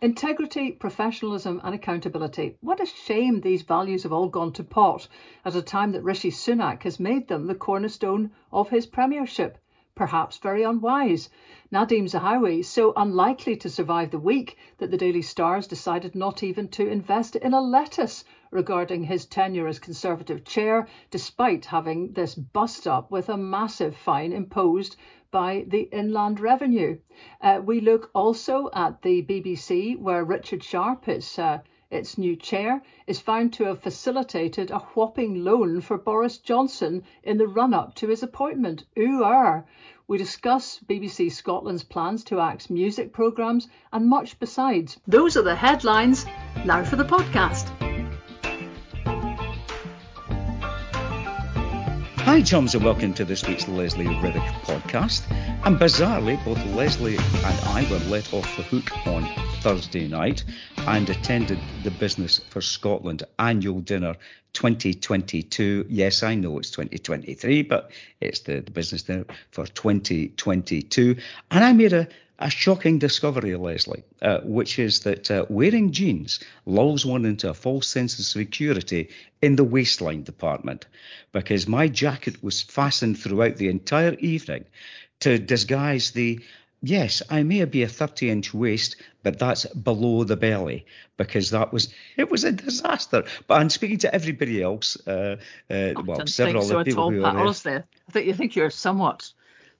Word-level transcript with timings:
Integrity, 0.00 0.70
professionalism, 0.70 1.60
and 1.64 1.74
accountability. 1.74 2.56
What 2.60 2.78
a 2.78 2.86
shame 2.86 3.40
these 3.40 3.62
values 3.62 4.04
have 4.04 4.12
all 4.12 4.28
gone 4.28 4.52
to 4.52 4.62
pot 4.62 5.08
at 5.44 5.56
a 5.56 5.60
time 5.60 5.90
that 5.90 6.04
Rishi 6.04 6.30
Sunak 6.30 6.84
has 6.84 7.00
made 7.00 7.26
them 7.26 7.48
the 7.48 7.56
cornerstone 7.56 8.30
of 8.52 8.68
his 8.68 8.86
premiership. 8.86 9.58
Perhaps 9.96 10.38
very 10.38 10.62
unwise. 10.62 11.30
Nadhim 11.72 12.04
Zahawi, 12.04 12.64
so 12.64 12.92
unlikely 12.94 13.56
to 13.56 13.68
survive 13.68 14.12
the 14.12 14.20
week 14.20 14.56
that 14.76 14.92
the 14.92 14.96
Daily 14.96 15.20
Stars 15.20 15.66
decided 15.66 16.14
not 16.14 16.44
even 16.44 16.68
to 16.68 16.86
invest 16.86 17.34
in 17.34 17.52
a 17.52 17.60
lettuce 17.60 18.22
regarding 18.50 19.04
his 19.04 19.26
tenure 19.26 19.66
as 19.66 19.78
Conservative 19.78 20.44
chair, 20.44 20.86
despite 21.10 21.66
having 21.66 22.12
this 22.12 22.34
bust 22.34 22.86
up 22.86 23.10
with 23.10 23.28
a 23.28 23.36
massive 23.36 23.96
fine 23.96 24.32
imposed 24.32 24.96
by 25.30 25.64
the 25.68 25.82
Inland 25.92 26.40
Revenue. 26.40 26.98
Uh, 27.40 27.60
we 27.64 27.80
look 27.80 28.10
also 28.14 28.70
at 28.72 29.02
the 29.02 29.22
BBC, 29.22 29.98
where 29.98 30.24
Richard 30.24 30.62
Sharp 30.62 31.08
is. 31.08 31.38
Uh, 31.38 31.58
its 31.90 32.18
new 32.18 32.36
chair 32.36 32.82
is 33.06 33.18
found 33.18 33.50
to 33.54 33.64
have 33.64 33.80
facilitated 33.80 34.70
a 34.70 34.78
whopping 34.78 35.42
loan 35.42 35.80
for 35.80 35.96
Boris 35.96 36.36
Johnson 36.36 37.02
in 37.22 37.38
the 37.38 37.48
run 37.48 37.72
up 37.72 37.94
to 37.94 38.08
his 38.08 38.22
appointment. 38.22 38.84
Ooh, 38.98 39.24
er. 39.24 39.64
We 40.06 40.18
discuss 40.18 40.80
BBC 40.86 41.32
Scotland's 41.32 41.84
plans 41.84 42.24
to 42.24 42.40
axe 42.40 42.68
music 42.70 43.12
programmes 43.12 43.68
and 43.92 44.06
much 44.06 44.38
besides. 44.38 44.98
Those 45.06 45.36
are 45.36 45.42
the 45.42 45.56
headlines. 45.56 46.26
Now 46.64 46.84
for 46.84 46.96
the 46.96 47.04
podcast. 47.04 47.77
Hi, 52.38 52.44
chums, 52.44 52.72
and 52.76 52.84
welcome 52.84 53.14
to 53.14 53.24
this 53.24 53.44
week's 53.48 53.66
Lesley 53.66 54.04
Riddoch 54.04 54.46
podcast. 54.62 55.28
And 55.66 55.76
bizarrely, 55.76 56.42
both 56.44 56.64
Lesley 56.66 57.16
and 57.16 57.60
I 57.64 57.84
were 57.90 57.98
let 58.08 58.32
off 58.32 58.56
the 58.56 58.62
hook 58.62 58.92
on 59.08 59.28
Thursday 59.60 60.06
night 60.06 60.44
and 60.86 61.10
attended 61.10 61.58
the 61.82 61.90
Business 61.90 62.38
for 62.38 62.60
Scotland 62.60 63.24
annual 63.40 63.80
dinner 63.80 64.14
2022. 64.52 65.86
Yes, 65.88 66.22
I 66.22 66.36
know 66.36 66.60
it's 66.60 66.70
2023, 66.70 67.62
but 67.62 67.90
it's 68.20 68.38
the, 68.38 68.60
the 68.60 68.70
business 68.70 69.02
dinner 69.02 69.24
for 69.50 69.66
2022. 69.66 71.16
And 71.50 71.64
I 71.64 71.72
made 71.72 71.92
a 71.92 72.06
a 72.38 72.50
shocking 72.50 72.98
discovery, 72.98 73.56
Lesley, 73.56 74.04
uh, 74.22 74.38
which 74.44 74.78
is 74.78 75.00
that 75.00 75.30
uh, 75.30 75.44
wearing 75.48 75.90
jeans 75.90 76.40
lulls 76.66 77.04
one 77.04 77.24
into 77.24 77.50
a 77.50 77.54
false 77.54 77.88
sense 77.88 78.18
of 78.18 78.24
security 78.24 79.08
in 79.42 79.56
the 79.56 79.64
waistline 79.64 80.22
department 80.22 80.86
because 81.32 81.66
my 81.66 81.88
jacket 81.88 82.42
was 82.42 82.62
fastened 82.62 83.18
throughout 83.18 83.56
the 83.56 83.68
entire 83.68 84.14
evening 84.14 84.64
to 85.20 85.38
disguise 85.38 86.12
the 86.12 86.40
yes, 86.80 87.22
I 87.28 87.42
may 87.42 87.64
be 87.64 87.82
a 87.82 87.88
30 87.88 88.30
inch 88.30 88.54
waist, 88.54 88.96
but 89.24 89.38
that's 89.38 89.66
below 89.66 90.22
the 90.22 90.36
belly 90.36 90.86
because 91.16 91.50
that 91.50 91.72
was 91.72 91.92
it 92.16 92.30
was 92.30 92.44
a 92.44 92.52
disaster. 92.52 93.24
But 93.48 93.60
I'm 93.60 93.70
speaking 93.70 93.98
to 93.98 94.14
everybody 94.14 94.62
else. 94.62 94.96
Uh, 95.06 95.36
uh, 95.68 95.94
well, 96.04 96.26
several 96.26 96.62
so 96.62 96.84
people 96.84 97.04
all, 97.04 97.10
who 97.10 97.24
are 97.24 97.36
honestly, 97.36 97.74
I 97.74 98.12
think 98.12 98.26
you 98.26 98.34
think 98.34 98.54
you're 98.54 98.70
somewhat 98.70 99.32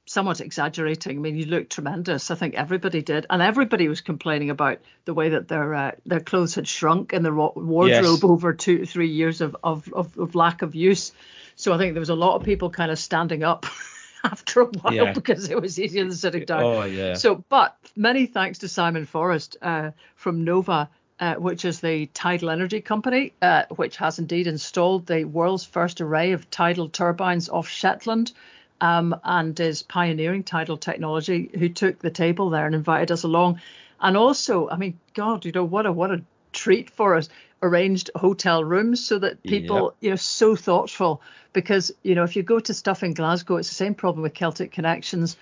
somewhat 0.09 0.41
exaggerating. 0.41 1.19
I 1.19 1.20
mean, 1.20 1.37
you 1.37 1.45
look 1.45 1.69
tremendous. 1.69 2.31
I 2.31 2.34
think 2.34 2.55
everybody 2.55 3.03
did, 3.03 3.27
and 3.28 3.42
everybody 3.42 3.89
was 3.89 4.01
complaining 4.01 4.51
about 4.51 4.78
the 5.05 5.14
way 5.14 5.31
that 5.31 5.48
their 5.48 5.75
uh, 5.75 5.92
their 6.06 6.20
clothes 6.20 6.55
had 6.55 6.67
shrunk 6.67 7.12
in 7.12 7.23
the 7.23 7.33
wardrobe 7.33 7.89
yes. 7.89 8.25
over 8.25 8.53
two 8.55 8.86
three 8.86 9.11
years 9.11 9.41
of, 9.41 9.56
of, 9.62 9.92
of 9.92 10.17
of 10.19 10.34
lack 10.34 10.62
of 10.62 10.75
use. 10.75 11.12
So 11.56 11.73
I 11.73 11.79
think 11.79 11.95
there 11.95 12.01
was 12.01 12.09
a 12.09 12.14
lot 12.14 12.36
of 12.36 12.42
people 12.42 12.70
kind 12.70 12.91
of 12.91 12.98
standing 12.98 13.45
up. 13.45 13.67
after 14.25 14.62
a 14.62 14.64
while 14.67 14.92
yeah. 14.92 15.12
because 15.12 15.48
it 15.48 15.62
was 15.62 15.79
easier 15.79 16.03
than 16.03 16.12
sitting 16.12 16.45
down. 16.45 16.64
Oh 16.64 16.83
yeah. 16.83 17.14
So, 17.14 17.45
but 17.48 17.77
many 17.95 18.27
thanks 18.27 18.59
to 18.59 18.69
Simon 18.69 19.06
Forrest 19.06 19.56
uh, 19.62 19.92
from 20.17 20.42
Nova, 20.42 20.91
uh, 21.20 21.36
which 21.36 21.64
is 21.64 21.79
the 21.79 22.06
tidal 22.06 22.51
energy 22.51 22.81
company, 22.81 23.33
uh, 23.41 23.62
which 23.77 23.97
has 23.98 24.19
indeed 24.19 24.48
installed 24.48 25.06
the 25.06 25.25
world's 25.25 25.64
first 25.64 26.01
array 26.01 26.33
of 26.33 26.51
tidal 26.51 26.89
turbines 26.89 27.48
off 27.48 27.69
Shetland 27.69 28.33
um, 28.80 29.18
and 29.24 29.58
is 29.61 29.83
pioneering 29.83 30.44
tidal 30.44 30.77
technology, 30.77 31.50
who 31.58 31.68
took 31.68 31.98
the 31.98 32.11
table 32.11 32.50
there 32.50 32.66
and 32.66 32.74
invited 32.74 33.11
us 33.11 33.24
along. 33.24 33.61
And 34.00 34.16
also, 34.16 34.68
I 34.68 34.77
mean, 34.77 34.98
God, 35.14 35.44
you 35.44 35.52
know, 35.52 35.64
what 35.64 35.86
a 35.86 35.92
what 35.92 36.11
a 36.11 36.22
treat 36.52 36.90
for 36.90 37.17
us. 37.17 37.28
Arranged 37.61 38.08
hotel 38.14 38.62
rooms 38.62 39.05
so 39.05 39.18
that 39.18 39.42
people, 39.42 39.86
yep. 39.86 39.94
you 40.00 40.11
know, 40.11 40.17
so 40.17 40.55
thoughtful 40.55 41.20
because 41.52 41.90
you 42.05 42.14
know 42.14 42.22
if 42.22 42.36
you 42.36 42.42
go 42.44 42.61
to 42.61 42.72
stuff 42.72 43.02
in 43.02 43.14
Glasgow, 43.14 43.56
it's 43.56 43.68
the 43.68 43.74
same 43.74 43.94
problem 43.94 44.22
with 44.22 44.33
Celtic 44.33 44.70
Connections. 44.70 45.36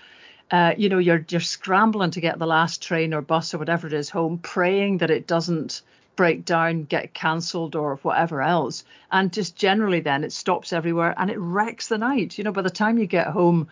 Uh, 0.49 0.73
you 0.77 0.89
know, 0.89 0.97
you're 0.97 1.23
you're 1.29 1.41
scrambling 1.41 2.09
to 2.11 2.21
get 2.21 2.39
the 2.39 2.47
last 2.47 2.81
train 2.81 3.13
or 3.13 3.21
bus 3.21 3.53
or 3.53 3.59
whatever 3.59 3.85
it 3.85 3.93
is 3.93 4.09
home, 4.09 4.39
praying 4.39 4.97
that 4.97 5.11
it 5.11 5.27
doesn't 5.27 5.83
break 6.17 6.43
down, 6.43 6.83
get 6.83 7.13
cancelled, 7.13 7.77
or 7.77 7.95
whatever 7.97 8.41
else. 8.41 8.83
And 9.09 9.31
just 9.31 9.55
generally, 9.55 10.01
then 10.01 10.25
it 10.25 10.33
stops 10.33 10.73
everywhere 10.73 11.13
and 11.15 11.29
it 11.31 11.39
wrecks 11.39 11.87
the 11.87 11.97
night. 11.97 12.37
You 12.37 12.43
know, 12.43 12.51
by 12.51 12.63
the 12.63 12.69
time 12.69 12.97
you 12.97 13.05
get 13.05 13.27
home, 13.27 13.69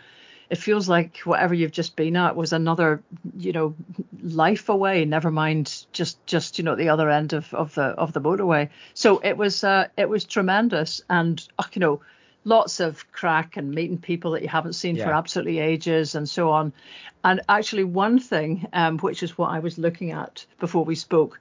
it 0.49 0.57
feels 0.57 0.87
like 0.87 1.17
whatever 1.19 1.53
you've 1.53 1.71
just 1.71 1.95
been 1.95 2.15
at 2.15 2.35
was 2.35 2.53
another, 2.53 3.01
you 3.37 3.51
know, 3.51 3.75
life 4.21 4.69
away. 4.69 5.03
Never 5.03 5.31
mind 5.31 5.85
just 5.91 6.23
just 6.25 6.57
you 6.57 6.63
know 6.63 6.75
the 6.75 6.89
other 6.89 7.09
end 7.09 7.33
of, 7.33 7.53
of 7.53 7.73
the 7.75 7.83
of 7.83 8.13
the 8.13 8.21
motorway. 8.21 8.69
So 8.93 9.19
it 9.19 9.37
was 9.37 9.63
uh, 9.63 9.87
it 9.97 10.07
was 10.07 10.23
tremendous, 10.23 11.01
and 11.09 11.45
uh, 11.57 11.63
you 11.73 11.79
know, 11.79 12.01
lots 12.43 12.79
of 12.79 13.11
crack 13.11 13.57
and 13.57 13.71
meeting 13.71 13.97
people 13.97 14.31
that 14.31 14.43
you 14.43 14.47
haven't 14.47 14.73
seen 14.73 14.95
yeah. 14.95 15.05
for 15.05 15.13
absolutely 15.13 15.59
ages 15.59 16.13
and 16.15 16.29
so 16.29 16.51
on. 16.51 16.71
And 17.23 17.41
actually, 17.49 17.85
one 17.85 18.19
thing, 18.19 18.67
um, 18.71 18.99
which 18.99 19.23
is 19.23 19.37
what 19.37 19.49
I 19.49 19.59
was 19.59 19.79
looking 19.79 20.11
at 20.11 20.45
before 20.59 20.85
we 20.85 20.93
spoke, 20.93 21.39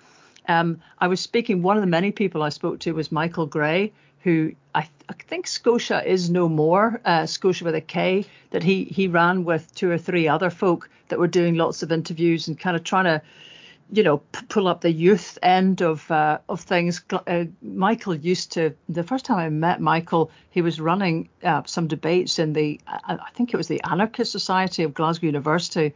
um, 0.49 0.81
I 0.99 1.09
was 1.09 1.21
speaking, 1.21 1.63
one 1.63 1.77
of 1.77 1.83
the 1.83 1.89
many 1.89 2.13
people 2.13 2.43
I 2.43 2.49
spoke 2.51 2.81
to 2.81 2.93
was 2.93 3.11
Michael 3.11 3.47
Gray, 3.47 3.93
who 4.21 4.53
I, 4.75 4.81
th- 4.81 4.93
I 5.09 5.13
think 5.13 5.47
Scotia 5.47 6.03
is 6.07 6.31
no 6.31 6.49
more, 6.49 7.01
uh, 7.05 7.27
Scotia 7.27 7.65
with 7.65 7.75
a 7.75 7.81
K, 7.81 8.25
that 8.51 8.63
he, 8.63 8.85
he 8.85 9.09
ran 9.09 9.45
with 9.45 9.75
two 9.75 9.91
or 9.91 9.99
three 9.99 10.29
other 10.29 10.51
folk 10.51 10.89
that 11.09 11.19
were 11.19 11.29
doing 11.29 11.55
lots 11.57 11.83
of 11.83 11.93
interviews 11.93 12.49
and 12.49 12.59
kind 12.59 12.77
of 12.77 12.85
trying 12.85 13.05
to, 13.05 13.23
you 13.93 14.03
know, 14.03 14.19
p- 14.19 14.47
pull 14.49 14.67
up 14.67 14.81
the 14.81 14.91
youth 14.91 15.39
end 15.43 15.83
of 15.83 16.11
uh, 16.11 16.39
of 16.49 16.61
things. 16.61 17.03
Uh, 17.11 17.45
Michael 17.61 18.15
used 18.15 18.53
to, 18.53 18.75
the 18.89 19.03
first 19.03 19.27
time 19.27 19.39
I 19.39 19.51
met 19.51 19.81
Michael, 19.81 20.31
he 20.51 20.63
was 20.63 20.81
running 20.81 21.29
uh, 21.43 21.63
some 21.67 21.87
debates 21.87 22.39
in 22.39 22.55
the, 22.55 22.81
I 22.87 23.29
think 23.35 23.53
it 23.53 23.59
was 23.59 23.69
the 23.69 23.83
Anarchist 23.85 24.33
Society 24.33 24.85
of 24.85 24.95
Glasgow 24.95 25.27
University 25.27 25.93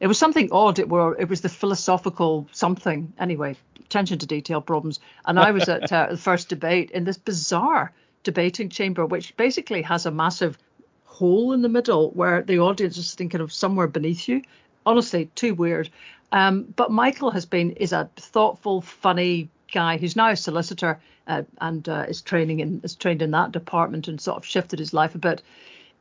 it 0.00 0.06
was 0.06 0.18
something 0.18 0.48
odd. 0.52 0.78
It 0.78 0.88
were 0.88 1.16
it 1.18 1.28
was 1.28 1.40
the 1.40 1.48
philosophical 1.48 2.48
something. 2.52 3.12
Anyway, 3.18 3.56
attention 3.80 4.18
to 4.18 4.26
detail 4.26 4.60
problems. 4.60 5.00
And 5.24 5.38
I 5.38 5.50
was 5.50 5.68
at 5.68 5.92
uh, 5.92 6.08
the 6.10 6.16
first 6.16 6.48
debate 6.48 6.90
in 6.90 7.04
this 7.04 7.18
bizarre 7.18 7.92
debating 8.22 8.68
chamber, 8.68 9.06
which 9.06 9.36
basically 9.36 9.82
has 9.82 10.06
a 10.06 10.10
massive 10.10 10.58
hole 11.04 11.52
in 11.52 11.62
the 11.62 11.68
middle 11.68 12.10
where 12.10 12.42
the 12.42 12.58
audience 12.58 12.96
is 12.96 13.08
sitting 13.08 13.28
kind 13.28 13.42
of 13.42 13.52
somewhere 13.52 13.86
beneath 13.86 14.28
you. 14.28 14.42
Honestly, 14.86 15.30
too 15.34 15.54
weird. 15.54 15.88
Um, 16.32 16.64
but 16.76 16.90
Michael 16.90 17.30
has 17.30 17.46
been 17.46 17.70
is 17.72 17.92
a 17.92 18.10
thoughtful, 18.16 18.80
funny 18.80 19.48
guy 19.72 19.96
who's 19.96 20.16
now 20.16 20.30
a 20.30 20.36
solicitor 20.36 21.00
uh, 21.26 21.42
and 21.60 21.88
uh, 21.88 22.04
is 22.08 22.20
training 22.22 22.60
in 22.60 22.80
is 22.84 22.94
trained 22.94 23.22
in 23.22 23.30
that 23.30 23.52
department 23.52 24.08
and 24.08 24.20
sort 24.20 24.36
of 24.36 24.44
shifted 24.44 24.78
his 24.78 24.92
life 24.92 25.14
a 25.14 25.18
bit 25.18 25.42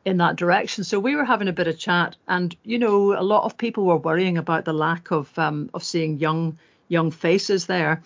in 0.05 0.17
that 0.17 0.35
direction. 0.35 0.83
So 0.83 0.99
we 0.99 1.15
were 1.15 1.25
having 1.25 1.47
a 1.47 1.53
bit 1.53 1.67
of 1.67 1.77
chat, 1.77 2.15
and 2.27 2.55
you 2.63 2.79
know, 2.79 3.17
a 3.17 3.23
lot 3.23 3.43
of 3.43 3.57
people 3.57 3.85
were 3.85 3.97
worrying 3.97 4.37
about 4.37 4.65
the 4.65 4.73
lack 4.73 5.11
of 5.11 5.37
um, 5.37 5.69
of 5.73 5.83
seeing 5.83 6.19
young 6.19 6.57
young 6.87 7.11
faces 7.11 7.65
there. 7.65 8.03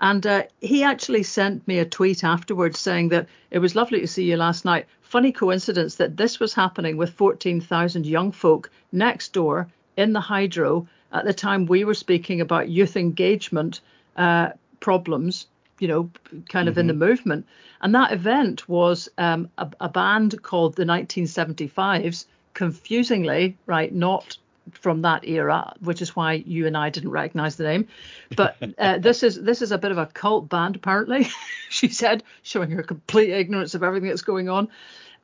And 0.00 0.26
uh, 0.26 0.42
he 0.60 0.82
actually 0.82 1.22
sent 1.22 1.66
me 1.66 1.78
a 1.78 1.86
tweet 1.86 2.22
afterwards 2.22 2.78
saying 2.78 3.08
that 3.10 3.28
it 3.50 3.60
was 3.60 3.74
lovely 3.74 4.00
to 4.00 4.06
see 4.06 4.24
you 4.24 4.36
last 4.36 4.64
night. 4.64 4.86
Funny 5.00 5.32
coincidence 5.32 5.94
that 5.94 6.18
this 6.18 6.38
was 6.38 6.52
happening 6.52 6.98
with 6.98 7.14
14,000 7.14 8.04
young 8.04 8.30
folk 8.30 8.70
next 8.92 9.32
door 9.32 9.68
in 9.96 10.12
the 10.12 10.20
hydro 10.20 10.86
at 11.12 11.24
the 11.24 11.32
time 11.32 11.64
we 11.64 11.84
were 11.84 11.94
speaking 11.94 12.42
about 12.42 12.68
youth 12.68 12.96
engagement 12.96 13.80
uh, 14.16 14.50
problems 14.80 15.46
you 15.78 15.88
know, 15.88 16.10
kind 16.48 16.68
of 16.68 16.74
mm-hmm. 16.74 16.80
in 16.80 16.86
the 16.86 16.92
mm-hmm. 16.92 17.00
movement. 17.00 17.46
And 17.80 17.94
that 17.94 18.12
event 18.12 18.68
was 18.68 19.08
um, 19.18 19.50
a, 19.58 19.70
a, 19.80 19.88
band 19.88 20.42
called 20.42 20.76
the 20.76 20.84
1975s, 20.84 22.24
confusingly, 22.54 23.56
right, 23.66 23.92
not 23.92 24.38
from 24.72 25.02
that 25.02 25.26
era, 25.26 25.74
which 25.80 26.02
is 26.02 26.16
why 26.16 26.34
you 26.34 26.66
and 26.66 26.76
I 26.76 26.90
didn't 26.90 27.10
recognize 27.10 27.56
the 27.56 27.64
name. 27.64 27.88
But 28.34 28.56
uh, 28.78 28.98
this 28.98 29.22
is 29.22 29.40
this 29.40 29.62
is 29.62 29.72
a 29.72 29.78
bit 29.78 29.92
of 29.92 29.98
a 29.98 30.06
cult 30.06 30.48
band, 30.48 30.76
apparently. 30.76 31.28
she 31.68 31.88
said, 31.88 32.22
showing 32.42 32.70
her 32.70 32.82
complete 32.82 33.30
ignorance 33.30 33.74
of 33.74 33.82
everything 33.82 34.08
that's 34.08 34.22
going 34.22 34.48
on. 34.48 34.68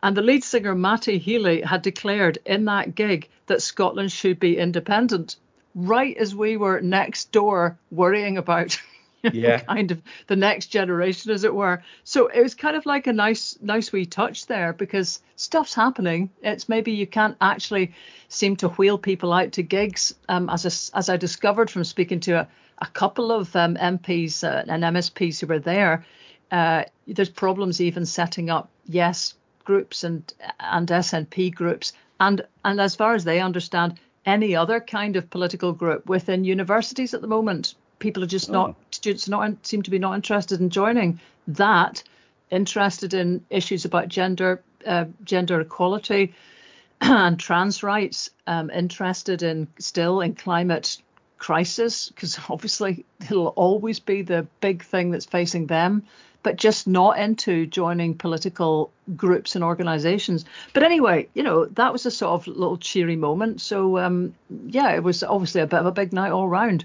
And 0.02 0.16
the 0.16 0.22
lead 0.22 0.42
singer 0.42 0.74
Matty 0.74 1.18
Healy 1.18 1.62
had 1.62 1.82
declared 1.82 2.38
in 2.44 2.64
that 2.64 2.94
gig 2.94 3.28
that 3.46 3.62
Scotland 3.62 4.10
should 4.10 4.40
be 4.40 4.58
independent, 4.58 5.36
right 5.74 6.16
as 6.16 6.34
we 6.34 6.56
were 6.56 6.80
next 6.80 7.30
door 7.30 7.78
worrying 7.90 8.36
about 8.36 8.80
yeah. 9.32 9.60
kind 9.60 9.90
of 9.90 10.02
the 10.26 10.36
next 10.36 10.66
generation, 10.66 11.30
as 11.30 11.44
it 11.44 11.54
were. 11.54 11.82
So 12.04 12.26
it 12.26 12.42
was 12.42 12.54
kind 12.54 12.76
of 12.76 12.86
like 12.86 13.06
a 13.06 13.12
nice, 13.12 13.56
nice 13.60 13.92
wee 13.92 14.06
touch 14.06 14.46
there 14.46 14.72
because 14.72 15.20
stuff's 15.36 15.74
happening. 15.74 16.30
It's 16.42 16.68
maybe 16.68 16.92
you 16.92 17.06
can't 17.06 17.36
actually 17.40 17.92
seem 18.28 18.56
to 18.56 18.68
wheel 18.70 18.98
people 18.98 19.32
out 19.32 19.52
to 19.52 19.62
gigs, 19.62 20.14
um, 20.28 20.48
as 20.50 20.64
a, 20.64 20.96
as 20.96 21.08
I 21.08 21.16
discovered 21.16 21.70
from 21.70 21.84
speaking 21.84 22.20
to 22.20 22.32
a, 22.32 22.48
a 22.78 22.86
couple 22.86 23.30
of 23.30 23.54
um, 23.54 23.76
MPs 23.76 24.42
uh, 24.42 24.64
and 24.66 24.82
MSPs 24.82 25.40
who 25.40 25.46
were 25.46 25.60
there. 25.60 26.04
Uh, 26.50 26.84
there's 27.06 27.30
problems 27.30 27.80
even 27.80 28.04
setting 28.04 28.50
up 28.50 28.68
yes 28.86 29.34
groups 29.64 30.04
and 30.04 30.32
and 30.58 30.88
SNP 30.88 31.54
groups, 31.54 31.92
and 32.18 32.44
and 32.64 32.80
as 32.80 32.96
far 32.96 33.14
as 33.14 33.24
they 33.24 33.40
understand, 33.40 33.98
any 34.26 34.54
other 34.54 34.80
kind 34.80 35.16
of 35.16 35.30
political 35.30 35.72
group 35.72 36.08
within 36.08 36.44
universities 36.44 37.14
at 37.14 37.20
the 37.20 37.26
moment. 37.26 37.74
People 38.02 38.24
are 38.24 38.34
just 38.38 38.50
oh. 38.50 38.52
not 38.52 38.76
students 38.90 39.28
not 39.28 39.64
seem 39.64 39.82
to 39.82 39.90
be 39.90 40.00
not 40.00 40.14
interested 40.16 40.60
in 40.60 40.70
joining 40.70 41.20
that. 41.46 42.02
Interested 42.50 43.14
in 43.14 43.44
issues 43.48 43.84
about 43.84 44.08
gender 44.08 44.60
uh, 44.84 45.04
gender 45.22 45.60
equality 45.60 46.34
and 47.00 47.38
trans 47.38 47.84
rights. 47.84 48.28
Um, 48.46 48.70
interested 48.70 49.44
in 49.44 49.68
still 49.78 50.20
in 50.20 50.34
climate 50.34 50.98
crisis 51.38 52.08
because 52.08 52.38
obviously 52.50 53.04
it'll 53.20 53.54
always 53.54 54.00
be 54.00 54.22
the 54.22 54.48
big 54.60 54.82
thing 54.82 55.12
that's 55.12 55.26
facing 55.26 55.68
them 55.68 56.02
but 56.42 56.56
just 56.56 56.88
not 56.88 57.20
into 57.20 57.66
joining 57.66 58.16
political 58.16 58.90
groups 59.16 59.54
and 59.54 59.62
organizations. 59.62 60.44
But 60.72 60.82
anyway, 60.82 61.28
you 61.34 61.42
know, 61.44 61.66
that 61.66 61.92
was 61.92 62.04
a 62.04 62.10
sort 62.10 62.32
of 62.32 62.48
little 62.48 62.78
cheery 62.78 63.14
moment. 63.14 63.60
So, 63.60 63.98
um, 63.98 64.34
yeah, 64.66 64.90
it 64.90 65.04
was 65.04 65.22
obviously 65.22 65.60
a 65.60 65.68
bit 65.68 65.78
of 65.78 65.86
a 65.86 65.92
big 65.92 66.12
night 66.12 66.32
all 66.32 66.48
round. 66.48 66.84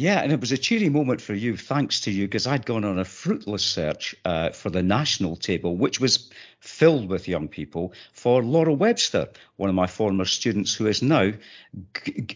Yeah, 0.00 0.20
and 0.20 0.32
it 0.32 0.40
was 0.40 0.50
a 0.50 0.56
cheery 0.56 0.88
moment 0.88 1.20
for 1.20 1.34
you, 1.34 1.58
thanks 1.58 2.00
to 2.00 2.10
you, 2.10 2.24
because 2.26 2.46
I'd 2.46 2.64
gone 2.64 2.86
on 2.86 2.98
a 2.98 3.04
fruitless 3.04 3.62
search 3.62 4.14
uh, 4.24 4.48
for 4.48 4.70
the 4.70 4.82
national 4.82 5.36
table, 5.36 5.76
which 5.76 6.00
was 6.00 6.30
filled 6.60 7.10
with 7.10 7.28
young 7.28 7.48
people, 7.48 7.92
for 8.14 8.42
Laura 8.42 8.72
Webster, 8.72 9.28
one 9.56 9.68
of 9.68 9.74
my 9.74 9.86
former 9.86 10.24
students, 10.24 10.72
who 10.72 10.86
is 10.86 11.02
now, 11.02 11.32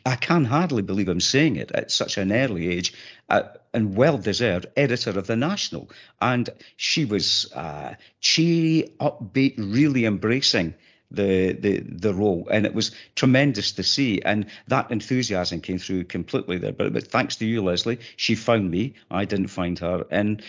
I 0.05 0.17
can 0.17 0.45
hardly 0.45 0.83
believe 0.83 1.09
I'm 1.09 1.21
saying 1.21 1.57
it, 1.57 1.73
at 1.73 1.91
such 1.91 2.19
an 2.19 2.33
early 2.33 2.69
age, 2.69 2.93
uh, 3.31 3.45
and 3.73 3.97
well 3.97 4.19
deserved 4.19 4.67
editor 4.77 5.19
of 5.19 5.27
the 5.27 5.37
National. 5.37 5.89
And 6.21 6.51
she 6.77 7.07
was 7.07 7.51
uh, 7.55 7.95
cheery, 8.21 8.95
upbeat, 9.01 9.55
really 9.57 10.05
embracing 10.05 10.75
the 11.11 11.53
the 11.53 11.81
the 11.81 12.15
role, 12.15 12.49
and 12.51 12.67
it 12.67 12.75
was 12.75 12.93
tremendous 13.15 13.73
to 13.73 13.83
see. 13.83 14.21
And 14.23 14.47
that 14.69 14.91
enthusiasm 14.91 15.61
came 15.61 15.79
through 15.79 16.05
completely 16.05 16.59
there. 16.59 16.73
But, 16.73 16.93
but 16.93 17.09
thanks 17.09 17.37
to 17.37 17.47
you, 17.47 17.63
Lesley, 17.63 18.01
she 18.17 18.35
found 18.35 18.71
me. 18.71 18.95
I 19.11 19.25
didn't 19.25 19.49
find 19.49 19.79
her, 19.79 20.07
and 20.11 20.43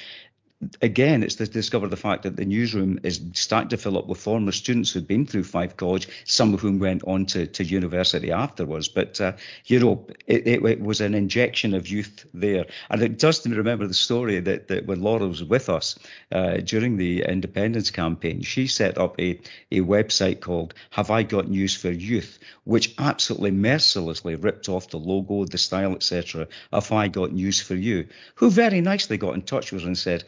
again, 0.81 1.21
it's 1.21 1.35
to 1.35 1.47
discover 1.47 1.87
the 1.87 1.97
fact 1.97 2.23
that 2.23 2.37
the 2.37 2.45
newsroom 2.45 2.99
is 3.03 3.21
starting 3.33 3.69
to 3.69 3.77
fill 3.77 3.97
up 3.97 4.07
with 4.07 4.19
former 4.19 4.51
students 4.51 4.91
who've 4.91 5.07
been 5.07 5.25
through 5.25 5.43
Fife 5.43 5.75
College, 5.75 6.07
some 6.23 6.53
of 6.53 6.61
whom 6.61 6.79
went 6.79 7.03
on 7.03 7.25
to, 7.27 7.45
to 7.47 7.63
university 7.63 8.31
afterwards. 8.31 8.87
But, 8.87 9.19
uh, 9.19 9.33
you 9.65 9.79
know, 9.79 10.07
it, 10.27 10.47
it, 10.47 10.65
it, 10.65 10.81
was 10.81 11.01
an 11.01 11.13
injection 11.13 11.73
of 11.73 11.87
youth 11.87 12.25
there. 12.33 12.65
And 12.89 13.01
it 13.01 13.19
does 13.19 13.45
remember 13.45 13.85
the 13.85 13.93
story 13.93 14.39
that, 14.39 14.67
that 14.69 14.85
when 14.85 15.01
Laura 15.01 15.27
was 15.27 15.43
with 15.43 15.69
us 15.69 15.99
uh, 16.31 16.57
during 16.57 16.97
the 16.97 17.23
independence 17.23 17.91
campaign, 17.91 18.41
she 18.41 18.67
set 18.67 18.97
up 18.97 19.19
a, 19.19 19.39
a 19.71 19.81
website 19.81 20.39
called 20.39 20.73
Have 20.91 21.11
I 21.11 21.23
Got 21.23 21.49
News 21.49 21.75
for 21.75 21.91
Youth, 21.91 22.39
which 22.63 22.95
absolutely 22.97 23.51
mercilessly 23.51 24.35
ripped 24.35 24.69
off 24.69 24.89
the 24.89 24.97
logo, 24.97 25.45
the 25.45 25.57
style, 25.57 25.93
etc. 25.93 26.47
of 26.71 26.91
I 26.91 27.09
Got 27.09 27.33
News 27.33 27.61
for 27.61 27.75
You, 27.75 28.07
who 28.35 28.49
very 28.49 28.79
nicely 28.81 29.17
got 29.17 29.35
in 29.35 29.41
touch 29.41 29.71
with 29.71 29.81
her 29.81 29.87
and 29.87 29.97
said, 29.97 30.23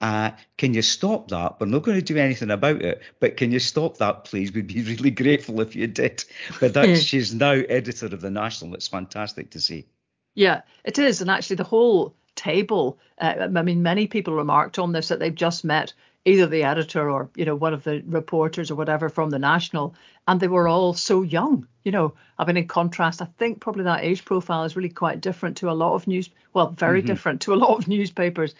uh, 0.00 0.32
can 0.58 0.74
you 0.74 0.82
stop 0.82 1.28
that? 1.28 1.60
We're 1.60 1.66
not 1.66 1.82
going 1.82 1.98
to 1.98 2.02
do 2.02 2.18
anything 2.18 2.50
about 2.50 2.82
it, 2.82 3.02
but 3.20 3.36
can 3.36 3.50
you 3.50 3.58
stop 3.58 3.98
that, 3.98 4.24
please? 4.24 4.52
We'd 4.52 4.66
be 4.66 4.82
really 4.82 5.10
grateful 5.22 5.60
if 5.60 5.74
you 5.74 5.86
did. 5.86 6.24
But 6.60 6.74
that 6.74 6.98
she's 7.02 7.34
now 7.34 7.52
editor 7.52 8.06
of 8.06 8.20
the 8.20 8.30
National. 8.30 8.74
It's 8.74 8.88
fantastic 8.88 9.50
to 9.50 9.60
see. 9.60 9.86
Yeah, 10.34 10.62
it 10.84 10.98
is, 10.98 11.20
and 11.20 11.30
actually 11.30 11.56
the 11.56 11.64
whole 11.64 12.14
table. 12.34 12.98
Uh, 13.18 13.48
I 13.56 13.62
mean, 13.62 13.82
many 13.82 14.06
people 14.06 14.34
remarked 14.34 14.78
on 14.78 14.92
this 14.92 15.08
that 15.08 15.20
they've 15.20 15.34
just 15.34 15.64
met 15.64 15.92
either 16.24 16.46
the 16.46 16.64
editor 16.64 17.10
or 17.10 17.28
you 17.36 17.44
know 17.44 17.54
one 17.54 17.74
of 17.74 17.84
the 17.84 18.02
reporters 18.06 18.70
or 18.70 18.74
whatever 18.74 19.08
from 19.08 19.30
the 19.30 19.38
National, 19.38 19.94
and 20.26 20.40
they 20.40 20.48
were 20.48 20.68
all 20.68 20.94
so 20.94 21.22
young. 21.22 21.66
You 21.84 21.92
know, 21.92 22.14
I 22.38 22.44
mean, 22.44 22.56
in 22.56 22.66
contrast, 22.66 23.22
I 23.22 23.26
think 23.38 23.60
probably 23.60 23.84
that 23.84 24.04
age 24.04 24.24
profile 24.24 24.64
is 24.64 24.76
really 24.76 24.88
quite 24.88 25.20
different 25.20 25.58
to 25.58 25.70
a 25.70 25.72
lot 25.72 25.94
of 25.94 26.06
news. 26.06 26.30
Well, 26.52 26.70
very 26.70 27.00
mm-hmm. 27.00 27.06
different 27.06 27.40
to 27.42 27.54
a 27.54 27.56
lot 27.56 27.78
of 27.78 27.88
newspapers 27.88 28.54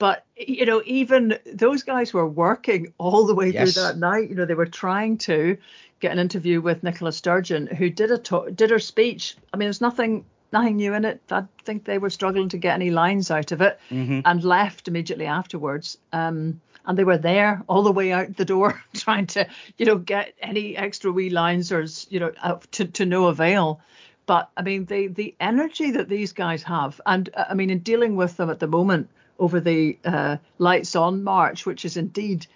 but 0.00 0.24
you 0.34 0.64
know, 0.64 0.82
even 0.86 1.38
those 1.44 1.82
guys 1.82 2.14
were 2.14 2.26
working 2.26 2.92
all 2.96 3.26
the 3.26 3.34
way 3.34 3.50
yes. 3.50 3.74
through 3.74 3.82
that 3.82 3.98
night. 3.98 4.30
You 4.30 4.34
know, 4.34 4.46
they 4.46 4.54
were 4.54 4.64
trying 4.64 5.18
to 5.18 5.58
get 6.00 6.10
an 6.10 6.18
interview 6.18 6.62
with 6.62 6.82
Nicola 6.82 7.12
Sturgeon, 7.12 7.66
who 7.66 7.90
did 7.90 8.10
a 8.10 8.16
to- 8.16 8.50
did 8.50 8.70
her 8.70 8.78
speech. 8.78 9.36
I 9.52 9.58
mean, 9.58 9.66
there's 9.66 9.82
nothing 9.82 10.24
nothing 10.52 10.76
new 10.76 10.94
in 10.94 11.04
it. 11.04 11.20
I 11.30 11.44
think 11.64 11.84
they 11.84 11.98
were 11.98 12.08
struggling 12.08 12.48
to 12.48 12.56
get 12.56 12.74
any 12.74 12.90
lines 12.90 13.30
out 13.30 13.52
of 13.52 13.60
it, 13.60 13.78
mm-hmm. 13.90 14.20
and 14.24 14.42
left 14.42 14.88
immediately 14.88 15.26
afterwards. 15.26 15.98
Um, 16.14 16.62
and 16.86 16.96
they 16.96 17.04
were 17.04 17.18
there 17.18 17.62
all 17.68 17.82
the 17.82 17.92
way 17.92 18.10
out 18.10 18.38
the 18.38 18.46
door, 18.46 18.82
trying 18.94 19.26
to, 19.26 19.46
you 19.76 19.84
know, 19.84 19.98
get 19.98 20.32
any 20.40 20.78
extra 20.78 21.12
wee 21.12 21.28
lines 21.28 21.70
or, 21.70 21.84
you 22.08 22.20
know, 22.20 22.32
to 22.72 22.86
to 22.86 23.04
no 23.04 23.26
avail. 23.26 23.82
But 24.24 24.48
I 24.56 24.62
mean, 24.62 24.86
the 24.86 25.08
the 25.08 25.34
energy 25.40 25.90
that 25.90 26.08
these 26.08 26.32
guys 26.32 26.62
have, 26.62 27.02
and 27.04 27.28
uh, 27.34 27.44
I 27.50 27.54
mean, 27.54 27.68
in 27.68 27.80
dealing 27.80 28.16
with 28.16 28.38
them 28.38 28.48
at 28.48 28.60
the 28.60 28.66
moment 28.66 29.10
over 29.40 29.58
the 29.58 29.98
uh, 30.04 30.36
Lights 30.58 30.94
On 30.94 31.24
March, 31.24 31.66
which 31.66 31.84
is 31.84 31.96
indeed 31.96 32.46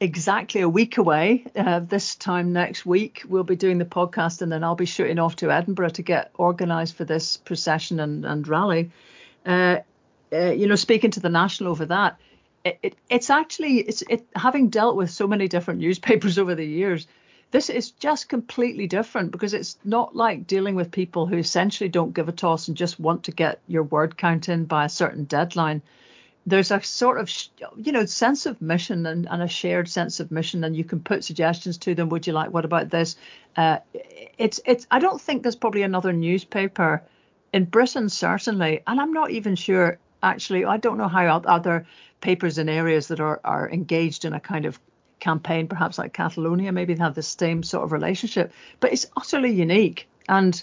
exactly 0.00 0.62
a 0.62 0.68
week 0.68 0.98
away. 0.98 1.46
Uh, 1.54 1.80
this 1.80 2.16
time 2.16 2.52
next 2.52 2.84
week, 2.84 3.22
we'll 3.28 3.44
be 3.44 3.56
doing 3.56 3.78
the 3.78 3.84
podcast, 3.84 4.42
and 4.42 4.50
then 4.50 4.64
I'll 4.64 4.74
be 4.74 4.86
shooting 4.86 5.18
off 5.18 5.36
to 5.36 5.52
Edinburgh 5.52 5.90
to 5.90 6.02
get 6.02 6.32
organised 6.38 6.96
for 6.96 7.04
this 7.04 7.36
procession 7.36 8.00
and, 8.00 8.24
and 8.24 8.48
rally. 8.48 8.90
Uh, 9.46 9.78
uh, 10.32 10.50
you 10.50 10.66
know, 10.66 10.74
speaking 10.74 11.12
to 11.12 11.20
the 11.20 11.28
National 11.28 11.70
over 11.70 11.86
that, 11.86 12.18
it, 12.64 12.78
it, 12.82 12.96
it's 13.10 13.30
actually 13.30 13.80
it's 13.80 14.02
it 14.08 14.26
having 14.34 14.70
dealt 14.70 14.96
with 14.96 15.10
so 15.10 15.28
many 15.28 15.46
different 15.46 15.80
newspapers 15.80 16.38
over 16.40 16.54
the 16.54 16.66
years. 16.66 17.06
This 17.50 17.70
is 17.70 17.92
just 17.92 18.28
completely 18.28 18.88
different 18.88 19.30
because 19.30 19.54
it's 19.54 19.76
not 19.84 20.16
like 20.16 20.48
dealing 20.48 20.74
with 20.74 20.90
people 20.90 21.26
who 21.26 21.36
essentially 21.36 21.88
don't 21.88 22.12
give 22.12 22.28
a 22.28 22.32
toss 22.32 22.66
and 22.66 22.76
just 22.76 22.98
want 22.98 23.24
to 23.24 23.30
get 23.30 23.60
your 23.68 23.84
word 23.84 24.16
count 24.16 24.48
in 24.48 24.64
by 24.64 24.86
a 24.86 24.88
certain 24.88 25.22
deadline 25.24 25.80
there's 26.46 26.70
a 26.70 26.82
sort 26.82 27.18
of 27.18 27.30
you 27.76 27.92
know 27.92 28.04
sense 28.04 28.46
of 28.46 28.60
mission 28.60 29.06
and, 29.06 29.28
and, 29.30 29.42
a 29.42 29.48
shared 29.48 29.88
sense 29.88 30.20
of 30.20 30.30
mission 30.30 30.62
and 30.64 30.76
you 30.76 30.84
can 30.84 31.00
put 31.00 31.24
suggestions 31.24 31.78
to 31.78 31.94
them. 31.94 32.08
Would 32.10 32.26
you 32.26 32.32
like 32.32 32.52
what 32.52 32.64
about 32.64 32.90
this? 32.90 33.16
Uh, 33.56 33.78
it's 34.36 34.60
it's 34.66 34.86
i 34.90 34.98
don't 34.98 35.20
think 35.20 35.42
there's 35.42 35.54
probably 35.54 35.82
another 35.82 36.12
newspaper 36.12 37.00
in 37.52 37.64
britain 37.64 38.08
certainly 38.08 38.82
and 38.88 39.00
i'm 39.00 39.12
not 39.12 39.30
even 39.30 39.54
sure 39.54 39.96
actually 40.24 40.64
i 40.64 40.76
don't 40.76 40.98
know 40.98 41.06
how 41.06 41.24
other 41.24 41.86
papers 42.20 42.58
in 42.58 42.68
areas 42.68 43.06
that 43.06 43.20
are 43.20 43.40
are 43.44 43.70
engaged 43.70 44.24
in 44.24 44.32
a 44.32 44.40
kind 44.40 44.66
of 44.66 44.80
campaign 45.20 45.68
perhaps 45.68 45.98
like 45.98 46.12
catalonia 46.12 46.72
maybe 46.72 46.94
they 46.94 47.02
have 47.02 47.14
the 47.14 47.22
same 47.22 47.62
sort 47.62 47.84
of 47.84 47.92
relationship 47.92 48.52
but 48.80 48.92
it's 48.92 49.06
utterly 49.16 49.52
unique. 49.52 50.08
And 50.28 50.62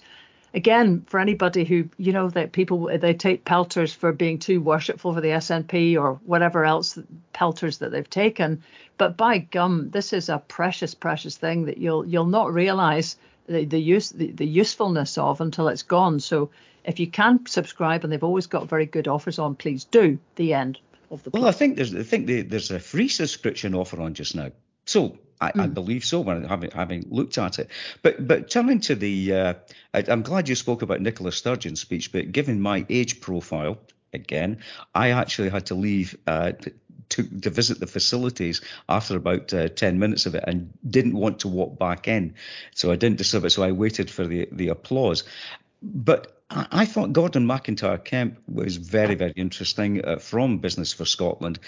again, 0.53 1.03
for 1.08 1.20
anybody 1.20 1.63
who, 1.63 1.89
you 1.98 2.12
know, 2.12 2.29
that 2.29 2.51
people 2.51 2.89
they 3.00 3.13
take 3.13 3.46
pelters 3.46 3.93
for 3.93 4.12
being 4.12 4.39
too 4.39 4.62
worshipful 4.62 5.13
for 5.13 5.22
the 5.22 5.29
SNP 5.29 6.00
or 6.00 6.20
whatever 6.25 6.65
else 6.65 6.98
pelters 7.34 7.77
that 7.79 7.91
they've 7.91 8.10
taken. 8.10 8.63
But 8.98 9.17
by 9.17 9.39
gum, 9.39 9.89
this 9.91 10.13
is 10.13 10.29
a 10.29 10.39
precious, 10.48 10.93
precious 10.93 11.38
thing 11.38 11.65
that 11.65 11.77
you'll 11.77 12.05
you'll 12.05 12.25
not 12.25 12.53
realise 12.53 13.17
the, 13.48 13.65
the 13.65 13.79
use 13.79 14.10
the, 14.10 14.31
the 14.31 14.46
usefulness 14.46 15.17
of 15.17 15.41
until 15.41 15.67
it's 15.67 15.84
gone. 15.84 16.20
So 16.20 16.50
if 16.84 17.00
you 17.00 17.08
can 17.08 17.46
subscribe, 17.46 18.03
and 18.03 18.12
they've 18.12 18.24
always 18.24 18.48
got 18.48 18.70
very 18.70 18.86
good 18.86 19.08
offers 19.08 19.39
on, 19.39 19.55
please 19.55 19.86
do. 19.86 20.20
The 20.36 20.53
end 20.53 20.79
of 21.10 21.24
the. 21.24 21.29
Well, 21.31 21.48
I 21.48 21.51
think 21.51 21.77
there's 21.77 21.96
I 21.96 22.03
think 22.03 22.27
there's 22.27 22.72
a 22.72 22.79
free 22.79 23.08
subscription 23.08 23.74
offer 23.74 24.01
on 24.01 24.13
just 24.13 24.36
now. 24.36 24.51
So 24.86 25.17
I, 25.42 25.52
mm. 25.52 25.62
I, 25.62 25.68
believe 25.68 26.06
so 26.06 26.22
when 26.22 26.44
having 26.44 26.72
having 26.72 27.06
looked 27.10 27.38
at 27.38 27.60
it. 27.60 27.70
But 28.02 28.26
but 28.28 28.50
turning 28.50 28.80
to 28.82 28.96
the, 28.96 29.34
uh, 29.34 29.54
I, 29.94 30.04
am 30.08 30.22
glad 30.22 30.48
you 30.48 30.56
spoke 30.56 30.84
about 30.84 31.02
Nicola 31.02 31.32
Sturgeon's 31.32 31.82
speech. 31.82 32.12
But 32.12 32.32
given 32.32 32.62
my 32.62 32.86
age 32.90 33.20
profile, 33.20 33.80
again, 34.14 34.60
I 34.94 35.10
actually 35.10 35.50
had 35.50 35.66
to 35.68 35.76
leave 35.76 36.16
uh, 36.28 36.54
to, 37.10 37.24
to 37.42 37.50
visit 37.50 37.80
the 37.80 37.88
facilities 37.88 38.62
after 38.88 39.16
about 39.16 39.54
uh, 39.54 39.68
10 39.70 40.00
minutes 40.00 40.26
of 40.26 40.36
it 40.36 40.44
and 40.48 40.72
didn't 40.90 41.14
want 41.14 41.40
to 41.40 41.48
walk 41.48 41.78
back 41.78 42.08
in. 42.08 42.36
So 42.74 42.92
I 42.92 42.96
didn't 42.96 43.18
disturb 43.18 43.46
it. 43.46 43.50
So 43.50 43.64
I 43.64 43.72
waited 43.72 44.10
for 44.10 44.26
the, 44.26 44.48
the 44.52 44.70
applause. 44.70 45.24
But 45.82 46.41
I 46.53 46.86
thought 46.86 47.13
Gordon 47.13 47.48
MacIntyre-Kemp 47.48 48.38
was 48.48 48.75
very, 48.75 49.15
very 49.15 49.31
interesting 49.38 50.03
uh, 50.03 50.17
from 50.17 50.58
Business 50.58 50.91
for 50.91 51.05
Scotland, 51.05 51.60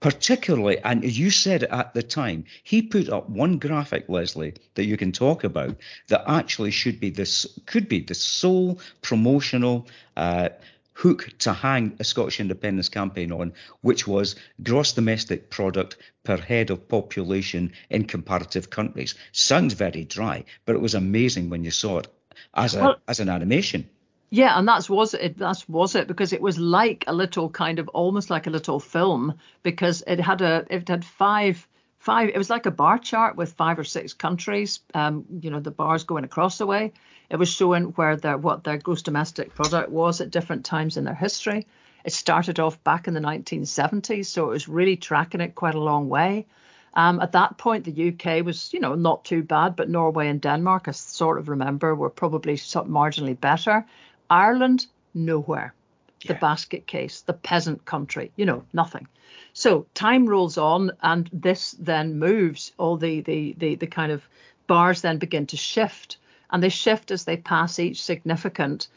particularly, 0.00 0.78
and 0.80 1.02
you 1.04 1.30
said 1.30 1.64
at 1.64 1.94
the 1.94 2.02
time, 2.02 2.44
he 2.62 2.82
put 2.82 3.08
up 3.08 3.30
one 3.30 3.56
graphic, 3.58 4.10
Lesley, 4.10 4.52
that 4.74 4.84
you 4.84 4.98
can 4.98 5.10
talk 5.10 5.42
about 5.42 5.76
that 6.08 6.22
actually 6.26 6.70
should 6.70 7.00
be 7.00 7.08
this, 7.08 7.46
could 7.64 7.88
be 7.88 8.00
the 8.00 8.14
sole 8.14 8.78
promotional 9.00 9.88
uh, 10.18 10.50
hook 10.92 11.30
to 11.38 11.54
hang 11.54 11.96
a 11.98 12.04
Scottish 12.04 12.38
independence 12.38 12.90
campaign 12.90 13.32
on, 13.32 13.54
which 13.80 14.06
was 14.06 14.36
gross 14.62 14.92
domestic 14.92 15.48
product 15.48 15.96
per 16.24 16.36
head 16.36 16.68
of 16.68 16.86
population 16.88 17.72
in 17.88 18.04
comparative 18.04 18.68
countries. 18.68 19.14
Sounds 19.32 19.72
very 19.72 20.04
dry, 20.04 20.44
but 20.66 20.74
it 20.74 20.82
was 20.82 20.94
amazing 20.94 21.48
when 21.48 21.64
you 21.64 21.70
saw 21.70 22.00
it 22.00 22.08
as 22.52 22.74
a 22.74 22.80
well, 22.80 22.96
as 23.08 23.18
an 23.18 23.30
animation. 23.30 23.88
Yeah, 24.30 24.58
and 24.58 24.66
that's 24.66 24.90
was 24.90 25.14
it. 25.14 25.38
That's 25.38 25.68
was 25.68 25.94
it 25.94 26.08
because 26.08 26.32
it 26.32 26.42
was 26.42 26.58
like 26.58 27.04
a 27.06 27.12
little 27.12 27.48
kind 27.48 27.78
of 27.78 27.88
almost 27.88 28.28
like 28.28 28.46
a 28.46 28.50
little 28.50 28.80
film 28.80 29.34
because 29.62 30.02
it 30.06 30.18
had 30.18 30.42
a 30.42 30.66
it 30.68 30.88
had 30.88 31.04
five 31.04 31.66
five. 31.98 32.30
It 32.30 32.38
was 32.38 32.50
like 32.50 32.66
a 32.66 32.70
bar 32.70 32.98
chart 32.98 33.36
with 33.36 33.52
five 33.52 33.78
or 33.78 33.84
six 33.84 34.14
countries. 34.14 34.80
Um, 34.94 35.24
you 35.40 35.50
know, 35.50 35.60
the 35.60 35.70
bars 35.70 36.04
going 36.04 36.24
across 36.24 36.58
the 36.58 36.66
way. 36.66 36.92
It 37.30 37.36
was 37.36 37.48
showing 37.48 37.86
where 37.96 38.16
their 38.16 38.36
what 38.36 38.64
their 38.64 38.78
gross 38.78 39.02
domestic 39.02 39.54
product 39.54 39.90
was 39.90 40.20
at 40.20 40.30
different 40.30 40.64
times 40.64 40.96
in 40.96 41.04
their 41.04 41.14
history. 41.14 41.66
It 42.04 42.12
started 42.12 42.60
off 42.60 42.82
back 42.84 43.08
in 43.08 43.14
the 43.14 43.20
1970s, 43.20 44.26
so 44.26 44.44
it 44.44 44.50
was 44.50 44.68
really 44.68 44.96
tracking 44.96 45.40
it 45.40 45.56
quite 45.56 45.74
a 45.74 45.80
long 45.80 46.08
way. 46.08 46.46
Um, 46.94 47.20
at 47.20 47.32
that 47.32 47.58
point, 47.58 47.84
the 47.84 48.08
UK 48.08 48.44
was, 48.44 48.72
you 48.72 48.80
know, 48.80 48.94
not 48.94 49.24
too 49.24 49.42
bad, 49.42 49.76
but 49.76 49.90
Norway 49.90 50.28
and 50.28 50.40
Denmark, 50.40 50.88
I 50.88 50.92
sort 50.92 51.38
of 51.38 51.48
remember, 51.48 51.94
were 51.94 52.08
probably 52.08 52.54
marginally 52.54 53.38
better. 53.38 53.84
Ireland, 54.30 54.86
nowhere. 55.14 55.74
Yeah. 56.22 56.32
The 56.32 56.38
basket 56.38 56.86
case, 56.86 57.20
the 57.20 57.32
peasant 57.32 57.84
country, 57.84 58.32
you 58.36 58.46
know, 58.46 58.64
nothing. 58.72 59.06
So 59.52 59.86
time 59.94 60.26
rolls 60.26 60.58
on, 60.58 60.92
and 61.02 61.28
this 61.32 61.72
then 61.78 62.18
moves. 62.18 62.72
All 62.78 62.96
the 62.96 63.20
the 63.20 63.54
the, 63.58 63.74
the 63.74 63.86
kind 63.86 64.12
of 64.12 64.22
bars 64.66 65.02
then 65.02 65.18
begin 65.18 65.46
to 65.46 65.56
shift, 65.56 66.16
and 66.50 66.62
they 66.62 66.68
shift 66.68 67.10
as 67.10 67.24
they 67.24 67.36
pass 67.36 67.78
each 67.78 68.02
significant 68.02 68.88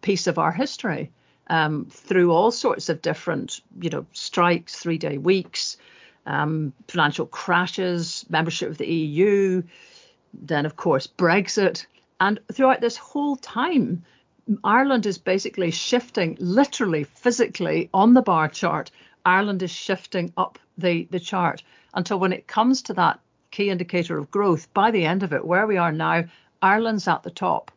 piece 0.00 0.26
of 0.26 0.38
our 0.38 0.52
history 0.52 1.10
um, 1.50 1.86
through 1.90 2.30
all 2.30 2.50
sorts 2.50 2.88
of 2.88 3.02
different, 3.02 3.60
you 3.80 3.90
know, 3.90 4.06
strikes, 4.12 4.76
three 4.76 4.98
day 4.98 5.18
weeks, 5.18 5.76
um, 6.26 6.72
financial 6.88 7.26
crashes, 7.26 8.24
membership 8.28 8.70
of 8.70 8.78
the 8.78 8.86
EU, 8.86 9.62
then 10.34 10.66
of 10.66 10.76
course 10.76 11.06
Brexit, 11.06 11.86
and 12.20 12.38
throughout 12.52 12.80
this 12.80 12.96
whole 12.96 13.36
time 13.36 14.04
Ireland 14.64 15.04
is 15.06 15.18
basically 15.18 15.70
shifting, 15.70 16.36
literally, 16.40 17.04
physically 17.04 17.90
on 17.92 18.14
the 18.14 18.22
bar 18.22 18.48
chart. 18.48 18.90
Ireland 19.24 19.62
is 19.62 19.70
shifting 19.70 20.32
up 20.36 20.58
the, 20.78 21.06
the 21.10 21.20
chart 21.20 21.62
until 21.92 22.18
when 22.18 22.32
it 22.32 22.46
comes 22.46 22.82
to 22.82 22.94
that 22.94 23.20
key 23.50 23.70
indicator 23.70 24.18
of 24.18 24.30
growth, 24.30 24.72
by 24.72 24.90
the 24.90 25.04
end 25.04 25.22
of 25.22 25.32
it, 25.32 25.44
where 25.44 25.66
we 25.66 25.76
are 25.76 25.92
now, 25.92 26.24
Ireland's 26.62 27.08
at 27.08 27.22
the 27.22 27.30
top, 27.30 27.70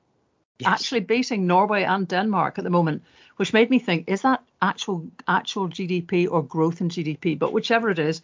yes. 0.59 0.69
actually 0.69 1.01
beating 1.01 1.47
Norway 1.47 1.83
and 1.83 2.07
Denmark 2.07 2.57
at 2.57 2.63
the 2.63 2.69
moment, 2.69 3.03
which 3.37 3.53
made 3.53 3.69
me 3.69 3.79
think, 3.79 4.05
is 4.07 4.21
that 4.21 4.43
actual 4.61 5.07
actual 5.27 5.67
GDP 5.67 6.27
or 6.29 6.43
growth 6.43 6.81
in 6.81 6.89
GDP? 6.89 7.37
But 7.37 7.53
whichever 7.53 7.89
it 7.89 7.99
is, 7.99 8.21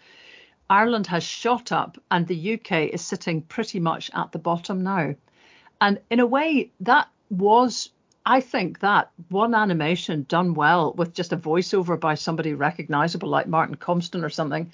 Ireland 0.69 1.07
has 1.07 1.23
shot 1.23 1.71
up 1.71 1.97
and 2.11 2.27
the 2.27 2.53
UK 2.53 2.93
is 2.93 3.01
sitting 3.01 3.41
pretty 3.41 3.79
much 3.79 4.11
at 4.13 4.31
the 4.31 4.39
bottom 4.39 4.83
now. 4.83 5.15
And 5.79 5.99
in 6.09 6.19
a 6.19 6.25
way, 6.25 6.71
that 6.81 7.07
was 7.29 7.89
I 8.29 8.41
think 8.41 8.81
that 8.81 9.10
one 9.29 9.55
animation 9.55 10.25
done 10.27 10.53
well 10.53 10.91
with 10.91 11.13
just 11.13 11.31
a 11.31 11.38
voiceover 11.38 11.98
by 11.98 12.15
somebody 12.15 12.53
recognizable 12.53 13.29
like 13.29 13.48
Martin 13.48 13.77
Compston 13.77 14.22
or 14.22 14.29
something 14.29 14.69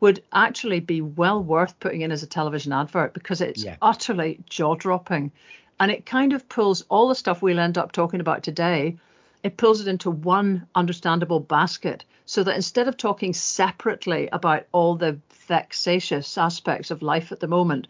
would 0.00 0.24
actually 0.32 0.80
be 0.80 1.00
well 1.00 1.40
worth 1.40 1.78
putting 1.78 2.00
in 2.00 2.10
as 2.10 2.24
a 2.24 2.26
television 2.26 2.72
advert 2.72 3.14
because 3.14 3.40
it's 3.40 3.62
yeah. 3.62 3.76
utterly 3.80 4.40
jaw 4.50 4.74
dropping. 4.74 5.30
And 5.78 5.92
it 5.92 6.04
kind 6.04 6.32
of 6.32 6.48
pulls 6.48 6.82
all 6.88 7.06
the 7.06 7.14
stuff 7.14 7.42
we'll 7.42 7.60
end 7.60 7.78
up 7.78 7.92
talking 7.92 8.18
about 8.18 8.42
today, 8.42 8.96
it 9.44 9.56
pulls 9.56 9.80
it 9.80 9.86
into 9.86 10.10
one 10.10 10.66
understandable 10.74 11.38
basket 11.38 12.04
so 12.24 12.42
that 12.42 12.56
instead 12.56 12.88
of 12.88 12.96
talking 12.96 13.32
separately 13.32 14.28
about 14.32 14.66
all 14.72 14.96
the 14.96 15.16
vexatious 15.46 16.36
aspects 16.36 16.90
of 16.90 17.02
life 17.02 17.30
at 17.30 17.38
the 17.38 17.46
moment, 17.46 17.86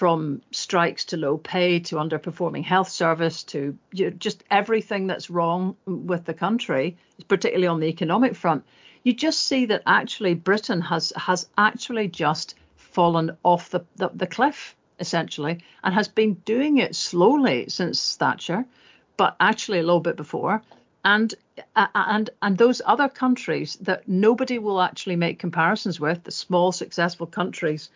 from 0.00 0.40
strikes 0.50 1.04
to 1.04 1.18
low 1.18 1.36
pay 1.36 1.78
to 1.78 1.96
underperforming 1.96 2.64
health 2.64 2.88
service 2.88 3.42
to 3.42 3.76
you 3.92 4.06
know, 4.06 4.10
just 4.16 4.42
everything 4.50 5.06
that's 5.06 5.28
wrong 5.28 5.76
with 5.84 6.24
the 6.24 6.32
country, 6.32 6.96
particularly 7.28 7.66
on 7.66 7.80
the 7.80 7.86
economic 7.86 8.34
front, 8.34 8.64
you 9.02 9.12
just 9.12 9.44
see 9.44 9.66
that 9.66 9.82
actually 9.84 10.32
Britain 10.32 10.80
has 10.80 11.12
has 11.16 11.46
actually 11.58 12.08
just 12.08 12.54
fallen 12.76 13.36
off 13.42 13.68
the, 13.68 13.80
the, 13.96 14.08
the 14.14 14.26
cliff 14.26 14.74
essentially 15.00 15.58
and 15.84 15.92
has 15.92 16.08
been 16.08 16.32
doing 16.46 16.78
it 16.78 16.96
slowly 16.96 17.68
since 17.68 18.16
Thatcher, 18.16 18.64
but 19.18 19.36
actually 19.38 19.80
a 19.80 19.82
little 19.82 20.00
bit 20.00 20.16
before. 20.16 20.62
And 21.04 21.34
uh, 21.76 21.88
uh, 21.94 22.04
and 22.06 22.30
and 22.40 22.56
those 22.56 22.80
other 22.86 23.10
countries 23.10 23.76
that 23.82 24.08
nobody 24.08 24.58
will 24.58 24.80
actually 24.80 25.16
make 25.16 25.38
comparisons 25.38 26.00
with, 26.00 26.24
the 26.24 26.32
small 26.32 26.72
successful 26.72 27.26
countries 27.26 27.90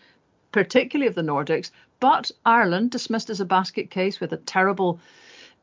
particularly 0.54 1.08
of 1.08 1.16
the 1.16 1.22
Nordics, 1.22 1.72
but 1.98 2.30
Ireland, 2.46 2.92
dismissed 2.92 3.28
as 3.28 3.40
a 3.40 3.44
basket 3.44 3.90
case 3.90 4.20
with 4.20 4.32
a 4.32 4.36
terrible 4.36 5.00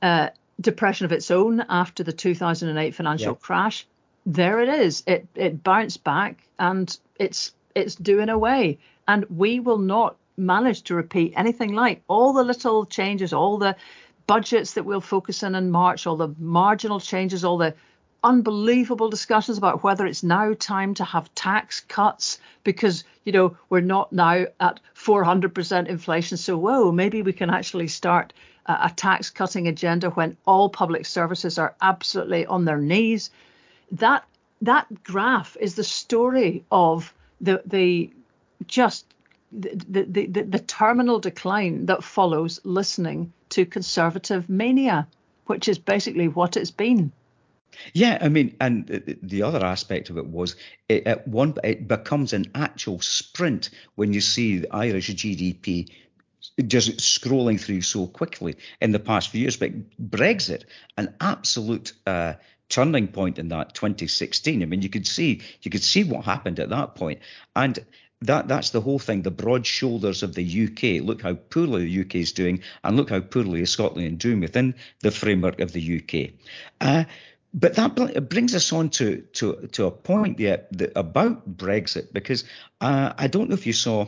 uh, 0.01 0.29
depression 0.59 1.05
of 1.05 1.13
its 1.13 1.31
own 1.31 1.63
after 1.69 2.03
the 2.03 2.11
2008 2.11 2.93
financial 2.93 3.35
crash. 3.35 3.87
There 4.25 4.59
it 4.59 4.67
is. 4.67 5.01
It 5.07 5.27
it 5.33 5.63
bounced 5.63 6.03
back 6.03 6.43
and 6.59 6.95
it's 7.17 7.53
it's 7.73 7.95
doing 7.95 8.27
away. 8.27 8.79
And 9.07 9.25
we 9.29 9.61
will 9.61 9.77
not 9.77 10.17
manage 10.35 10.81
to 10.83 10.95
repeat 10.95 11.33
anything 11.37 11.73
like 11.73 12.03
all 12.09 12.33
the 12.33 12.43
little 12.43 12.85
changes, 12.85 13.31
all 13.31 13.57
the 13.57 13.77
budgets 14.27 14.73
that 14.73 14.83
we'll 14.83 14.99
focus 14.99 15.41
on 15.41 15.55
in 15.55 15.71
March, 15.71 16.05
all 16.05 16.17
the 16.17 16.35
marginal 16.37 16.99
changes, 16.99 17.45
all 17.45 17.57
the 17.57 17.73
unbelievable 18.23 19.09
discussions 19.09 19.57
about 19.57 19.83
whether 19.83 20.05
it's 20.05 20.23
now 20.23 20.53
time 20.53 20.93
to 20.93 21.03
have 21.03 21.33
tax 21.33 21.79
cuts 21.81 22.39
because 22.63 23.03
you 23.25 23.31
know 23.31 23.57
we're 23.69 23.81
not 23.81 24.13
now 24.13 24.45
at 24.59 24.79
400% 24.95 25.87
inflation 25.87 26.37
so 26.37 26.57
whoa 26.57 26.91
maybe 26.91 27.21
we 27.23 27.33
can 27.33 27.49
actually 27.49 27.87
start 27.87 28.33
a, 28.67 28.91
tax 28.95 29.31
cutting 29.31 29.67
agenda 29.67 30.11
when 30.11 30.37
all 30.45 30.69
public 30.69 31.05
services 31.05 31.57
are 31.57 31.75
absolutely 31.81 32.45
on 32.45 32.63
their 32.63 32.77
knees 32.77 33.31
that 33.91 34.23
that 34.61 35.03
graph 35.03 35.57
is 35.59 35.75
the 35.75 35.83
story 35.83 36.63
of 36.71 37.13
the 37.41 37.61
the 37.65 38.11
just 38.67 39.05
the, 39.51 40.05
the, 40.05 40.25
the, 40.27 40.41
the 40.43 40.59
terminal 40.59 41.19
decline 41.19 41.85
that 41.87 42.03
follows 42.03 42.61
listening 42.63 43.33
to 43.49 43.65
conservative 43.65 44.49
mania, 44.49 45.07
which 45.45 45.67
is 45.67 45.77
basically 45.77 46.27
what 46.29 46.55
it's 46.55 46.71
been. 46.71 47.11
Yeah, 47.93 48.17
I 48.21 48.29
mean, 48.29 48.55
and 48.59 49.19
the 49.21 49.43
other 49.43 49.65
aspect 49.65 50.09
of 50.09 50.17
it 50.17 50.27
was 50.27 50.55
it, 50.89 51.07
at 51.07 51.27
one 51.27 51.55
it 51.63 51.87
becomes 51.87 52.33
an 52.33 52.51
actual 52.55 52.99
sprint 52.99 53.69
when 53.95 54.13
you 54.13 54.21
see 54.21 54.59
the 54.59 54.75
Irish 54.75 55.09
GDP 55.09 55.89
just 56.67 56.97
scrolling 56.97 57.59
through 57.59 57.81
so 57.81 58.07
quickly 58.07 58.55
in 58.81 58.91
the 58.91 58.99
past 58.99 59.29
few 59.29 59.41
years. 59.41 59.57
But 59.57 59.71
Brexit, 60.09 60.63
an 60.97 61.13
absolute 61.21 61.93
uh, 62.05 62.33
turning 62.69 63.07
point 63.07 63.37
in 63.37 63.49
that 63.49 63.73
2016. 63.75 64.61
I 64.61 64.65
mean, 64.65 64.81
you 64.81 64.89
could 64.89 65.07
see 65.07 65.41
you 65.61 65.71
could 65.71 65.83
see 65.83 66.03
what 66.03 66.25
happened 66.25 66.59
at 66.59 66.69
that 66.69 66.95
point, 66.95 67.19
and 67.55 67.79
that 68.21 68.47
that's 68.47 68.69
the 68.71 68.81
whole 68.81 68.99
thing. 68.99 69.21
The 69.21 69.31
broad 69.31 69.65
shoulders 69.65 70.23
of 70.23 70.33
the 70.33 70.43
UK. 70.43 71.03
Look 71.05 71.21
how 71.21 71.35
poorly 71.35 71.85
the 71.85 72.01
UK 72.01 72.15
is 72.15 72.31
doing, 72.31 72.61
and 72.83 72.97
look 72.97 73.09
how 73.09 73.19
poorly 73.19 73.65
Scotland 73.65 74.07
is 74.07 74.17
doing 74.17 74.39
within 74.39 74.75
the 75.01 75.11
framework 75.11 75.59
of 75.59 75.73
the 75.73 75.97
UK. 75.99 76.33
Uh, 76.79 77.03
but 77.53 77.75
that 77.75 78.29
brings 78.29 78.55
us 78.55 78.71
on 78.71 78.89
to 78.89 79.21
to 79.33 79.67
to 79.73 79.85
a 79.85 79.91
point 79.91 80.37
that, 80.37 80.91
about 80.95 81.57
Brexit 81.57 82.13
because 82.13 82.43
uh, 82.79 83.13
I 83.17 83.27
don't 83.27 83.49
know 83.49 83.55
if 83.55 83.67
you 83.67 83.73
saw 83.73 84.07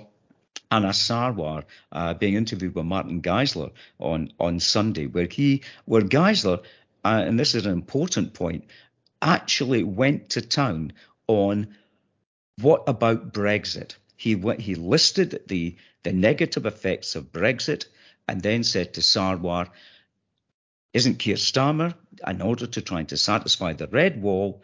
Anas 0.71 1.07
Sarwar 1.07 1.63
uh, 1.91 2.13
being 2.13 2.35
interviewed 2.35 2.73
by 2.73 2.83
Martin 2.83 3.21
Geissler 3.21 3.71
on 3.99 4.33
on 4.39 4.59
Sunday, 4.59 5.07
where 5.07 5.27
he 5.27 5.61
where 5.85 6.01
Geissler, 6.01 6.59
uh, 7.03 7.23
and 7.25 7.39
this 7.39 7.53
is 7.53 7.65
an 7.65 7.73
important 7.73 8.33
point, 8.33 8.65
actually 9.21 9.83
went 9.83 10.29
to 10.31 10.41
town 10.41 10.93
on 11.27 11.75
what 12.59 12.83
about 12.87 13.33
Brexit. 13.33 13.95
He 14.15 14.35
he 14.59 14.75
listed 14.75 15.43
the 15.47 15.75
the 16.03 16.13
negative 16.13 16.65
effects 16.65 17.15
of 17.15 17.31
Brexit, 17.31 17.85
and 18.27 18.41
then 18.41 18.63
said 18.63 18.93
to 18.93 19.01
Sarwar, 19.01 19.69
isn't 20.93 21.19
Keir 21.19 21.35
Starmer, 21.35 21.95
in 22.25 22.41
order 22.41 22.67
to 22.67 22.81
try 22.81 23.03
to 23.03 23.17
satisfy 23.17 23.73
the 23.73 23.87
red 23.87 24.21
wall, 24.21 24.63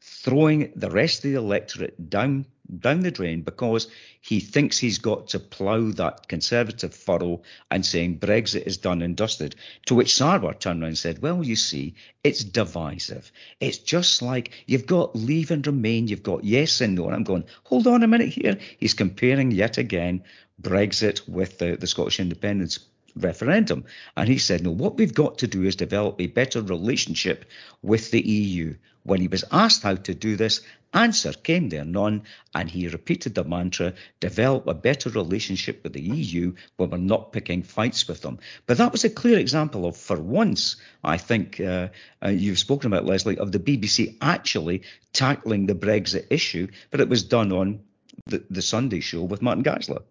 throwing 0.00 0.72
the 0.76 0.90
rest 0.90 1.24
of 1.24 1.30
the 1.30 1.36
electorate 1.36 2.08
down 2.08 2.46
down 2.78 3.00
the 3.00 3.10
drain 3.10 3.42
because 3.42 3.88
he 4.22 4.40
thinks 4.40 4.78
he's 4.78 4.98
got 4.98 5.28
to 5.28 5.38
plough 5.38 5.90
that 5.90 6.28
conservative 6.28 6.94
furrow 6.94 7.42
and 7.70 7.84
saying 7.84 8.18
Brexit 8.18 8.66
is 8.66 8.78
done 8.78 9.02
and 9.02 9.16
dusted. 9.16 9.54
To 9.86 9.94
which 9.94 10.14
Sarwar 10.14 10.58
turned 10.58 10.82
around 10.82 10.88
and 10.88 10.98
said, 10.98 11.20
Well, 11.20 11.44
you 11.44 11.56
see, 11.56 11.94
it's 12.22 12.42
divisive. 12.42 13.30
It's 13.60 13.78
just 13.78 14.22
like 14.22 14.50
you've 14.66 14.86
got 14.86 15.14
leave 15.14 15.50
and 15.50 15.66
remain, 15.66 16.08
you've 16.08 16.22
got 16.22 16.44
yes 16.44 16.80
and 16.80 16.94
no. 16.94 17.06
And 17.06 17.14
I'm 17.14 17.24
going, 17.24 17.44
hold 17.64 17.86
on 17.86 18.02
a 18.02 18.08
minute 18.08 18.30
here. 18.30 18.58
He's 18.78 18.94
comparing 18.94 19.50
yet 19.50 19.76
again 19.76 20.24
Brexit 20.60 21.28
with 21.28 21.58
the, 21.58 21.76
the 21.76 21.86
Scottish 21.86 22.20
independence 22.20 22.78
referendum. 23.16 23.84
And 24.16 24.28
he 24.28 24.38
said, 24.38 24.62
no, 24.62 24.70
what 24.70 24.96
we've 24.96 25.14
got 25.14 25.38
to 25.38 25.46
do 25.46 25.62
is 25.62 25.76
develop 25.76 26.20
a 26.20 26.26
better 26.26 26.60
relationship 26.62 27.44
with 27.82 28.10
the 28.10 28.20
EU. 28.20 28.74
When 29.04 29.20
he 29.20 29.28
was 29.28 29.44
asked 29.52 29.82
how 29.82 29.96
to 29.96 30.14
do 30.14 30.36
this, 30.36 30.62
answer 30.94 31.32
came 31.32 31.68
there 31.68 31.84
none, 31.84 32.22
and 32.54 32.70
he 32.70 32.88
repeated 32.88 33.34
the 33.34 33.44
mantra 33.44 33.92
develop 34.20 34.66
a 34.66 34.74
better 34.74 35.10
relationship 35.10 35.82
with 35.82 35.92
the 35.92 36.00
EU 36.00 36.54
when 36.76 36.90
we're 36.90 36.98
not 36.98 37.32
picking 37.32 37.62
fights 37.62 38.08
with 38.08 38.22
them. 38.22 38.38
But 38.66 38.78
that 38.78 38.92
was 38.92 39.04
a 39.04 39.10
clear 39.10 39.38
example 39.38 39.86
of, 39.86 39.96
for 39.96 40.18
once, 40.18 40.76
I 41.02 41.18
think 41.18 41.60
uh, 41.60 41.88
uh, 42.24 42.28
you've 42.30 42.58
spoken 42.58 42.92
about, 42.92 43.04
Lesley, 43.04 43.36
of 43.36 43.52
the 43.52 43.58
BBC 43.58 44.16
actually 44.22 44.82
tackling 45.12 45.66
the 45.66 45.74
Brexit 45.74 46.26
issue, 46.30 46.68
but 46.90 47.00
it 47.00 47.08
was 47.08 47.24
done 47.24 47.52
on 47.52 47.80
the, 48.26 48.42
the 48.48 48.62
Sunday 48.62 49.00
show 49.00 49.22
with 49.22 49.42
Martin 49.42 49.64
Geissler. 49.64 50.02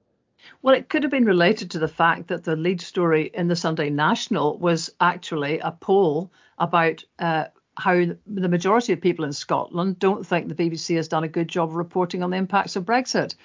Well, 0.63 0.75
it 0.75 0.87
could 0.87 1.03
have 1.03 1.11
been 1.11 1.25
related 1.25 1.71
to 1.71 1.79
the 1.79 1.89
fact 1.89 2.29
that 2.29 2.45
the 2.45 2.55
lead 2.55 2.79
story 2.79 3.29
in 3.33 3.49
the 3.49 3.55
Sunday 3.55 3.89
National 3.89 4.57
was 4.57 4.89
actually 5.01 5.59
a 5.59 5.71
poll 5.71 6.31
about 6.57 7.03
uh, 7.19 7.45
how 7.77 8.05
the 8.25 8.47
majority 8.47 8.93
of 8.93 9.01
people 9.01 9.25
in 9.25 9.33
Scotland 9.33 9.99
don't 9.99 10.25
think 10.25 10.47
the 10.47 10.55
BBC 10.55 10.95
has 10.95 11.09
done 11.09 11.25
a 11.25 11.27
good 11.27 11.49
job 11.49 11.69
of 11.69 11.75
reporting 11.75 12.23
on 12.23 12.29
the 12.29 12.37
impacts 12.37 12.77
of 12.77 12.85
Brexit. 12.85 13.35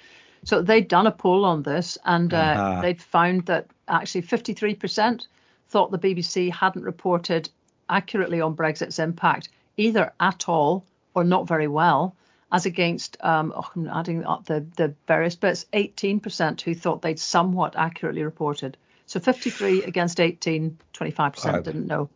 So 0.45 0.61
they'd 0.61 0.87
done 0.87 1.07
a 1.07 1.11
poll 1.11 1.43
on 1.43 1.63
this 1.63 1.97
and 2.05 2.33
uh, 2.33 2.37
uh-huh. 2.37 2.81
they'd 2.81 3.01
found 3.01 3.47
that 3.47 3.67
actually 3.89 4.21
53% 4.21 5.27
thought 5.67 5.91
the 5.91 5.99
BBC 5.99 6.49
hadn't 6.53 6.83
reported 6.83 7.49
accurately 7.89 8.39
on 8.39 8.55
Brexit's 8.55 8.97
impact, 8.97 9.49
either 9.75 10.13
at 10.21 10.47
all 10.47 10.85
or 11.15 11.25
not 11.25 11.49
very 11.49 11.67
well 11.67 12.15
as 12.51 12.65
against, 12.65 13.17
um, 13.21 13.53
oh, 13.55 13.69
I'm 13.75 13.87
adding 13.87 14.25
up 14.25 14.45
the, 14.45 14.65
the 14.75 14.93
various 15.07 15.35
bits, 15.35 15.65
18% 15.73 16.61
who 16.61 16.73
thought 16.73 17.01
they'd 17.01 17.19
somewhat 17.19 17.75
accurately 17.75 18.23
reported. 18.23 18.77
So 19.05 19.19
53 19.19 19.83
against 19.83 20.19
18, 20.19 20.77
25% 20.93 21.63
didn't 21.63 21.87
know. 21.87 22.09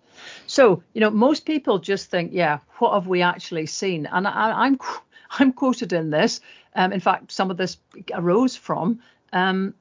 So, 0.47 0.83
you 0.93 1.01
know, 1.01 1.09
most 1.09 1.45
people 1.45 1.79
just 1.79 2.09
think, 2.09 2.31
yeah, 2.33 2.59
what 2.77 2.93
have 2.93 3.07
we 3.07 3.21
actually 3.21 3.65
seen? 3.65 4.05
And 4.05 4.27
I, 4.27 4.49
am 4.49 4.55
I'm, 4.57 4.79
I'm 5.39 5.53
quoted 5.53 5.93
in 5.93 6.09
this. 6.09 6.41
Um, 6.75 6.93
in 6.93 6.99
fact, 6.99 7.31
some 7.31 7.51
of 7.51 7.57
this 7.57 7.77
arose 8.13 8.55
from 8.55 8.99
um, 9.31 9.73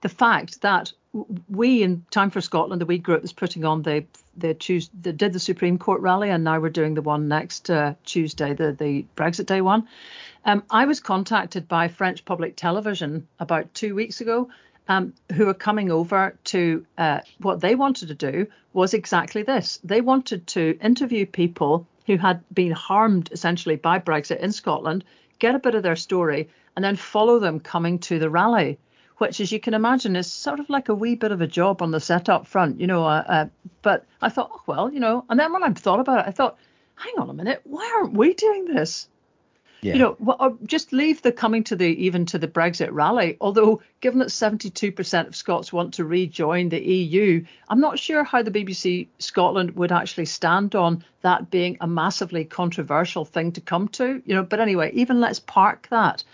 the 0.00 0.08
fact 0.08 0.60
that 0.62 0.92
we 1.48 1.82
in 1.82 2.04
Time 2.10 2.30
for 2.30 2.40
Scotland, 2.40 2.80
the 2.80 2.86
weed 2.86 3.02
group 3.02 3.22
that's 3.22 3.32
putting 3.32 3.64
on 3.64 3.82
the 3.82 4.04
the 4.38 4.54
Tuesday, 4.54 5.12
did 5.12 5.32
the 5.32 5.40
Supreme 5.40 5.78
Court 5.78 6.00
rally, 6.00 6.30
and 6.30 6.44
now 6.44 6.60
we're 6.60 6.70
doing 6.70 6.94
the 6.94 7.02
one 7.02 7.28
next 7.28 7.70
uh, 7.70 7.94
Tuesday, 8.04 8.54
the 8.54 8.72
the 8.72 9.04
Brexit 9.16 9.46
Day 9.46 9.60
one. 9.60 9.88
Um, 10.44 10.62
I 10.70 10.86
was 10.86 11.00
contacted 11.00 11.68
by 11.68 11.88
French 11.88 12.24
public 12.24 12.56
television 12.56 13.26
about 13.38 13.74
two 13.74 13.94
weeks 13.94 14.20
ago, 14.20 14.48
um, 14.88 15.12
who 15.32 15.48
are 15.48 15.54
coming 15.54 15.90
over 15.90 16.36
to 16.44 16.86
uh, 16.96 17.20
what 17.38 17.60
they 17.60 17.74
wanted 17.74 18.08
to 18.08 18.14
do 18.14 18.46
was 18.72 18.94
exactly 18.94 19.42
this. 19.42 19.78
They 19.84 20.00
wanted 20.00 20.46
to 20.48 20.78
interview 20.82 21.26
people 21.26 21.86
who 22.06 22.16
had 22.16 22.42
been 22.52 22.72
harmed 22.72 23.28
essentially 23.32 23.76
by 23.76 23.98
Brexit 23.98 24.40
in 24.40 24.52
Scotland, 24.52 25.04
get 25.38 25.54
a 25.54 25.58
bit 25.58 25.74
of 25.74 25.82
their 25.82 25.96
story, 25.96 26.48
and 26.74 26.84
then 26.84 26.96
follow 26.96 27.38
them 27.38 27.60
coming 27.60 27.98
to 27.98 28.18
the 28.18 28.30
rally 28.30 28.78
which, 29.18 29.40
as 29.40 29.52
you 29.52 29.60
can 29.60 29.74
imagine, 29.74 30.16
is 30.16 30.30
sort 30.32 30.60
of 30.60 30.70
like 30.70 30.88
a 30.88 30.94
wee 30.94 31.14
bit 31.14 31.32
of 31.32 31.40
a 31.40 31.46
job 31.46 31.82
on 31.82 31.90
the 31.90 32.00
set 32.00 32.28
up 32.28 32.46
front, 32.46 32.80
you 32.80 32.86
know. 32.86 33.04
Uh, 33.04 33.24
uh, 33.26 33.46
but 33.82 34.06
I 34.22 34.28
thought, 34.28 34.50
oh, 34.52 34.62
well, 34.66 34.92
you 34.92 35.00
know, 35.00 35.24
and 35.28 35.38
then 35.38 35.52
when 35.52 35.62
I 35.62 35.70
thought 35.70 36.00
about 36.00 36.20
it, 36.20 36.28
I 36.28 36.32
thought, 36.32 36.58
hang 36.94 37.14
on 37.18 37.30
a 37.30 37.34
minute, 37.34 37.60
why 37.64 37.92
aren't 37.96 38.14
we 38.14 38.34
doing 38.34 38.64
this? 38.64 39.08
Yeah. 39.80 39.92
You 39.92 39.98
know, 40.00 40.16
well, 40.18 40.58
just 40.66 40.92
leave 40.92 41.22
the 41.22 41.30
coming 41.30 41.62
to 41.64 41.76
the 41.76 41.86
even 41.86 42.26
to 42.26 42.38
the 42.38 42.48
Brexit 42.48 42.88
rally. 42.90 43.36
Although, 43.40 43.80
given 44.00 44.18
that 44.18 44.28
72% 44.28 45.28
of 45.28 45.36
Scots 45.36 45.72
want 45.72 45.94
to 45.94 46.04
rejoin 46.04 46.68
the 46.68 46.80
EU, 46.80 47.44
I'm 47.68 47.80
not 47.80 47.98
sure 47.98 48.24
how 48.24 48.42
the 48.42 48.50
BBC 48.50 49.06
Scotland 49.20 49.76
would 49.76 49.92
actually 49.92 50.24
stand 50.24 50.74
on 50.74 51.04
that 51.22 51.50
being 51.50 51.76
a 51.80 51.86
massively 51.86 52.44
controversial 52.44 53.24
thing 53.24 53.52
to 53.52 53.60
come 53.60 53.86
to. 53.88 54.20
You 54.26 54.34
know, 54.34 54.42
but 54.42 54.58
anyway, 54.58 54.90
even 54.94 55.20
let's 55.20 55.38
park 55.38 55.86
that. 55.90 56.24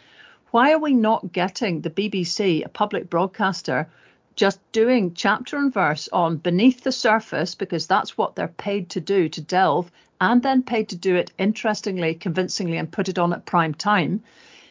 Why 0.54 0.72
are 0.72 0.78
we 0.78 0.94
not 0.94 1.32
getting 1.32 1.80
the 1.80 1.90
BBC, 1.90 2.64
a 2.64 2.68
public 2.68 3.10
broadcaster, 3.10 3.88
just 4.36 4.60
doing 4.70 5.12
chapter 5.12 5.56
and 5.56 5.74
verse 5.74 6.08
on 6.12 6.36
beneath 6.36 6.84
the 6.84 6.92
surface 6.92 7.56
because 7.56 7.88
that's 7.88 8.16
what 8.16 8.36
they're 8.36 8.46
paid 8.46 8.88
to 8.90 9.00
do 9.00 9.28
to 9.30 9.40
delve 9.40 9.90
and 10.20 10.44
then 10.44 10.62
paid 10.62 10.90
to 10.90 10.96
do 10.96 11.16
it 11.16 11.32
interestingly, 11.38 12.14
convincingly, 12.14 12.76
and 12.76 12.92
put 12.92 13.08
it 13.08 13.18
on 13.18 13.32
at 13.32 13.44
prime 13.44 13.74
time, 13.74 14.22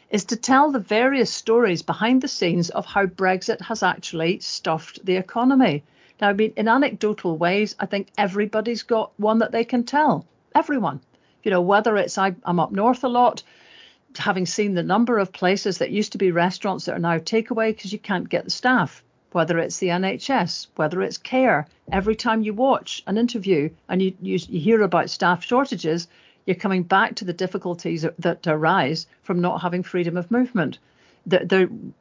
is 0.09 0.23
to 0.23 0.37
tell 0.37 0.71
the 0.71 0.79
various 0.79 1.29
stories 1.29 1.81
behind 1.81 2.22
the 2.22 2.29
scenes 2.29 2.69
of 2.69 2.85
how 2.85 3.05
Brexit 3.05 3.59
has 3.59 3.83
actually 3.83 4.39
stuffed 4.39 5.05
the 5.05 5.17
economy. 5.17 5.83
Now, 6.22 6.29
I 6.29 6.33
mean, 6.33 6.53
in 6.55 6.69
anecdotal 6.69 7.35
ways, 7.35 7.75
I 7.77 7.87
think 7.87 8.07
everybody's 8.17 8.83
got 8.83 9.11
one 9.17 9.39
that 9.39 9.51
they 9.51 9.65
can 9.65 9.83
tell. 9.83 10.25
Everyone. 10.55 11.01
You 11.43 11.51
know, 11.51 11.59
whether 11.59 11.98
it's 11.98 12.17
I, 12.17 12.35
I'm 12.46 12.61
up 12.61 12.72
north 12.72 13.03
a 13.03 13.09
lot, 13.09 13.43
having 14.17 14.45
seen 14.45 14.73
the 14.73 14.83
number 14.83 15.17
of 15.17 15.31
places 15.31 15.77
that 15.77 15.91
used 15.91 16.11
to 16.11 16.17
be 16.17 16.31
restaurants 16.31 16.85
that 16.85 16.95
are 16.95 16.99
now 16.99 17.17
takeaway 17.17 17.75
because 17.75 17.93
you 17.93 17.99
can't 17.99 18.29
get 18.29 18.43
the 18.43 18.49
staff, 18.49 19.03
whether 19.31 19.57
it's 19.59 19.77
the 19.77 19.87
NHS, 19.87 20.67
whether 20.75 21.01
it's 21.01 21.17
care. 21.17 21.67
Every 21.91 22.15
time 22.15 22.43
you 22.43 22.53
watch 22.53 23.03
an 23.07 23.17
interview 23.17 23.69
and 23.89 24.01
you, 24.01 24.13
you, 24.21 24.39
you 24.49 24.59
hear 24.59 24.81
about 24.81 25.09
staff 25.09 25.43
shortages, 25.43 26.07
you're 26.45 26.55
coming 26.55 26.83
back 26.83 27.15
to 27.15 27.25
the 27.25 27.33
difficulties 27.33 28.05
that 28.19 28.47
arise 28.47 29.07
from 29.21 29.41
not 29.41 29.61
having 29.61 29.83
freedom 29.83 30.17
of 30.17 30.31
movement. 30.31 30.77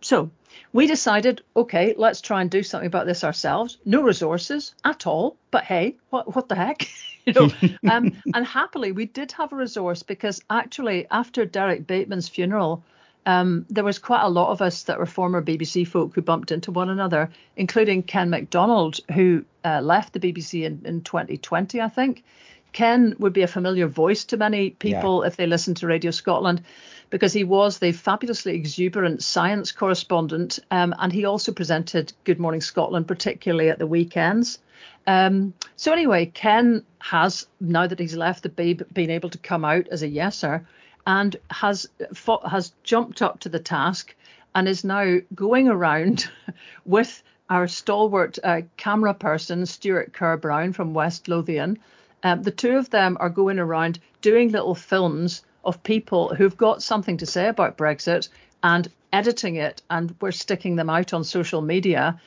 So 0.00 0.30
we 0.72 0.86
decided, 0.86 1.42
okay, 1.56 1.94
let's 1.96 2.20
try 2.20 2.40
and 2.40 2.50
do 2.50 2.62
something 2.62 2.86
about 2.86 3.06
this 3.06 3.24
ourselves. 3.24 3.78
No 3.84 4.02
resources 4.02 4.74
at 4.84 5.06
all, 5.06 5.36
but 5.50 5.64
hey, 5.64 5.96
what 6.10 6.34
what 6.34 6.48
the 6.48 6.54
heck? 6.54 6.88
you 7.26 7.32
know, 7.32 7.50
um, 7.90 8.12
and 8.34 8.46
happily 8.46 8.92
we 8.92 9.06
did 9.06 9.32
have 9.32 9.52
a 9.52 9.56
resource 9.56 10.02
because 10.02 10.42
actually 10.50 11.06
after 11.10 11.44
Derek 11.44 11.86
Bateman's 11.86 12.28
funeral, 12.28 12.84
um, 13.26 13.66
there 13.70 13.84
was 13.84 13.98
quite 13.98 14.22
a 14.22 14.28
lot 14.28 14.50
of 14.50 14.60
us 14.60 14.84
that 14.84 14.98
were 14.98 15.06
former 15.06 15.42
BBC 15.42 15.86
folk 15.86 16.14
who 16.14 16.22
bumped 16.22 16.50
into 16.50 16.72
one 16.72 16.90
another, 16.90 17.30
including 17.56 18.02
Ken 18.02 18.30
MacDonald, 18.30 19.00
who 19.14 19.44
uh, 19.64 19.80
left 19.80 20.12
the 20.12 20.20
BBC 20.20 20.64
in, 20.64 20.82
in 20.84 21.02
2020, 21.02 21.80
I 21.80 21.88
think. 21.88 22.24
Ken 22.72 23.14
would 23.18 23.34
be 23.34 23.42
a 23.42 23.46
familiar 23.46 23.86
voice 23.86 24.24
to 24.24 24.36
many 24.36 24.70
people 24.70 25.22
yeah. 25.22 25.28
if 25.28 25.36
they 25.36 25.46
listen 25.46 25.74
to 25.74 25.86
Radio 25.86 26.10
Scotland 26.10 26.62
because 27.12 27.34
he 27.34 27.44
was 27.44 27.78
the 27.78 27.92
fabulously 27.92 28.54
exuberant 28.54 29.22
science 29.22 29.70
correspondent 29.70 30.58
um, 30.70 30.94
and 30.98 31.12
he 31.12 31.26
also 31.26 31.52
presented 31.52 32.10
Good 32.24 32.40
Morning 32.40 32.62
Scotland, 32.62 33.06
particularly 33.06 33.68
at 33.68 33.78
the 33.78 33.86
weekends. 33.86 34.58
Um, 35.06 35.52
so 35.76 35.92
anyway, 35.92 36.26
Ken 36.26 36.82
has 37.00 37.46
now 37.60 37.86
that 37.86 37.98
he's 37.98 38.16
left 38.16 38.42
the 38.42 38.48
babe 38.48 38.80
been 38.94 39.10
able 39.10 39.28
to 39.28 39.36
come 39.36 39.62
out 39.62 39.88
as 39.88 40.02
a 40.02 40.08
yeser 40.08 40.64
and 41.06 41.36
has 41.50 41.86
fought, 42.14 42.48
has 42.48 42.72
jumped 42.82 43.20
up 43.20 43.40
to 43.40 43.50
the 43.50 43.60
task 43.60 44.14
and 44.54 44.66
is 44.66 44.82
now 44.82 45.18
going 45.34 45.68
around 45.68 46.30
with 46.86 47.22
our 47.50 47.68
stalwart 47.68 48.38
uh, 48.42 48.62
camera 48.78 49.12
person 49.12 49.66
Stuart 49.66 50.14
Kerr 50.14 50.38
Brown 50.38 50.72
from 50.72 50.94
West 50.94 51.28
Lothian. 51.28 51.78
Um, 52.22 52.42
the 52.42 52.50
two 52.50 52.78
of 52.78 52.88
them 52.88 53.18
are 53.20 53.28
going 53.28 53.58
around 53.58 53.98
doing 54.22 54.50
little 54.50 54.74
films 54.74 55.42
of 55.64 55.82
people 55.82 56.34
who've 56.34 56.56
got 56.56 56.82
something 56.82 57.16
to 57.18 57.26
say 57.26 57.48
about 57.48 57.76
Brexit 57.76 58.28
and 58.62 58.90
editing 59.12 59.56
it, 59.56 59.82
and 59.90 60.14
we're 60.20 60.32
sticking 60.32 60.76
them 60.76 60.88
out 60.88 61.12
on 61.12 61.24
social 61.24 61.60
media 61.60 62.20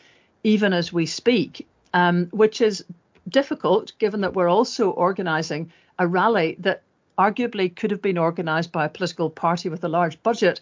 even 0.44 0.74
as 0.74 0.94
we 0.94 1.08
speak 1.08 1.68
um, 1.96 2.28
which 2.32 2.62
is 2.62 2.84
difficult 3.28 3.94
given 3.98 4.22
that 4.22 4.34
we're 4.34 4.50
also 4.50 4.92
organising 4.92 5.72
a 5.98 6.06
rally 6.06 6.58
that 6.60 6.84
arguably 7.18 7.74
could 7.74 7.90
have 7.90 8.02
been 8.02 8.18
organised 8.18 8.72
by 8.72 8.86
a 8.86 8.90
political 8.90 9.30
party 9.30 9.70
with 9.70 9.84
a 9.84 9.88
large 9.88 10.22
budget. 10.22 10.60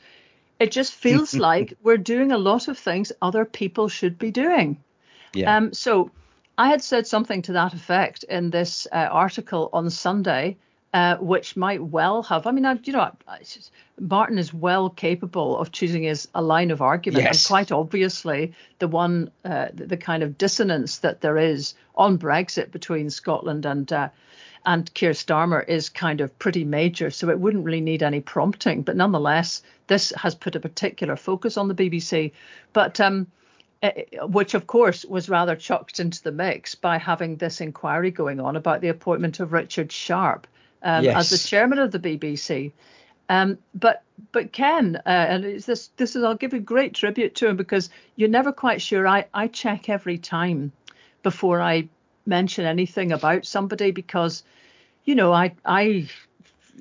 It 0.59 0.71
just 0.71 0.93
feels 1.05 1.33
like 1.33 1.73
we're 1.81 1.97
doing 1.97 2.31
a 2.31 2.37
lot 2.37 2.67
of 2.67 2.77
things 2.77 3.11
other 3.21 3.43
people 3.43 3.89
should 3.89 4.17
be 4.19 4.29
doing. 4.31 4.77
Yeah. 5.33 5.57
Um, 5.57 5.73
so 5.73 6.11
I 6.55 6.69
had 6.69 6.83
said 6.83 7.07
something 7.07 7.41
to 7.41 7.53
that 7.53 7.73
effect 7.73 8.23
in 8.25 8.51
this 8.51 8.87
uh, 8.91 9.09
article 9.11 9.71
on 9.73 9.89
Sunday 9.89 10.57
uh, 10.93 11.17
which 11.17 11.57
might 11.57 11.81
well 11.81 12.21
have. 12.21 12.45
I 12.45 12.51
mean, 12.51 12.65
I, 12.65 12.77
you 12.83 12.93
know, 12.93 13.11
Martin 13.99 14.37
is 14.37 14.53
well 14.53 14.91
capable 14.91 15.57
of 15.57 15.71
choosing 15.71 16.03
his 16.03 16.27
a 16.35 16.41
line 16.41 16.69
of 16.69 16.83
argument, 16.83 17.23
yes. 17.23 17.43
and 17.43 17.47
quite 17.47 17.71
obviously, 17.71 18.53
the 18.77 18.87
one, 18.87 19.31
uh, 19.43 19.69
the, 19.73 19.87
the, 19.87 19.97
kind 19.97 20.21
of 20.21 20.37
dissonance 20.37 20.99
that 20.99 21.21
there 21.21 21.37
is 21.37 21.73
on 21.95 22.19
Brexit 22.19 22.71
between 22.71 23.09
Scotland 23.09 23.65
and 23.65 23.91
uh, 23.91 24.09
and 24.67 24.93
Keir 24.93 25.11
Starmer 25.11 25.67
is 25.67 25.89
kind 25.89 26.21
of 26.21 26.37
pretty 26.37 26.63
major, 26.63 27.09
so 27.09 27.29
it 27.29 27.39
wouldn't 27.39 27.65
really 27.65 27.81
need 27.81 28.03
any 28.03 28.21
prompting. 28.21 28.83
But 28.83 28.95
nonetheless, 28.95 29.63
this 29.87 30.13
has 30.15 30.35
put 30.35 30.55
a 30.55 30.59
particular 30.59 31.15
focus 31.15 31.57
on 31.57 31.69
the 31.69 31.75
BBC. 31.75 32.31
But 32.71 32.99
um, 32.99 33.27
eh, 33.81 34.03
which 34.21 34.53
of 34.53 34.67
course 34.67 35.05
was 35.05 35.27
rather 35.27 35.55
chucked 35.55 35.99
into 35.99 36.21
the 36.21 36.31
mix 36.31 36.75
by 36.75 36.99
having 36.99 37.37
this 37.37 37.61
inquiry 37.61 38.11
going 38.11 38.39
on 38.39 38.55
about 38.55 38.81
the 38.81 38.89
appointment 38.89 39.39
of 39.39 39.53
Richard 39.53 39.91
Sharp 39.91 40.45
um, 40.83 41.03
yes. 41.03 41.15
as 41.15 41.29
the 41.29 41.47
chairman 41.47 41.79
of 41.79 41.91
the 41.91 41.99
BBC. 41.99 42.71
Um, 43.29 43.57
but 43.73 44.03
but 44.31 44.51
Ken, 44.51 44.97
uh, 45.05 45.09
and 45.09 45.43
this 45.43 45.89
this 45.97 46.15
is 46.15 46.23
I'll 46.23 46.35
give 46.35 46.53
a 46.53 46.59
great 46.59 46.93
tribute 46.93 47.35
to 47.35 47.47
him 47.47 47.57
because 47.57 47.89
you're 48.15 48.29
never 48.29 48.51
quite 48.51 48.81
sure. 48.81 49.07
I 49.07 49.25
I 49.33 49.47
check 49.47 49.89
every 49.89 50.17
time 50.17 50.71
before 51.23 51.61
I 51.61 51.87
mention 52.25 52.65
anything 52.65 53.11
about 53.11 53.45
somebody 53.45 53.91
because 53.91 54.43
you 55.05 55.15
know 55.15 55.31
I 55.31 55.55
I 55.65 56.09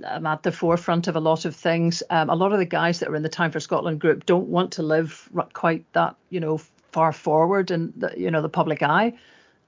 um, 0.04 0.26
at 0.26 0.42
the 0.42 0.52
forefront 0.52 1.08
of 1.08 1.16
a 1.16 1.20
lot 1.20 1.44
of 1.44 1.54
things. 1.54 2.02
Um, 2.10 2.30
a 2.30 2.34
lot 2.34 2.52
of 2.52 2.58
the 2.58 2.64
guys 2.64 3.00
that 3.00 3.08
are 3.08 3.16
in 3.16 3.22
the 3.22 3.28
Time 3.28 3.50
for 3.50 3.60
Scotland 3.60 4.00
group 4.00 4.26
don't 4.26 4.48
want 4.48 4.72
to 4.72 4.82
live 4.82 5.28
quite 5.52 5.84
that, 5.92 6.16
you 6.30 6.40
know, 6.40 6.58
far 6.92 7.12
forward 7.12 7.70
in 7.70 7.92
the, 7.96 8.12
you 8.16 8.30
know, 8.30 8.42
the 8.42 8.48
public 8.48 8.82
eye. 8.82 9.14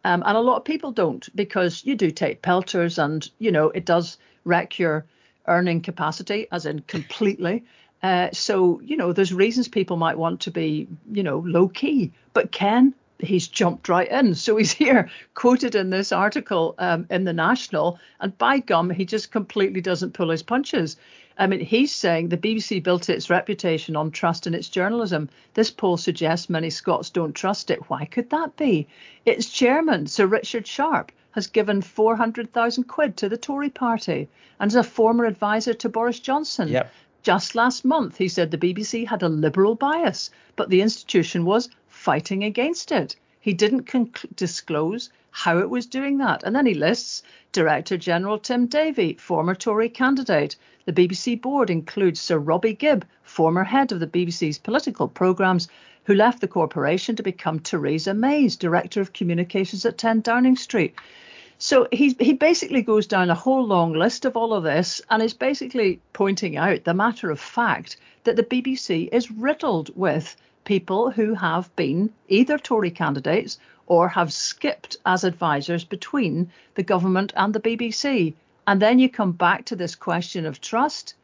Um, 0.04 0.22
and 0.26 0.36
a 0.36 0.40
lot 0.40 0.56
of 0.56 0.64
people 0.64 0.92
don't 0.92 1.26
because 1.34 1.82
you 1.84 1.96
do 1.96 2.10
take 2.10 2.42
pelters 2.42 2.98
and, 2.98 3.28
you 3.38 3.50
know, 3.50 3.70
it 3.70 3.86
does 3.86 4.18
wreck 4.44 4.78
your 4.78 5.06
earning 5.48 5.80
capacity, 5.80 6.46
as 6.52 6.66
in 6.66 6.80
completely. 6.80 7.64
Uh, 8.02 8.28
so, 8.32 8.80
you 8.80 8.96
know, 8.96 9.12
there's 9.12 9.32
reasons 9.32 9.66
people 9.66 9.96
might 9.96 10.18
want 10.18 10.40
to 10.40 10.50
be, 10.50 10.86
you 11.10 11.22
know, 11.22 11.38
low 11.38 11.68
key. 11.68 12.12
But 12.34 12.52
Ken, 12.52 12.94
he's 13.18 13.48
jumped 13.48 13.88
right 13.88 14.10
in. 14.10 14.34
So 14.34 14.56
he's 14.56 14.72
here 14.84 15.10
quoted 15.34 15.74
in 15.74 15.90
this 15.90 16.12
article 16.12 16.74
um, 16.78 17.06
in 17.10 17.24
the 17.24 17.32
National, 17.32 17.98
and 18.20 18.36
by 18.36 18.58
gum, 18.58 18.90
he 18.90 19.06
just 19.06 19.30
completely 19.30 19.80
doesn't 19.80 20.12
pull 20.12 20.30
his 20.30 20.42
punches. 20.42 20.96
I 21.36 21.48
mean, 21.48 21.60
he's 21.60 21.92
saying 21.92 22.28
the 22.28 22.36
BBC 22.36 22.82
built 22.82 23.08
its 23.08 23.28
reputation 23.28 23.96
on 23.96 24.12
trust 24.12 24.46
in 24.46 24.54
its 24.54 24.68
journalism. 24.68 25.28
This 25.54 25.70
poll 25.70 25.96
suggests 25.96 26.48
many 26.48 26.70
Scots 26.70 27.10
don't 27.10 27.34
trust 27.34 27.70
it. 27.70 27.90
Why 27.90 28.04
could 28.04 28.30
that 28.30 28.56
be? 28.56 28.86
Its 29.26 29.50
chairman, 29.50 30.06
Sir 30.06 30.26
Richard 30.26 30.66
Sharp, 30.66 31.10
has 31.32 31.48
given 31.48 31.82
400,000 31.82 32.84
quid 32.84 33.16
to 33.16 33.28
the 33.28 33.36
Tory 33.36 33.70
party 33.70 34.28
and 34.60 34.70
is 34.70 34.76
a 34.76 34.84
former 34.84 35.24
advisor 35.24 35.74
to 35.74 35.88
Boris 35.88 36.20
Johnson. 36.20 36.68
Yep. 36.68 36.92
Just 37.24 37.56
last 37.56 37.84
month, 37.84 38.18
he 38.18 38.28
said 38.28 38.50
the 38.50 38.58
BBC 38.58 39.06
had 39.06 39.22
a 39.22 39.28
liberal 39.28 39.74
bias, 39.74 40.30
but 40.54 40.70
the 40.70 40.82
institution 40.82 41.44
was 41.44 41.68
fighting 41.88 42.44
against 42.44 42.92
it. 42.92 43.16
He 43.40 43.52
didn't 43.52 43.86
conc- 43.86 44.36
disclose 44.36 45.10
how 45.36 45.58
it 45.58 45.68
was 45.68 45.84
doing 45.84 46.18
that. 46.18 46.44
And 46.44 46.54
then 46.54 46.64
he 46.64 46.74
lists 46.74 47.24
Director 47.50 47.96
General 47.96 48.38
Tim 48.38 48.66
Davie, 48.66 49.14
former 49.14 49.56
Tory 49.56 49.88
candidate. 49.88 50.54
The 50.84 50.92
BBC 50.92 51.42
board 51.42 51.70
includes 51.70 52.20
Sir 52.20 52.38
Robbie 52.38 52.72
Gibb, 52.72 53.04
former 53.24 53.64
head 53.64 53.90
of 53.90 53.98
the 53.98 54.06
BBC's 54.06 54.58
political 54.58 55.08
programmes, 55.08 55.66
who 56.04 56.14
left 56.14 56.40
the 56.40 56.46
corporation 56.46 57.16
to 57.16 57.22
become 57.24 57.58
Theresa 57.58 58.14
May's 58.14 58.54
Director 58.54 59.00
of 59.00 59.12
Communications 59.12 59.84
at 59.84 59.98
10 59.98 60.20
Downing 60.20 60.54
Street. 60.54 60.94
So 61.58 61.88
he 61.90 62.14
he 62.20 62.34
basically 62.34 62.82
goes 62.82 63.08
down 63.08 63.28
a 63.28 63.34
whole 63.34 63.66
long 63.66 63.92
list 63.92 64.24
of 64.24 64.36
all 64.36 64.54
of 64.54 64.62
this 64.62 65.00
and 65.10 65.20
is 65.20 65.34
basically 65.34 66.00
pointing 66.12 66.56
out 66.56 66.84
the 66.84 66.94
matter 66.94 67.32
of 67.32 67.40
fact 67.40 67.96
that 68.22 68.36
the 68.36 68.44
BBC 68.44 69.08
is 69.10 69.32
riddled 69.32 69.90
with 69.96 70.36
people 70.64 71.10
who 71.10 71.34
have 71.34 71.74
been 71.74 72.10
either 72.28 72.56
Tory 72.56 72.92
candidates 72.92 73.58
or 73.86 74.08
have 74.08 74.32
skipped 74.32 74.96
as 75.04 75.24
advisors 75.24 75.84
between 75.84 76.50
the 76.74 76.82
government 76.82 77.32
and 77.36 77.54
the 77.54 77.60
BBC. 77.60 78.34
And 78.66 78.80
then 78.80 78.98
you 78.98 79.08
come 79.08 79.32
back 79.32 79.66
to 79.66 79.76
this 79.76 79.94
question 79.94 80.46
of 80.46 80.60
trust, 80.60 81.14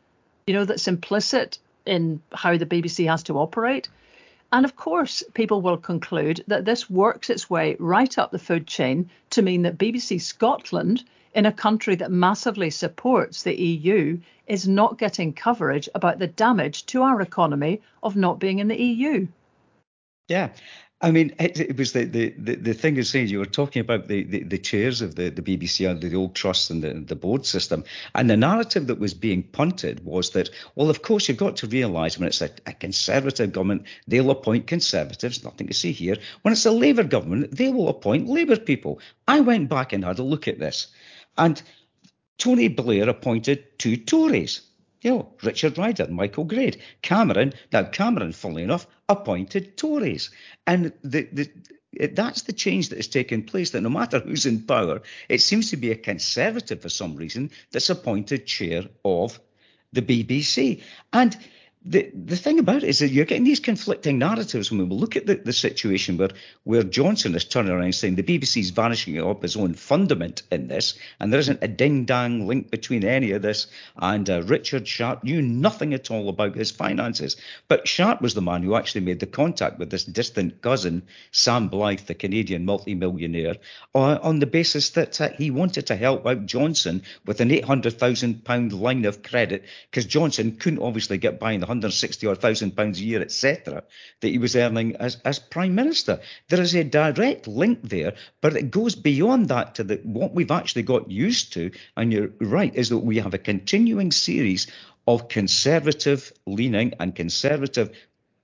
you 0.46 0.54
know, 0.54 0.64
that's 0.64 0.88
implicit 0.88 1.58
in 1.86 2.20
how 2.32 2.56
the 2.56 2.66
BBC 2.66 3.08
has 3.08 3.22
to 3.24 3.38
operate. 3.38 3.88
And 4.52 4.64
of 4.64 4.76
course, 4.76 5.22
people 5.34 5.62
will 5.62 5.76
conclude 5.76 6.44
that 6.48 6.64
this 6.64 6.90
works 6.90 7.30
its 7.30 7.48
way 7.48 7.76
right 7.78 8.18
up 8.18 8.30
the 8.30 8.38
food 8.38 8.66
chain 8.66 9.08
to 9.30 9.42
mean 9.42 9.62
that 9.62 9.78
BBC 9.78 10.20
Scotland, 10.20 11.04
in 11.34 11.46
a 11.46 11.52
country 11.52 11.94
that 11.94 12.10
massively 12.10 12.70
supports 12.70 13.44
the 13.44 13.54
EU, 13.54 14.18
is 14.48 14.66
not 14.66 14.98
getting 14.98 15.32
coverage 15.32 15.88
about 15.94 16.18
the 16.18 16.26
damage 16.26 16.84
to 16.86 17.02
our 17.02 17.20
economy 17.20 17.80
of 18.02 18.16
not 18.16 18.40
being 18.40 18.58
in 18.58 18.66
the 18.66 18.82
EU. 18.82 19.28
Yeah. 20.26 20.50
I 21.02 21.10
mean, 21.10 21.34
it, 21.38 21.58
it 21.58 21.78
was 21.78 21.92
the, 21.92 22.04
the, 22.04 22.34
the, 22.36 22.56
the 22.56 22.74
thing 22.74 22.98
is 22.98 23.08
saying 23.08 23.28
you 23.28 23.38
were 23.38 23.46
talking 23.46 23.80
about 23.80 24.08
the, 24.08 24.22
the, 24.24 24.42
the 24.42 24.58
chairs 24.58 25.00
of 25.00 25.14
the, 25.14 25.30
the 25.30 25.40
BBC 25.40 25.88
under 25.88 26.08
the 26.08 26.16
old 26.16 26.34
trust 26.34 26.70
and 26.70 26.82
the, 26.82 26.92
the 26.92 27.16
board 27.16 27.46
system. 27.46 27.84
And 28.14 28.28
the 28.28 28.36
narrative 28.36 28.86
that 28.88 28.98
was 28.98 29.14
being 29.14 29.42
punted 29.42 30.04
was 30.04 30.30
that, 30.30 30.50
well, 30.74 30.90
of 30.90 31.00
course, 31.00 31.26
you've 31.26 31.38
got 31.38 31.56
to 31.56 31.66
realise 31.66 32.18
when 32.18 32.28
it's 32.28 32.42
a, 32.42 32.50
a 32.66 32.74
conservative 32.74 33.52
government, 33.52 33.84
they'll 34.08 34.30
appoint 34.30 34.66
conservatives, 34.66 35.42
nothing 35.42 35.68
to 35.68 35.74
see 35.74 35.92
here. 35.92 36.16
When 36.42 36.52
it's 36.52 36.66
a 36.66 36.70
Labour 36.70 37.04
government, 37.04 37.56
they 37.56 37.70
will 37.70 37.88
appoint 37.88 38.28
Labour 38.28 38.56
people. 38.56 39.00
I 39.26 39.40
went 39.40 39.70
back 39.70 39.94
and 39.94 40.04
had 40.04 40.18
a 40.18 40.22
look 40.22 40.48
at 40.48 40.58
this. 40.58 40.88
And 41.38 41.62
Tony 42.36 42.68
Blair 42.68 43.08
appointed 43.08 43.78
two 43.78 43.96
Tories 43.96 44.60
you 45.02 45.10
know, 45.10 45.32
Richard 45.42 45.78
Ryder, 45.78 46.08
Michael 46.08 46.44
Grade, 46.44 46.80
Cameron. 47.02 47.54
Now, 47.72 47.84
Cameron, 47.84 48.32
funnily 48.32 48.62
enough, 48.62 48.86
appointed 49.10 49.76
Tories. 49.76 50.30
And 50.66 50.92
the, 51.02 51.28
the, 51.32 51.50
that's 52.12 52.42
the 52.42 52.52
change 52.52 52.88
that 52.88 52.96
has 52.98 53.08
taken 53.08 53.42
place, 53.42 53.70
that 53.70 53.80
no 53.80 53.90
matter 53.90 54.20
who's 54.20 54.46
in 54.46 54.62
power, 54.62 55.02
it 55.28 55.42
seems 55.42 55.70
to 55.70 55.76
be 55.76 55.90
a 55.90 55.96
Conservative 55.96 56.80
for 56.80 56.88
some 56.88 57.16
reason 57.16 57.50
that's 57.72 57.90
appointed 57.90 58.46
chair 58.46 58.84
of 59.04 59.38
the 59.92 60.00
BBC. 60.00 60.82
And 61.12 61.36
the 61.82 62.10
the 62.14 62.36
thing 62.36 62.58
about 62.58 62.82
it 62.82 62.90
is 62.90 62.98
that 62.98 63.08
you're 63.08 63.24
getting 63.24 63.44
these 63.44 63.58
conflicting 63.58 64.18
narratives 64.18 64.70
when 64.70 64.86
we 64.86 64.94
look 64.94 65.16
at 65.16 65.24
the, 65.24 65.36
the 65.36 65.52
situation 65.52 66.18
where 66.18 66.28
where 66.64 66.82
Johnson 66.82 67.34
is 67.34 67.46
turning 67.46 67.72
around 67.72 67.94
saying 67.94 68.16
the 68.16 68.22
BBC 68.22 68.60
is 68.60 68.68
vanishing 68.70 69.18
up 69.18 69.40
his 69.40 69.56
own 69.56 69.72
fundament 69.72 70.42
in 70.50 70.68
this, 70.68 70.98
and 71.18 71.32
there 71.32 71.40
isn't 71.40 71.62
a 71.62 71.68
ding 71.68 72.04
dang 72.04 72.46
link 72.46 72.70
between 72.70 73.02
any 73.02 73.32
of 73.32 73.40
this. 73.40 73.66
And 73.96 74.28
uh, 74.28 74.42
Richard 74.42 74.86
Sharp 74.86 75.24
knew 75.24 75.40
nothing 75.40 75.94
at 75.94 76.10
all 76.10 76.28
about 76.28 76.54
his 76.54 76.70
finances, 76.70 77.38
but 77.66 77.88
Sharp 77.88 78.20
was 78.20 78.34
the 78.34 78.42
man 78.42 78.62
who 78.62 78.74
actually 78.74 79.00
made 79.00 79.20
the 79.20 79.26
contact 79.26 79.78
with 79.78 79.88
this 79.88 80.04
distant 80.04 80.60
cousin 80.60 81.04
Sam 81.32 81.70
Blyth, 81.70 82.04
the 82.04 82.14
Canadian 82.14 82.66
multimillionaire, 82.66 83.56
uh, 83.94 84.18
on 84.22 84.38
the 84.38 84.46
basis 84.46 84.90
that 84.90 85.18
uh, 85.18 85.30
he 85.30 85.50
wanted 85.50 85.86
to 85.86 85.96
help 85.96 86.26
out 86.26 86.44
Johnson 86.44 87.02
with 87.24 87.40
an 87.40 87.50
eight 87.50 87.64
hundred 87.64 87.98
thousand 87.98 88.44
pound 88.44 88.74
line 88.74 89.06
of 89.06 89.22
credit 89.22 89.64
because 89.90 90.04
Johnson 90.04 90.56
couldn't 90.56 90.82
obviously 90.82 91.16
get 91.16 91.40
by 91.40 91.52
in 91.52 91.60
the 91.60 91.69
160 91.70 92.26
or 92.26 92.34
thousand 92.34 92.76
pounds 92.76 93.00
a 93.00 93.04
year, 93.04 93.22
etc., 93.22 93.84
that 94.20 94.28
he 94.28 94.38
was 94.38 94.56
earning 94.56 94.96
as, 94.96 95.18
as 95.24 95.38
prime 95.38 95.74
minister. 95.74 96.20
There 96.48 96.60
is 96.60 96.74
a 96.74 96.82
direct 96.82 97.46
link 97.46 97.78
there, 97.82 98.14
but 98.40 98.56
it 98.56 98.72
goes 98.72 98.96
beyond 98.96 99.48
that 99.48 99.76
to 99.76 99.84
the, 99.84 100.00
what 100.02 100.34
we've 100.34 100.50
actually 100.50 100.82
got 100.82 101.10
used 101.10 101.52
to. 101.52 101.70
And 101.96 102.12
you're 102.12 102.30
right, 102.40 102.74
is 102.74 102.88
that 102.88 102.98
we 102.98 103.18
have 103.18 103.34
a 103.34 103.38
continuing 103.38 104.10
series 104.10 104.66
of 105.06 105.28
conservative 105.28 106.32
leaning 106.46 106.92
and 106.98 107.14
conservative 107.14 107.96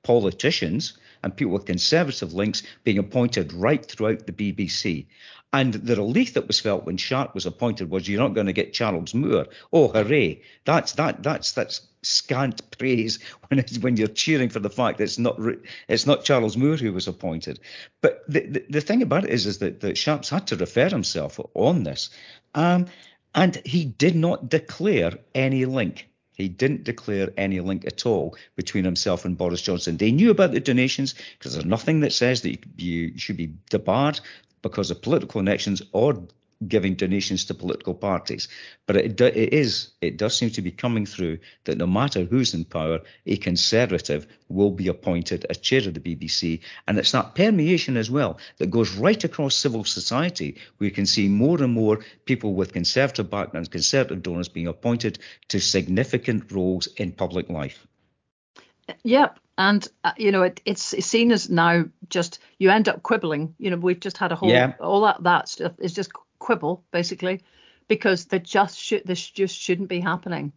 politicians 0.04 0.96
and 1.24 1.36
people 1.36 1.54
with 1.54 1.66
conservative 1.66 2.32
links 2.32 2.62
being 2.84 2.98
appointed 2.98 3.52
right 3.52 3.84
throughout 3.84 4.26
the 4.26 4.32
BBC. 4.32 5.06
And 5.52 5.72
the 5.72 5.96
relief 5.96 6.34
that 6.34 6.46
was 6.46 6.60
felt 6.60 6.84
when 6.84 6.96
Sharp 6.96 7.34
was 7.34 7.46
appointed 7.46 7.88
was 7.88 8.08
you're 8.08 8.20
not 8.20 8.34
going 8.34 8.48
to 8.48 8.52
get 8.52 8.72
Charles 8.72 9.14
Moore. 9.14 9.46
Oh, 9.72 9.88
hooray! 9.88 10.42
That's 10.64 10.92
that 10.92 11.22
that's 11.22 11.52
that's 11.52 11.82
scant 12.02 12.76
praise 12.76 13.18
when 13.48 13.64
when 13.80 13.96
you're 13.96 14.08
cheering 14.08 14.48
for 14.48 14.60
the 14.60 14.70
fact 14.70 14.98
that 14.98 15.04
it's 15.04 15.18
not 15.18 15.38
it's 15.88 16.06
not 16.06 16.24
Charles 16.24 16.56
Moore 16.56 16.76
who 16.76 16.92
was 16.92 17.08
appointed. 17.08 17.60
But 18.00 18.22
the 18.28 18.40
the, 18.40 18.66
the 18.68 18.80
thing 18.80 19.02
about 19.02 19.24
it 19.24 19.30
is 19.30 19.46
is 19.46 19.58
that, 19.58 19.80
that 19.80 19.96
Sharp's 19.96 20.30
had 20.30 20.48
to 20.48 20.56
refer 20.56 20.88
himself 20.88 21.40
on 21.54 21.84
this, 21.84 22.10
um, 22.54 22.86
and 23.34 23.60
he 23.64 23.84
did 23.84 24.16
not 24.16 24.48
declare 24.48 25.12
any 25.34 25.64
link. 25.64 26.08
He 26.36 26.48
didn't 26.48 26.84
declare 26.84 27.30
any 27.38 27.60
link 27.60 27.86
at 27.86 28.04
all 28.04 28.36
between 28.56 28.84
himself 28.84 29.24
and 29.24 29.38
Boris 29.38 29.62
Johnson. 29.62 29.96
They 29.96 30.12
knew 30.12 30.30
about 30.30 30.52
the 30.52 30.60
donations 30.60 31.14
because 31.38 31.54
there's 31.54 31.64
nothing 31.64 32.00
that 32.00 32.12
says 32.12 32.42
that 32.42 32.58
you 32.76 33.16
should 33.16 33.38
be 33.38 33.54
debarred 33.70 34.20
because 34.68 34.90
of 34.90 35.00
political 35.00 35.40
connections 35.40 35.80
or 35.92 36.26
giving 36.66 36.94
donations 36.94 37.44
to 37.44 37.54
political 37.54 37.94
parties. 37.94 38.48
But 38.86 38.96
it, 38.96 39.20
it 39.20 39.52
is, 39.52 39.90
it 40.00 40.16
does 40.16 40.36
seem 40.36 40.50
to 40.50 40.62
be 40.62 40.70
coming 40.70 41.06
through 41.06 41.38
that 41.64 41.78
no 41.78 41.86
matter 41.86 42.24
who's 42.24 42.54
in 42.54 42.64
power, 42.64 43.00
a 43.26 43.36
conservative 43.36 44.26
will 44.48 44.70
be 44.70 44.88
appointed 44.88 45.46
as 45.50 45.58
chair 45.58 45.80
of 45.80 45.94
the 45.94 46.00
BBC. 46.00 46.60
And 46.88 46.98
it's 46.98 47.12
that 47.12 47.34
permeation 47.34 47.96
as 47.96 48.10
well 48.10 48.38
that 48.58 48.70
goes 48.70 48.96
right 48.96 49.22
across 49.22 49.54
civil 49.54 49.84
society. 49.84 50.56
We 50.78 50.90
can 50.90 51.06
see 51.06 51.28
more 51.28 51.62
and 51.62 51.72
more 51.72 52.00
people 52.24 52.54
with 52.54 52.72
conservative 52.72 53.30
backgrounds, 53.30 53.68
conservative 53.68 54.22
donors 54.22 54.48
being 54.48 54.66
appointed 54.66 55.18
to 55.48 55.60
significant 55.60 56.50
roles 56.50 56.86
in 56.96 57.12
public 57.12 57.48
life. 57.48 57.86
Yep, 59.02 59.38
and 59.58 59.88
uh, 60.04 60.12
you 60.16 60.32
know 60.32 60.42
it, 60.42 60.60
it's, 60.64 60.82
seen 60.82 61.32
as 61.32 61.50
now 61.50 61.84
just 62.08 62.38
you 62.58 62.70
end 62.70 62.88
up 62.88 63.02
quibbling. 63.02 63.54
You 63.58 63.70
know 63.70 63.76
we've 63.76 64.00
just 64.00 64.18
had 64.18 64.32
a 64.32 64.36
whole 64.36 64.50
yeah. 64.50 64.74
all 64.80 65.02
that 65.02 65.22
that 65.24 65.48
stuff 65.48 65.72
is 65.78 65.92
just 65.92 66.12
quibble 66.38 66.84
basically 66.90 67.42
because 67.88 68.26
they 68.26 68.38
just 68.38 68.78
should 68.78 69.06
this 69.06 69.28
just 69.28 69.56
shouldn't 69.56 69.88
be 69.88 70.00
happening. 70.00 70.52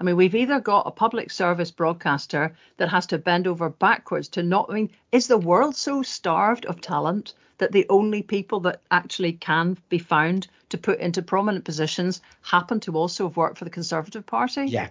I 0.00 0.04
mean, 0.04 0.16
we've 0.16 0.34
either 0.34 0.60
got 0.60 0.86
a 0.86 0.90
public 0.90 1.30
service 1.30 1.70
broadcaster 1.70 2.56
that 2.78 2.88
has 2.88 3.06
to 3.08 3.18
bend 3.18 3.46
over 3.46 3.68
backwards 3.68 4.28
to 4.30 4.42
not. 4.42 4.66
I 4.70 4.74
mean, 4.74 4.90
is 5.12 5.26
the 5.26 5.36
world 5.36 5.76
so 5.76 6.02
starved 6.02 6.64
of 6.64 6.80
talent 6.80 7.34
that 7.58 7.72
the 7.72 7.86
only 7.90 8.22
people 8.22 8.60
that 8.60 8.80
actually 8.90 9.34
can 9.34 9.76
be 9.90 9.98
found 9.98 10.48
to 10.70 10.78
put 10.78 11.00
into 11.00 11.20
prominent 11.20 11.66
positions 11.66 12.22
happen 12.40 12.80
to 12.80 12.96
also 12.96 13.28
have 13.28 13.36
worked 13.36 13.58
for 13.58 13.66
the 13.66 13.70
Conservative 13.70 14.24
Party? 14.24 14.64
Yeah. 14.64 14.88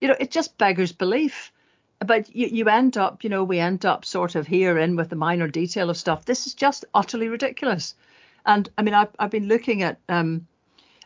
You 0.00 0.08
know, 0.08 0.16
it 0.18 0.30
just 0.30 0.56
beggars 0.56 0.92
belief 0.92 1.52
but 2.04 2.34
you, 2.34 2.48
you 2.48 2.68
end 2.68 2.96
up, 2.96 3.24
you 3.24 3.30
know, 3.30 3.44
we 3.44 3.58
end 3.58 3.84
up 3.84 4.04
sort 4.04 4.34
of 4.34 4.46
here 4.46 4.78
in 4.78 4.96
with 4.96 5.10
the 5.10 5.16
minor 5.16 5.48
detail 5.48 5.90
of 5.90 5.96
stuff. 5.96 6.24
This 6.24 6.46
is 6.46 6.54
just 6.54 6.84
utterly 6.94 7.28
ridiculous. 7.28 7.94
And 8.44 8.68
I 8.76 8.82
mean, 8.82 8.94
I've, 8.94 9.10
I've 9.18 9.30
been 9.30 9.48
looking 9.48 9.82
at 9.82 9.98
um, 10.08 10.46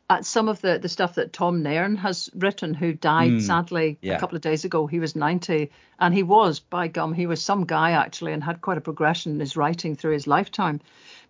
at 0.08 0.24
some 0.24 0.48
of 0.48 0.60
the, 0.60 0.78
the 0.78 0.88
stuff 0.88 1.16
that 1.16 1.32
Tom 1.32 1.62
Nairn 1.62 1.96
has 1.96 2.30
written, 2.34 2.74
who 2.74 2.92
died 2.92 3.32
mm, 3.32 3.42
sadly 3.42 3.98
yeah. 4.00 4.14
a 4.14 4.20
couple 4.20 4.36
of 4.36 4.42
days 4.42 4.64
ago. 4.64 4.86
He 4.86 5.00
was 5.00 5.16
90, 5.16 5.70
and 5.98 6.14
he 6.14 6.22
was, 6.22 6.60
by 6.60 6.86
gum, 6.86 7.12
he 7.12 7.26
was 7.26 7.42
some 7.42 7.64
guy 7.64 7.90
actually, 7.90 8.32
and 8.32 8.42
had 8.42 8.60
quite 8.60 8.78
a 8.78 8.82
progression 8.82 9.32
in 9.32 9.40
his 9.40 9.56
writing 9.56 9.96
through 9.96 10.12
his 10.12 10.28
lifetime. 10.28 10.80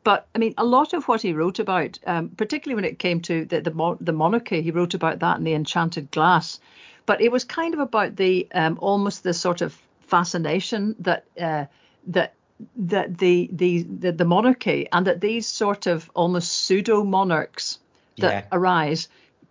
But 0.05 0.29
I 0.35 0.39
mean, 0.39 0.55
a 0.59 0.65
lot 0.65 0.93
of 0.93 1.09
what 1.09 1.23
he 1.23 1.33
wrote 1.33 1.59
about, 1.59 1.99
um, 2.07 2.29
particularly 2.29 2.75
when 2.75 2.85
it 2.85 2.99
came 2.99 3.21
to 3.23 3.47
the, 3.47 3.61
the, 3.63 3.97
the 4.01 4.13
monarchy, 4.13 4.61
he 4.61 4.71
wrote 4.71 4.95
about 4.95 5.21
that 5.21 5.39
in 5.39 5.45
the 5.45 5.55
Enchanted 5.55 6.11
Glass. 6.11 6.61
But 7.07 7.21
it 7.21 7.31
was 7.33 7.45
kind 7.45 7.75
of 7.75 7.81
about 7.81 8.17
the 8.17 8.49
um, 8.53 8.79
almost 8.81 9.23
the 9.23 9.33
sort 9.33 9.63
of 9.63 9.77
fascination 10.01 10.97
that 11.01 11.25
uh, 11.41 11.67
that 12.09 12.35
that 12.77 13.19
the, 13.19 13.49
the 13.53 13.87
the 13.89 14.13
the 14.13 14.25
monarchy 14.25 14.89
and 14.93 15.07
that 15.07 15.21
these 15.21 15.47
sort 15.47 15.87
of 15.87 16.11
almost 16.15 16.51
pseudo 16.51 17.05
monarchs 17.05 17.79
that 18.19 18.33
yeah. 18.33 18.45
arise, 18.53 19.09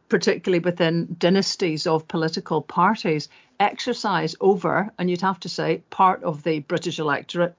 particularly 0.09 0.59
within 0.59 1.15
dynasties 1.17 1.87
of 1.87 2.07
political 2.07 2.61
parties, 2.61 3.29
exercise 3.59 4.35
over, 4.41 4.91
and 4.97 5.09
you'd 5.09 5.21
have 5.21 5.39
to 5.41 5.49
say, 5.49 5.81
part 5.89 6.23
of 6.23 6.43
the 6.43 6.59
British 6.59 6.99
electorate, 6.99 7.55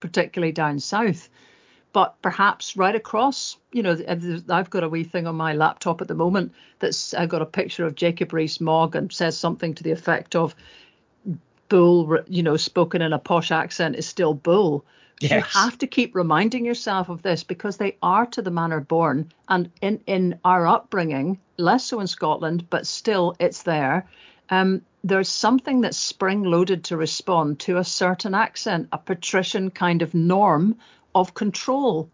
particularly 0.00 0.52
down 0.52 0.80
south. 0.80 1.28
But 1.92 2.20
perhaps 2.22 2.76
right 2.76 2.94
across, 2.94 3.56
you 3.72 3.82
know, 3.82 3.96
I've 4.48 4.70
got 4.70 4.84
a 4.84 4.88
wee 4.88 5.04
thing 5.04 5.26
on 5.26 5.36
my 5.36 5.54
laptop 5.54 6.00
at 6.00 6.08
the 6.08 6.14
moment 6.14 6.52
that's 6.78 7.14
I've 7.14 7.30
got 7.30 7.42
a 7.42 7.46
picture 7.46 7.86
of 7.86 7.94
Jacob 7.94 8.32
Rees-Mogg 8.32 8.94
and 8.94 9.12
says 9.12 9.38
something 9.38 9.74
to 9.74 9.82
the 9.82 9.92
effect 9.92 10.36
of 10.36 10.54
bull, 11.68 12.18
you 12.28 12.42
know, 12.42 12.56
spoken 12.56 13.02
in 13.02 13.12
a 13.12 13.18
posh 13.18 13.50
accent 13.50 13.96
is 13.96 14.06
still 14.06 14.34
bull. 14.34 14.84
Yes. 15.20 15.32
You 15.32 15.60
have 15.60 15.78
to 15.78 15.86
keep 15.86 16.14
reminding 16.14 16.64
yourself 16.64 17.08
of 17.08 17.22
this 17.22 17.42
because 17.42 17.76
they 17.76 17.96
are 18.02 18.26
to 18.26 18.42
the 18.42 18.50
manner 18.50 18.80
born. 18.80 19.32
And 19.48 19.70
in, 19.80 20.00
in 20.06 20.38
our 20.44 20.66
upbringing, 20.66 21.40
less 21.56 21.84
so 21.84 22.00
in 22.00 22.06
Scotland, 22.06 22.68
but 22.70 22.86
still 22.86 23.34
it's 23.40 23.62
there. 23.64 24.08
Um, 24.50 24.82
there's 25.04 25.28
something 25.28 25.80
that's 25.80 25.96
spring 25.96 26.44
loaded 26.44 26.84
to 26.84 26.96
respond 26.96 27.60
to 27.60 27.78
a 27.78 27.84
certain 27.84 28.34
accent, 28.34 28.88
a 28.92 28.98
patrician 28.98 29.70
kind 29.70 30.02
of 30.02 30.14
norm 30.14 30.76
of 31.14 31.34
control. 31.34 32.08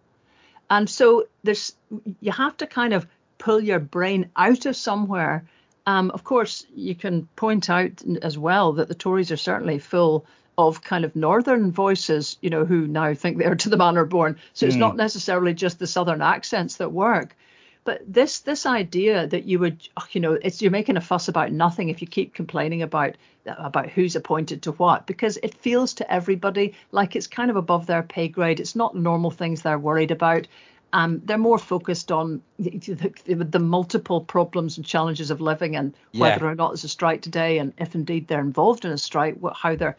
And 0.71 0.89
so 0.89 1.27
there's 1.43 1.75
you 2.21 2.33
have 2.33 2.57
to 2.59 2.67
kind 2.67 2.93
of 2.93 3.07
pull 3.39 3.61
your 3.61 3.79
brain 3.79 4.31
out 4.37 4.67
of 4.67 4.77
somewhere. 4.77 5.45
Um, 5.87 6.11
of 6.13 6.25
course, 6.25 6.67
you 6.75 6.95
can 6.95 7.29
point 7.37 7.69
out 7.69 8.03
as 8.23 8.39
well 8.39 8.73
that 8.75 8.89
the 8.89 8.95
Tories 8.95 9.31
are 9.31 9.37
certainly 9.37 9.79
full 9.79 10.25
of 10.57 10.83
kind 10.83 11.05
of 11.05 11.15
northern 11.17 11.73
voices, 11.73 12.39
you 12.41 12.49
know, 12.49 12.65
who 12.65 12.87
now 12.87 13.13
think 13.15 13.39
they're 13.39 13.55
to 13.57 13.69
the 13.69 13.77
manner 13.77 14.05
born. 14.05 14.39
So 14.55 14.67
it's 14.67 14.77
mm. 14.77 14.81
not 14.81 14.97
necessarily 14.97 15.53
just 15.53 15.79
the 15.79 15.87
southern 15.87 16.23
accents 16.23 16.77
that 16.77 16.93
work. 16.93 17.37
But 17.85 18.01
this 18.07 18.41
this 18.41 18.65
idea 18.65 19.27
that 19.27 19.45
you 19.45 19.59
would, 19.59 19.89
you 20.13 20.21
know, 20.21 20.33
it's 20.33 20.63
you're 20.63 20.71
making 20.71 20.97
a 20.97 21.03
fuss 21.03 21.29
about 21.29 21.53
nothing 21.53 21.91
if 21.91 22.01
you 22.01 22.09
keep 22.09 22.35
complaining 22.35 22.83
about 22.83 23.17
about 23.47 23.91
who's 23.91 24.17
appointed 24.17 24.63
to 24.63 24.73
what, 24.73 25.07
because 25.07 25.37
it 25.43 25.55
feels 25.55 25.93
to 25.95 26.13
everybody 26.13 26.75
like 26.93 27.15
it's 27.15 27.27
kind 27.27 27.51
of 27.51 27.57
above 27.57 27.87
their 27.87 28.03
pay 28.03 28.29
grade. 28.29 28.59
It's 28.59 28.75
not 28.75 28.97
normal 28.97 29.31
things 29.31 29.63
they're 29.63 29.79
worried 29.79 30.11
about. 30.11 30.47
Um, 30.95 31.21
they're 31.25 31.39
more 31.39 31.59
focused 31.59 32.13
on 32.13 32.41
the, 32.61 32.79
the, 33.27 33.35
the, 33.35 33.59
multiple 33.59 34.21
problems 34.21 34.77
and 34.77 34.87
challenges 34.87 35.29
of 35.33 35.41
living 35.41 35.75
and 35.75 35.93
whether 36.13 36.47
or 36.47 36.55
not 36.55 36.69
there's 36.69 36.85
a 36.85 36.89
strike 36.89 37.21
today, 37.21 37.59
and 37.59 37.73
if 37.79 37.97
indeed 37.97 38.29
they're 38.29 38.39
involved 38.39 38.85
in 38.85 38.93
a 38.93 38.99
strike, 38.99 39.37
what, 39.39 39.57
how 39.57 39.75
they're 39.75 39.97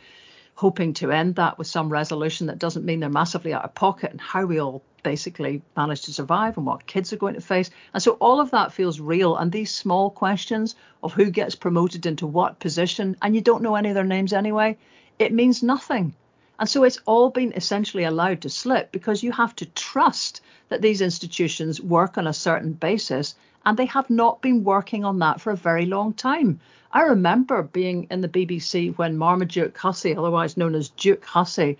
hoping 0.56 0.94
to 0.94 1.12
end 1.12 1.36
that 1.36 1.58
with 1.58 1.68
some 1.68 1.90
resolution 1.90 2.48
that 2.48 2.60
doesn't 2.60 2.86
mean 2.86 3.02
they're 3.02 3.10
massively 3.10 3.54
out 3.54 3.66
of 3.66 3.76
pocket 3.76 4.12
and 4.12 4.22
how 4.22 4.46
we 4.46 4.60
all 4.60 4.82
basically 5.04 5.62
manage 5.78 6.02
to 6.02 6.14
survive 6.14 6.58
and 6.58 6.66
what 6.66 6.88
kids 6.88 7.14
are 7.14 7.18
going 7.18 7.36
to 7.36 7.42
face. 7.42 7.70
And 7.94 8.02
so 8.02 8.14
all 8.14 8.40
of 8.40 8.52
that 8.52 8.74
feels 8.74 9.00
real. 9.00 9.36
And 9.36 9.52
these 9.52 9.72
small 9.74 10.10
questions 10.10 10.76
of 11.04 11.14
who 11.14 11.30
gets 11.30 11.56
promoted 11.56 12.06
into 12.06 12.26
what 12.26 12.60
position, 12.60 13.16
and 13.22 13.36
you 13.36 13.42
don't 13.42 13.62
know 13.62 13.76
any 13.76 13.90
of 13.90 13.96
their 13.96 14.04
names 14.04 14.34
anyway, 14.34 14.78
it 15.20 15.34
means 15.34 15.62
nothing. 15.62 16.16
And 16.58 16.70
so 16.70 16.86
it's 16.86 17.00
all 17.06 17.30
been 17.30 17.52
essentially 17.54 18.06
allowed 18.06 18.42
to 18.42 18.50
slip 18.50 18.92
because 18.92 19.22
you 19.22 19.34
have 19.34 19.56
to 19.58 19.66
trust 19.66 20.42
that 20.70 20.82
these 20.82 21.02
institutions 21.02 21.82
work 21.82 22.18
on 22.18 22.28
a 22.28 22.34
certain 22.34 22.72
basis, 22.72 23.36
and 23.66 23.78
they 23.78 23.86
have 23.86 24.10
not 24.10 24.42
been 24.42 24.64
working 24.64 25.04
on 25.04 25.20
that 25.20 25.42
for 25.42 25.52
a 25.52 25.58
very 25.58 25.86
long 25.86 26.14
time. 26.14 26.60
I 26.92 27.02
remember 27.02 27.64
being 27.64 28.08
in 28.10 28.22
the 28.22 28.30
BBC 28.30 28.96
when 28.98 29.18
Marmaduke 29.18 29.78
Hussey, 29.78 30.16
otherwise 30.16 30.56
known 30.56 30.76
as 30.76 30.90
Duke 30.90 31.26
Hussey, 31.26 31.78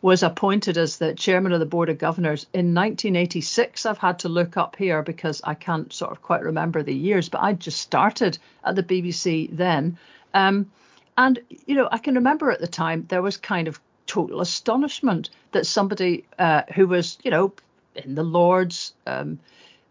was 0.00 0.22
appointed 0.22 0.78
as 0.78 0.96
the 0.96 1.14
chairman 1.14 1.52
of 1.52 1.60
the 1.60 1.66
board 1.66 1.88
of 1.88 1.98
governors 1.98 2.46
in 2.52 2.74
1986. 2.74 3.84
I've 3.84 3.98
had 3.98 4.20
to 4.20 4.28
look 4.28 4.56
up 4.56 4.76
here 4.76 5.02
because 5.02 5.40
I 5.44 5.54
can't 5.54 5.92
sort 5.92 6.12
of 6.12 6.22
quite 6.22 6.42
remember 6.42 6.82
the 6.82 6.94
years, 6.94 7.28
but 7.28 7.42
I 7.42 7.52
just 7.52 7.80
started 7.80 8.38
at 8.64 8.76
the 8.76 8.82
BBC 8.82 9.48
then. 9.56 9.98
Um, 10.34 10.70
and, 11.16 11.40
you 11.66 11.74
know, 11.74 11.88
I 11.90 11.98
can 11.98 12.14
remember 12.14 12.50
at 12.50 12.60
the 12.60 12.68
time 12.68 13.06
there 13.08 13.22
was 13.22 13.36
kind 13.36 13.66
of 13.66 13.80
total 14.06 14.40
astonishment 14.40 15.30
that 15.52 15.66
somebody 15.66 16.24
uh, 16.38 16.62
who 16.74 16.86
was, 16.86 17.18
you 17.24 17.30
know, 17.30 17.52
in 17.96 18.14
the 18.14 18.22
Lords, 18.22 18.94
um, 19.06 19.40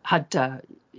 had, 0.03 0.33
uh, 0.35 0.57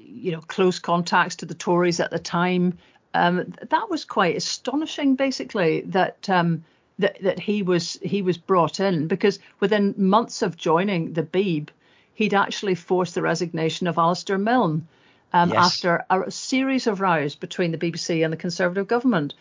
you 0.08 0.32
know, 0.32 0.40
close 0.40 0.78
contacts 0.78 1.36
to 1.36 1.46
the 1.46 1.54
Tories 1.54 2.00
at 2.00 2.10
the 2.10 2.18
time, 2.18 2.78
um, 3.14 3.54
that 3.70 3.90
was 3.90 4.04
quite 4.04 4.36
astonishing, 4.36 5.14
basically, 5.14 5.82
that 5.82 6.28
um, 6.28 6.64
that 6.98 7.20
that 7.22 7.38
he 7.38 7.62
was 7.62 7.98
he 8.02 8.22
was 8.22 8.36
brought 8.36 8.80
in 8.80 9.06
because 9.06 9.38
within 9.60 9.94
months 9.96 10.42
of 10.42 10.56
joining 10.56 11.12
the 11.12 11.22
Beeb, 11.22 11.68
he'd 12.14 12.34
actually 12.34 12.74
forced 12.74 13.14
the 13.14 13.22
resignation 13.22 13.86
of 13.86 13.96
Alasdair 13.96 14.40
Milne 14.40 14.86
um, 15.32 15.50
yes. 15.50 15.58
after 15.58 16.04
a 16.10 16.30
series 16.30 16.86
of 16.86 17.00
rows 17.00 17.34
between 17.34 17.72
the 17.72 17.78
BBC 17.78 18.24
and 18.24 18.32
the 18.32 18.36
Conservative 18.36 18.88
government. 18.88 19.34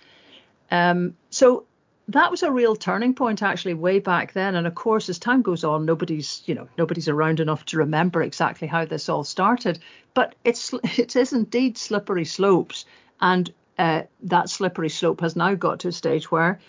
Um, 0.70 1.16
so 1.30 1.66
that 2.10 2.32
was 2.32 2.42
a 2.42 2.52
real 2.52 2.76
turning 2.76 3.14
point 3.14 3.44
actually 3.44 3.74
way 3.74 4.00
back 4.00 4.34
then. 4.34 4.56
And 4.56 4.66
of 4.66 4.76
course 4.76 5.10
as 5.10 5.20
time 5.20 5.42
goes 5.42 5.64
on 5.64 5.86
nobody's 5.86 6.42
you 6.46 6.56
know 6.56 6.68
nobody's 6.78 7.10
around 7.10 7.40
enough 7.40 7.66
to 7.66 7.78
remember 7.78 8.22
exactly 8.22 8.68
how 8.68 8.86
this 8.86 9.10
all 9.10 9.24
started. 9.24 9.80
But 10.14 10.36
it's 10.44 10.74
it 10.98 11.16
is 11.16 11.34
indeed 11.34 11.78
slippery 11.78 12.26
slopes. 12.26 12.86
And 13.20 13.52
uh, 13.78 14.04
that 14.24 14.50
slippery 14.50 14.90
slope 14.90 15.22
has 15.22 15.36
now 15.36 15.54
got 15.54 15.80
to 15.82 15.90
a 15.90 15.92
stage 15.92 16.32
where 16.32 16.60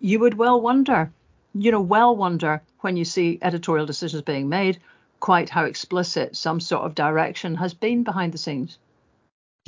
you 0.00 0.18
would 0.20 0.34
well 0.34 0.60
wonder, 0.60 1.10
you 1.54 1.70
know, 1.70 1.80
well 1.80 2.14
wonder 2.14 2.62
when 2.80 2.96
you 2.96 3.04
see 3.04 3.38
editorial 3.42 3.86
decisions 3.86 4.22
being 4.22 4.48
made, 4.48 4.78
quite 5.20 5.48
how 5.48 5.64
explicit 5.64 6.36
some 6.36 6.60
sort 6.60 6.84
of 6.84 6.94
direction 6.94 7.54
has 7.56 7.74
been 7.74 8.04
behind 8.04 8.32
the 8.32 8.38
scenes. 8.38 8.78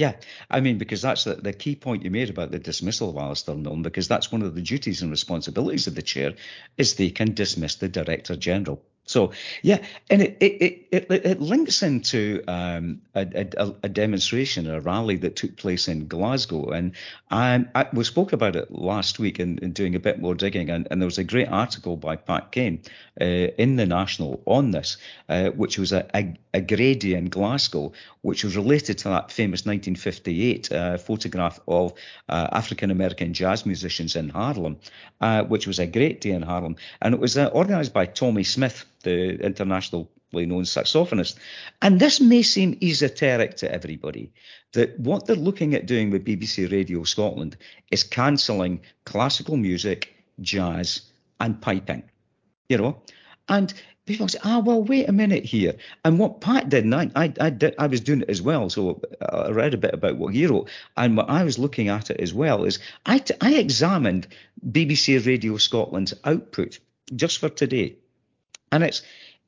Yeah, 0.01 0.15
I 0.51 0.61
mean, 0.61 0.79
because 0.79 1.03
that's 1.03 1.25
the, 1.25 1.35
the, 1.35 1.53
key 1.53 1.77
point 1.77 2.05
you 2.05 2.11
made 2.11 2.31
about 2.31 2.51
the 2.51 2.59
dismissal 2.59 3.11
of 3.11 3.17
Alasdair 3.17 3.61
Milne, 3.61 3.83
because 3.83 4.09
that's 4.09 4.33
one 4.33 4.41
of 4.41 4.55
the 4.55 4.63
duties 4.63 5.03
and 5.03 5.11
responsibilities 5.11 5.89
of 5.89 5.95
the 5.95 6.01
chair, 6.01 6.33
is 6.79 6.95
they 6.95 7.11
can 7.11 7.35
dismiss 7.35 7.75
the 7.75 7.87
director 7.87 8.35
general. 8.35 8.83
So 9.11 9.33
yeah, 9.63 9.85
and 10.09 10.23
it 10.23 10.37
it 10.41 10.87
it, 10.93 11.11
it 11.11 11.41
links 11.41 11.83
into 11.83 12.43
um, 12.47 13.01
a, 13.15 13.27
a, 13.57 13.75
a, 13.83 13.89
demonstration, 13.89 14.71
a 14.71 14.81
rally 14.81 15.17
that 15.17 15.35
took 15.35 15.57
place 15.57 15.89
in 15.89 16.07
Glasgow, 16.07 16.71
and 16.71 16.93
um, 17.33 17.69
I, 17.75 17.87
we 17.93 18.05
spoke 18.05 18.33
about 18.33 18.55
it 18.55 18.71
last 18.71 19.19
week 19.19 19.41
and, 19.41 19.61
and 19.63 19.75
doing 19.75 19.97
a 19.97 19.99
bit 20.01 20.21
more 20.21 20.37
digging, 20.37 20.71
and, 20.71 20.87
and, 20.91 21.03
there 21.03 21.07
was 21.07 21.19
a 21.19 21.25
great 21.25 21.49
article 21.49 21.97
by 21.97 22.15
Pat 22.15 22.53
Kane 22.53 22.83
uh, 23.21 23.25
in 23.25 23.75
the 23.77 23.87
National 23.87 24.43
on 24.47 24.71
this, 24.71 24.97
uh, 25.29 25.51
which 25.51 25.77
was 25.77 25.93
a, 25.93 26.09
a, 26.15 26.33
a 26.55 26.61
Great 26.61 27.01
Day 27.01 27.15
in 27.15 27.31
Glasgow, 27.31 27.93
which 28.23 28.45
was 28.45 28.57
related 28.57 28.99
to 28.99 29.09
that 29.09 29.33
famous 29.33 29.67
1958 29.67 30.71
uh, 30.71 30.99
photograph 30.99 31.59
of 31.67 31.95
uh, 32.29 32.47
African 32.53 32.93
American 32.93 33.35
jazz 33.35 33.67
musicians 33.67 34.15
in 34.15 34.29
Harlem, 34.29 34.79
uh, 35.21 35.43
which 35.43 35.67
was 35.67 35.81
a 35.81 35.87
great 35.87 36.21
day 36.21 36.31
in 36.31 36.43
Harlem, 36.43 36.77
and 37.03 37.13
it 37.13 37.21
was 37.21 37.37
uh, 37.37 37.51
organised 37.53 37.93
by 37.93 38.07
Tommy 38.07 38.45
Smith 38.45 38.85
the 39.03 39.41
internationally 39.45 40.09
known 40.33 40.65
saxophonist. 40.65 41.37
And 41.83 41.99
this 41.99 42.21
may 42.21 42.43
seem 42.43 42.79
esoteric 42.83 43.57
to 43.59 43.73
everybody 43.73 44.33
that 44.73 44.99
what 44.99 45.27
they're 45.27 45.37
looking 45.37 45.75
at 45.75 45.87
doing 45.87 46.11
with 46.11 46.25
BBC 46.25 46.71
Radio 46.71 47.05
Scotland 47.05 47.57
is 47.91 48.05
cancelling 48.05 48.81
classical 49.05 49.57
music, 49.57 50.15
jazz, 50.41 51.03
and 51.41 51.61
piping. 51.61 52.05
You 52.69 52.79
know, 52.79 53.03
and 53.49 53.75
people 54.07 54.29
say, 54.29 54.39
ah, 54.45 54.61
well, 54.61 54.83
wait 54.83 55.09
a 55.09 55.13
minute 55.13 55.45
here. 55.45 55.75
And 56.05 56.19
what 56.19 56.41
Pat 56.41 56.69
did, 56.69 56.85
and 56.85 56.95
I, 56.95 57.11
I, 57.17 57.33
I, 57.41 57.51
did, 57.51 57.75
I 57.79 57.87
was 57.87 58.01
doing 58.01 58.23
it 58.23 58.31
as 58.31 58.43
well, 58.43 58.71
so 58.71 59.01
I 59.21 59.51
read 59.51 59.75
a 59.75 59.79
bit 59.79 59.95
about 59.95 60.17
what 60.17 60.35
he 60.35 60.47
wrote, 60.47 60.69
and 60.97 61.17
what 61.17 61.29
I 61.29 61.45
was 61.45 61.59
looking 61.59 61.89
at 61.89 62.11
it 62.11 62.21
as 62.21 62.33
well 62.33 62.65
is 62.65 62.79
I, 63.07 63.19
t- 63.19 63.35
I 63.41 63.55
examined 63.55 64.29
BBC 64.69 65.27
Radio 65.27 65.57
Scotland's 65.57 66.15
output 66.25 66.79
just 67.15 67.39
for 67.39 67.49
today 67.49 67.97
and 68.73 68.85
it's 68.85 69.03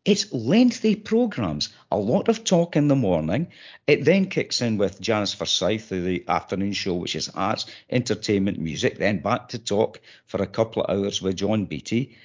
it's 0.05 0.33
lengthy 0.33 0.97
programs, 0.97 1.69
a 1.93 1.97
lot 1.97 2.29
of 2.29 2.43
talk 2.43 2.75
in 2.75 2.89
the 2.89 2.97
morning. 2.97 3.47
It 3.87 4.05
then 4.05 4.27
kicks 4.27 4.61
in 4.61 4.77
with 4.77 5.01
Janice 5.01 5.33
Forsyth, 5.33 5.91
the 5.91 6.25
afternoon 6.27 6.73
show, 6.73 6.95
which 6.95 7.15
is 7.15 7.29
arts, 7.29 7.67
entertainment, 7.89 8.59
music. 8.59 8.99
Then 8.99 9.21
back 9.21 9.51
to 9.51 9.61
talk 9.61 10.01
for 10.27 10.43
a 10.43 10.47
couple 10.47 10.83
of 10.83 10.91
hours 10.91 11.23
with 11.23 11.37
John 11.37 11.67
Beattie, 11.67 12.17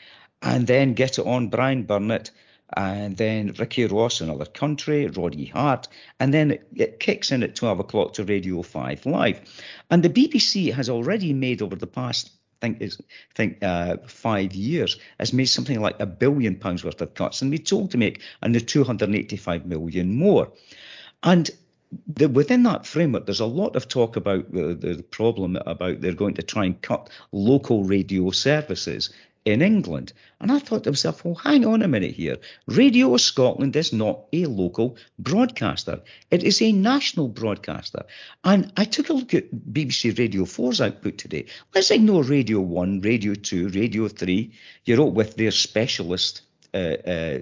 and 0.42 0.66
then 0.66 0.96
get 0.96 1.20
it 1.20 1.28
on 1.28 1.50
Bryan 1.50 1.84
Burnett 1.84 2.32
and 2.76 3.16
then 3.16 3.54
Ricky 3.58 3.86
Ross, 3.86 4.20
Another 4.20 4.46
Country, 4.46 5.08
Roddy 5.08 5.46
Hart, 5.46 5.88
and 6.20 6.34
then 6.34 6.52
it, 6.52 6.68
it, 6.76 7.00
kicks 7.00 7.32
in 7.32 7.44
at 7.44 7.56
12 7.56 7.80
o'clock 7.80 8.14
to 8.14 8.26
Radio 8.26 8.62
5 8.62 9.06
Live. 9.06 9.40
And 9.90 10.04
the 10.04 10.10
BBC 10.10 10.74
has 10.74 10.90
already 10.90 11.32
made 11.32 11.62
over 11.62 11.76
the 11.76 11.88
past 11.88 12.32
I 12.58 12.66
think 12.66 12.82
is 12.82 13.00
think 13.36 13.64
uh, 13.64 13.98
five 14.08 14.54
years 14.54 14.98
has 15.20 15.32
made 15.32 15.46
something 15.46 15.80
like 15.80 16.00
a 16.00 16.08
billion 16.08 16.56
pounds 16.56 16.84
worth 16.84 17.02
of 17.02 17.14
cuts, 17.14 17.42
and 17.42 17.52
we 17.52 17.60
told 17.60 17.92
to 17.92 17.98
make 17.98 18.22
another 18.42 18.66
285 18.66 19.66
million 19.68 20.14
more. 20.16 20.52
And 21.22 21.50
the, 22.16 22.28
within 22.28 22.64
that 22.64 22.86
framework, 22.86 23.26
there's 23.26 23.40
a 23.40 23.46
lot 23.46 23.76
of 23.76 23.88
talk 23.88 24.16
about 24.16 24.52
the, 24.52 24.74
the 24.74 25.04
problem 25.04 25.56
about 25.68 26.02
they're 26.02 26.14
going 26.14 26.34
to 26.36 26.42
try 26.42 26.66
and 26.66 26.82
cut 26.82 27.10
local 27.32 27.84
radio 27.84 28.32
services 28.32 29.12
in 29.48 29.62
England. 29.62 30.12
And 30.42 30.52
I 30.52 30.60
thought 30.60 30.84
to 30.84 30.92
myself, 30.92 31.24
well, 31.24 31.36
hang 31.36 31.66
on 31.66 31.82
a 31.82 31.88
minute 31.88 32.16
here. 32.16 32.38
Radio 32.68 33.16
Scotland 33.16 33.76
is 33.76 33.94
not 33.94 34.26
a 34.34 34.46
local 34.46 34.98
broadcaster, 35.18 36.02
it 36.30 36.44
is 36.44 36.62
a 36.62 36.72
national 36.74 37.30
broadcaster. 37.30 38.04
And 38.44 38.72
I 38.76 38.84
took 38.84 39.10
a 39.10 39.14
look 39.14 39.34
at 39.34 39.54
BBC 39.54 40.18
Radio 40.20 40.44
4's 40.44 40.82
output 40.82 41.18
today. 41.18 41.46
Let's 41.74 41.92
ignore 41.92 42.24
Radio 42.24 42.60
1, 42.60 43.02
Radio 43.02 43.34
2, 43.36 43.70
Radio 43.70 44.10
3, 44.10 44.52
you 44.86 44.96
know, 44.98 45.06
with 45.06 45.36
their 45.36 45.52
specialist. 45.52 46.42
Uh, 46.74 46.98
uh, 47.08 47.40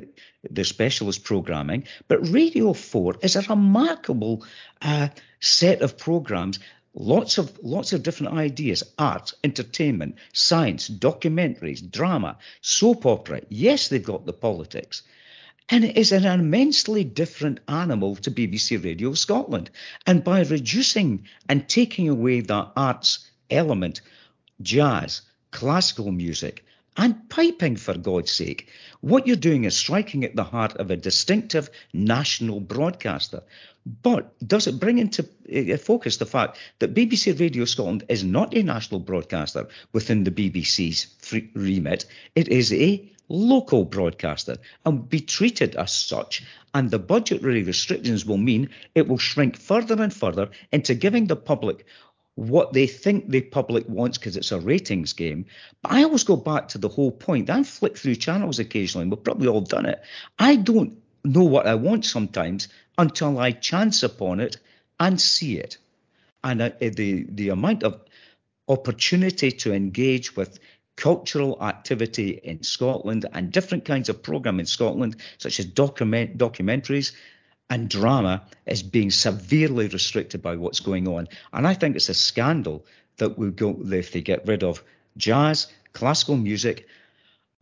their 0.51 0.63
specialist 0.63 1.23
programming, 1.23 1.85
but 2.07 2.29
Radio 2.29 2.73
4 2.73 3.15
is 3.23 3.35
a 3.35 3.41
remarkable 3.41 4.45
uh, 4.79 5.07
set 5.39 5.81
of 5.81 5.97
programs 5.97 6.59
Lots 6.97 7.38
of 7.38 7.60
lots 7.62 7.91
of 7.91 8.03
different 8.03 8.38
ideas: 8.38 8.81
art, 8.97 9.34
entertainment, 9.43 10.15
science, 10.31 10.89
documentaries, 10.89 11.81
drama, 11.91 12.38
soap 12.62 13.05
opera. 13.05 13.41
Yes, 13.49 13.89
they've 13.89 14.01
got 14.01 14.25
the 14.25 14.31
politics. 14.31 15.03
And 15.67 15.84
it 15.84 15.97
is 15.97 16.13
an 16.13 16.23
immensely 16.25 17.03
different 17.03 17.60
animal 17.67 18.15
to 18.15 18.31
BBC 18.31 18.81
Radio 18.81 19.13
Scotland. 19.13 19.71
And 20.08 20.23
by 20.23 20.43
reducing 20.43 21.25
and 21.49 21.67
taking 21.67 22.08
away 22.08 22.39
that 22.39 22.71
arts 22.77 23.29
element, 23.49 23.99
jazz, 24.62 25.21
classical 25.51 26.13
music, 26.13 26.63
and 26.97 27.29
piping, 27.29 27.75
for 27.75 27.97
God's 27.97 28.31
sake. 28.31 28.69
What 29.01 29.27
you're 29.27 29.36
doing 29.36 29.65
is 29.65 29.75
striking 29.75 30.23
at 30.23 30.36
the 30.36 30.43
heart 30.43 30.75
of 30.77 30.91
a 30.91 30.97
distinctive 30.97 31.69
national 31.93 32.60
broadcaster. 32.62 33.43
But 34.01 34.34
does 34.47 34.65
it 34.65 34.79
bring 34.79 34.97
into 34.97 35.27
uh, 35.53 35.77
focus 35.77 36.17
the 36.17 36.25
fact 36.25 36.58
that 36.79 36.95
BBC 36.95 37.39
Radio 37.39 37.65
Scotland 37.65 38.03
is 38.10 38.23
not 38.23 38.55
a 38.55 38.63
national 38.63 38.99
broadcaster 38.99 39.67
within 39.93 40.23
the 40.23 40.31
BBC's 40.31 41.08
remit? 41.53 42.05
It 42.34 42.47
is 42.47 42.73
a 42.73 43.12
local 43.29 43.86
broadcaster 43.86 44.58
and 44.86 45.08
be 45.10 45.19
treated 45.19 45.75
as 45.75 45.93
such. 45.93 46.43
And 46.73 46.91
the 46.91 46.99
budgetary 46.99 47.63
restrictions 47.63 48.25
will 48.25 48.38
mean 48.38 48.69
it 48.95 49.08
will 49.08 49.17
shrink 49.17 49.58
further 49.58 50.01
and 50.01 50.13
further 50.13 50.49
into 50.71 50.95
giving 50.95 51.27
the 51.27 51.36
public 51.36 51.86
what 52.36 52.74
they 52.74 52.86
think 52.86 53.30
the 53.30 53.41
public 53.41 53.88
wants 53.88 54.17
because 54.17 54.38
it's 54.38 54.52
a 54.52 54.60
ratings 54.60 55.13
game. 55.13 55.45
But 55.82 55.93
I 55.93 56.04
always 56.04 56.24
go 56.24 56.36
back 56.36 56.67
to 56.69 56.78
the 56.78 56.89
whole 56.89 57.12
point. 57.12 57.50
I 57.50 57.63
flick 57.63 57.98
through 57.98 58.15
channels 58.15 58.60
occasionally, 58.60 59.04
and 59.04 59.12
we've 59.12 59.24
probably 59.24 59.48
all 59.48 59.62
done 59.62 59.86
it. 59.86 60.02
I 60.38 60.58
don't 60.58 60.98
know 61.24 61.43
what 61.43 61.65
I 61.65 61.76
want 61.76 62.06
sometimes 62.06 62.67
until 62.98 63.39
I 63.39 63.52
chance 63.52 64.04
upon 64.04 64.39
it 64.39 64.58
and 65.00 65.19
see 65.19 65.58
it. 65.58 65.78
And 66.43 66.62
uh, 66.62 66.71
the 66.80 67.26
the 67.30 67.50
amount 67.50 67.84
of 67.84 68.02
opportunity 68.67 69.52
to 69.52 69.74
engage 69.74 70.36
with 70.36 70.60
cultural 70.95 71.62
activity 71.62 72.39
in 72.43 72.63
Scotland 72.63 73.26
and 73.34 73.52
different 73.52 73.86
kinds 73.86 74.10
of 74.10 74.24
program 74.24 74.60
in 74.60 74.65
Scotland, 74.65 75.17
such 75.38 75.60
as 75.60 75.65
document 75.65 76.38
documentaries, 76.38 77.13
and 77.69 77.89
drama 77.89 78.43
is 78.65 78.84
being 78.84 79.12
severely 79.12 79.88
restricted 79.88 80.41
by 80.41 80.56
what's 80.56 80.80
going 80.80 81.08
on. 81.08 81.28
And 81.54 81.67
I 81.67 81.73
think 81.73 81.95
it's 81.95 82.10
a 82.10 82.13
scandal 82.13 82.86
that 83.17 83.38
we 83.38 83.49
go 83.51 83.78
if 83.91 84.12
they 84.12 84.21
get 84.21 84.47
rid 84.47 84.63
of 84.63 84.84
jazz, 85.17 85.67
classical 85.93 86.38
music, 86.38 86.88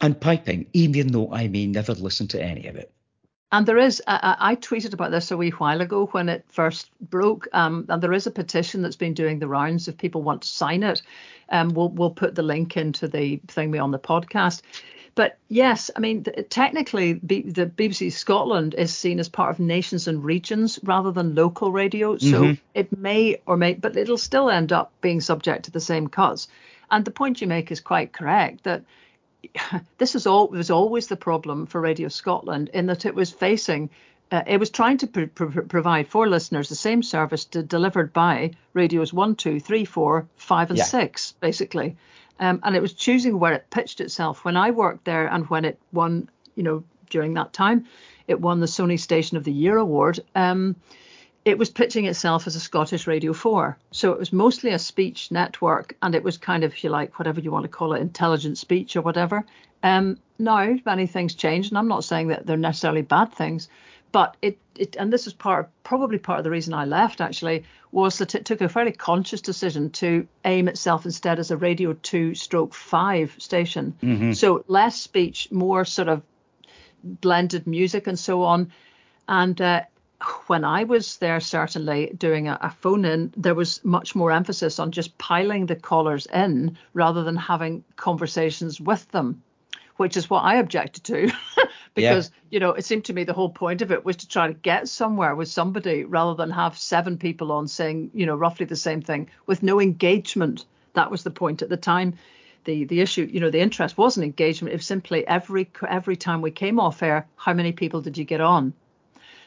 and 0.02 0.20
piping, 0.20 0.68
even 0.74 1.08
though 1.08 1.32
I 1.32 1.48
may 1.48 1.66
never 1.66 1.94
listen 1.94 2.28
to 2.30 2.42
any 2.42 2.68
of 2.68 2.76
it. 2.76 2.92
And 3.54 3.68
there 3.68 3.78
is, 3.78 4.02
I, 4.08 4.36
I, 4.40 4.56
tweeted 4.56 4.94
about 4.94 5.12
this 5.12 5.30
a 5.30 5.38
wee 5.38 5.52
while 5.52 5.80
ago 5.80 6.08
when 6.08 6.28
it 6.28 6.44
first 6.50 6.90
broke, 7.00 7.48
um, 7.54 7.86
and 7.88 8.02
there 8.02 8.12
is 8.12 8.26
a 8.26 8.32
petition 8.32 8.82
that's 8.82 8.96
been 8.96 9.14
doing 9.14 9.38
the 9.38 9.48
rounds. 9.48 9.88
If 9.88 9.96
people 9.96 10.24
want 10.24 10.42
to 10.42 10.48
sign 10.48 10.82
it, 10.82 11.04
um, 11.50 11.70
we'll 11.70 11.90
we'll 11.90 12.10
put 12.10 12.34
the 12.34 12.42
link 12.42 12.78
into 12.78 13.08
the 13.08 13.40
thing 13.48 13.70
we 13.70 13.78
on 13.78 13.92
the 13.92 14.00
podcast. 14.00 14.64
But 15.16 15.38
yes, 15.48 15.92
I 15.96 16.00
mean, 16.00 16.24
technically, 16.50 17.14
B- 17.14 17.44
the 17.44 17.68
BBC 17.68 18.12
Scotland 18.12 18.74
is 18.74 18.96
seen 18.96 19.20
as 19.20 19.30
part 19.30 19.52
of 19.52 19.60
nations 19.60 20.08
and 20.08 20.24
regions 20.24 20.80
rather 20.84 21.12
than 21.12 21.36
local 21.36 21.72
radio. 21.72 22.18
So 22.18 22.42
mm-hmm. 22.42 22.54
it 22.74 22.98
may 22.98 23.38
or 23.46 23.56
may, 23.56 23.76
but 23.76 23.96
it'll 23.96 24.18
still 24.18 24.50
end 24.50 24.72
up 24.72 24.92
being 25.02 25.22
subject 25.22 25.66
to 25.66 25.72
the 25.72 25.80
same 25.80 26.08
cuts. 26.08 26.48
And 26.90 27.06
the 27.06 27.12
point 27.12 27.42
you 27.42 27.48
make 27.48 27.72
is 27.72 27.80
quite 27.80 28.12
correct 28.12 28.64
that 28.64 28.84
this 29.98 30.16
is 30.16 30.26
all 30.26 30.48
was 30.48 30.72
always 30.72 31.08
the 31.08 31.16
problem 31.16 31.68
for 31.68 31.80
Radio 31.80 32.08
Scotland 32.08 32.70
in 32.74 32.88
that 32.88 33.06
it 33.06 33.14
was 33.14 33.30
facing. 33.32 33.90
Uh, 34.32 34.42
it 34.48 34.60
was 34.60 34.72
trying 34.72 34.98
to 34.98 35.08
pr- 35.08 35.26
pr- 35.26 35.62
provide 35.62 36.08
for 36.08 36.28
listeners 36.28 36.70
the 36.70 36.76
same 36.76 37.04
service 37.04 37.46
to, 37.46 37.62
delivered 37.62 38.14
by 38.14 38.52
radios 38.74 39.14
one, 39.14 39.36
two, 39.36 39.60
three, 39.60 39.86
four, 39.86 40.28
five, 40.38 40.70
and 40.72 40.78
yeah. 40.80 40.86
six, 40.86 41.34
basically. 41.40 41.96
Um, 42.40 42.60
and 42.64 42.76
it 42.76 42.82
was 42.82 42.94
choosing 42.94 43.40
where 43.40 43.54
it 43.54 43.70
pitched 43.70 44.02
itself. 44.02 44.44
When 44.44 44.58
I 44.58 44.72
worked 44.72 45.06
there 45.06 45.28
and 45.28 45.50
when 45.50 45.66
it 45.66 45.80
won, 45.92 46.30
you 46.56 46.64
know, 46.64 46.84
during 47.10 47.36
that 47.36 47.54
time, 47.54 47.86
it 48.28 48.42
won 48.42 48.60
the 48.60 48.66
Sony 48.66 49.00
Station 49.00 49.38
of 49.38 49.44
the 49.44 49.52
Year 49.52 49.78
award. 49.78 50.20
Um, 50.36 50.76
it 51.46 51.58
was 51.58 51.70
pitching 51.70 52.06
itself 52.06 52.48
as 52.48 52.56
a 52.56 52.60
Scottish 52.60 53.06
Radio 53.06 53.34
4. 53.34 53.78
So 53.92 54.14
it 54.14 54.20
was 54.20 54.32
mostly 54.32 54.72
a 54.72 54.80
speech 54.80 55.30
network 55.30 55.96
and 56.02 56.16
it 56.16 56.24
was 56.24 56.38
kind 56.38 56.64
of, 56.64 56.72
if 56.72 56.84
you 56.84 56.90
like, 56.90 57.20
whatever 57.20 57.42
you 57.42 57.52
want 57.52 57.64
to 57.64 57.70
call 57.70 57.94
it, 57.94 58.02
intelligent 58.02 58.58
speech 58.58 58.96
or 58.96 59.02
whatever. 59.02 59.44
Um, 59.84 60.18
now, 60.40 60.76
many 60.86 61.06
things 61.08 61.36
changed, 61.36 61.72
and 61.72 61.78
I'm 61.78 61.90
not 61.90 62.06
saying 62.06 62.30
that 62.30 62.46
they're 62.46 62.58
necessarily 62.58 63.02
bad 63.02 63.34
things, 63.34 63.68
but 64.14 64.38
it, 64.42 64.58
it 64.76 64.96
and 64.96 65.12
this 65.12 65.28
is 65.28 65.34
part 65.34 65.70
probably 65.84 66.18
part 66.18 66.38
of 66.38 66.46
the 66.46 66.52
reason 66.52 66.74
I 66.74 66.86
left 66.86 67.20
actually 67.20 67.66
was 67.92 68.20
that 68.20 68.36
it 68.36 68.46
took 68.46 68.62
a 68.62 68.70
fairly 68.70 68.94
conscious 68.94 69.42
decision 69.42 69.90
to 69.90 70.26
aim 70.46 70.70
itself 70.70 71.06
instead 71.06 71.40
as 71.40 71.52
a 71.52 71.58
radio 71.58 71.94
2 71.94 72.36
stroke 72.36 72.74
5 72.74 73.36
station. 73.40 73.94
Mm-hmm. 74.02 74.32
so 74.32 74.64
less 74.68 74.96
speech 75.02 75.52
more 75.52 75.84
sort 75.84 76.08
of 76.08 76.22
blended 77.04 77.68
music 77.68 78.08
and 78.08 78.18
so 78.18 78.44
on. 78.44 78.72
And 79.28 79.60
uh, 79.60 79.82
when 80.48 80.64
I 80.64 80.86
was 80.86 81.18
there, 81.18 81.40
certainly 81.40 82.14
doing 82.18 82.48
a, 82.48 82.58
a, 82.62 82.70
phone 82.70 83.06
in, 83.06 83.34
there 83.36 83.56
was 83.56 83.84
much 83.84 84.16
more 84.16 84.32
emphasis 84.32 84.80
on 84.80 84.92
just 84.92 85.18
piling 85.18 85.66
the 85.66 85.76
callers 85.76 86.28
in 86.28 86.78
rather 86.94 87.24
than 87.24 87.36
having 87.36 87.84
conversations 87.96 88.80
with 88.80 89.10
them 89.12 89.44
which 89.98 90.18
is 90.18 90.30
what 90.30 90.44
I 90.44 90.56
objected 90.56 91.04
to 91.06 91.32
because 91.94 92.32
yeah. 92.34 92.40
you 92.52 92.60
know 92.60 92.72
it 92.72 92.86
seemed 92.86 93.06
to 93.06 93.14
me 93.14 93.24
the 93.24 93.34
whole 93.34 93.50
point 93.50 93.82
of 93.82 93.92
it 93.92 94.04
was 94.04 94.18
to 94.18 94.28
try 94.28 94.48
to 94.48 94.54
get 94.54 94.88
somewhere 94.88 95.36
with 95.36 95.48
somebody 95.48 96.04
rather 96.04 96.36
than 96.36 96.52
have 96.52 96.78
seven 96.78 97.18
people 97.18 97.52
on 97.52 97.68
saying 97.68 98.12
you 98.14 98.26
know 98.26 98.36
roughly 98.36 98.66
the 98.66 98.76
same 98.76 99.02
thing 99.02 99.30
with 99.46 99.64
no 99.64 99.80
engagement. 99.80 100.66
That 100.94 101.12
was 101.12 101.24
the 101.24 101.32
point 101.32 101.62
at 101.62 101.70
the 101.70 101.78
time. 101.78 102.16
The 102.66 102.86
the 102.86 103.02
issue, 103.02 103.30
you 103.32 103.40
know, 103.40 103.50
the 103.50 103.60
interest 103.60 103.98
wasn't 103.98 104.26
engagement. 104.26 104.74
It 104.74 104.78
was 104.78 104.86
simply 104.86 105.28
every 105.28 105.70
every 105.88 106.16
time 106.16 106.42
we 106.42 106.52
came 106.52 106.80
off 106.80 107.04
air, 107.04 107.28
how 107.36 107.54
many 107.54 107.72
people 107.72 108.02
did 108.02 108.18
you 108.18 108.24
get 108.24 108.42
on? 108.42 108.74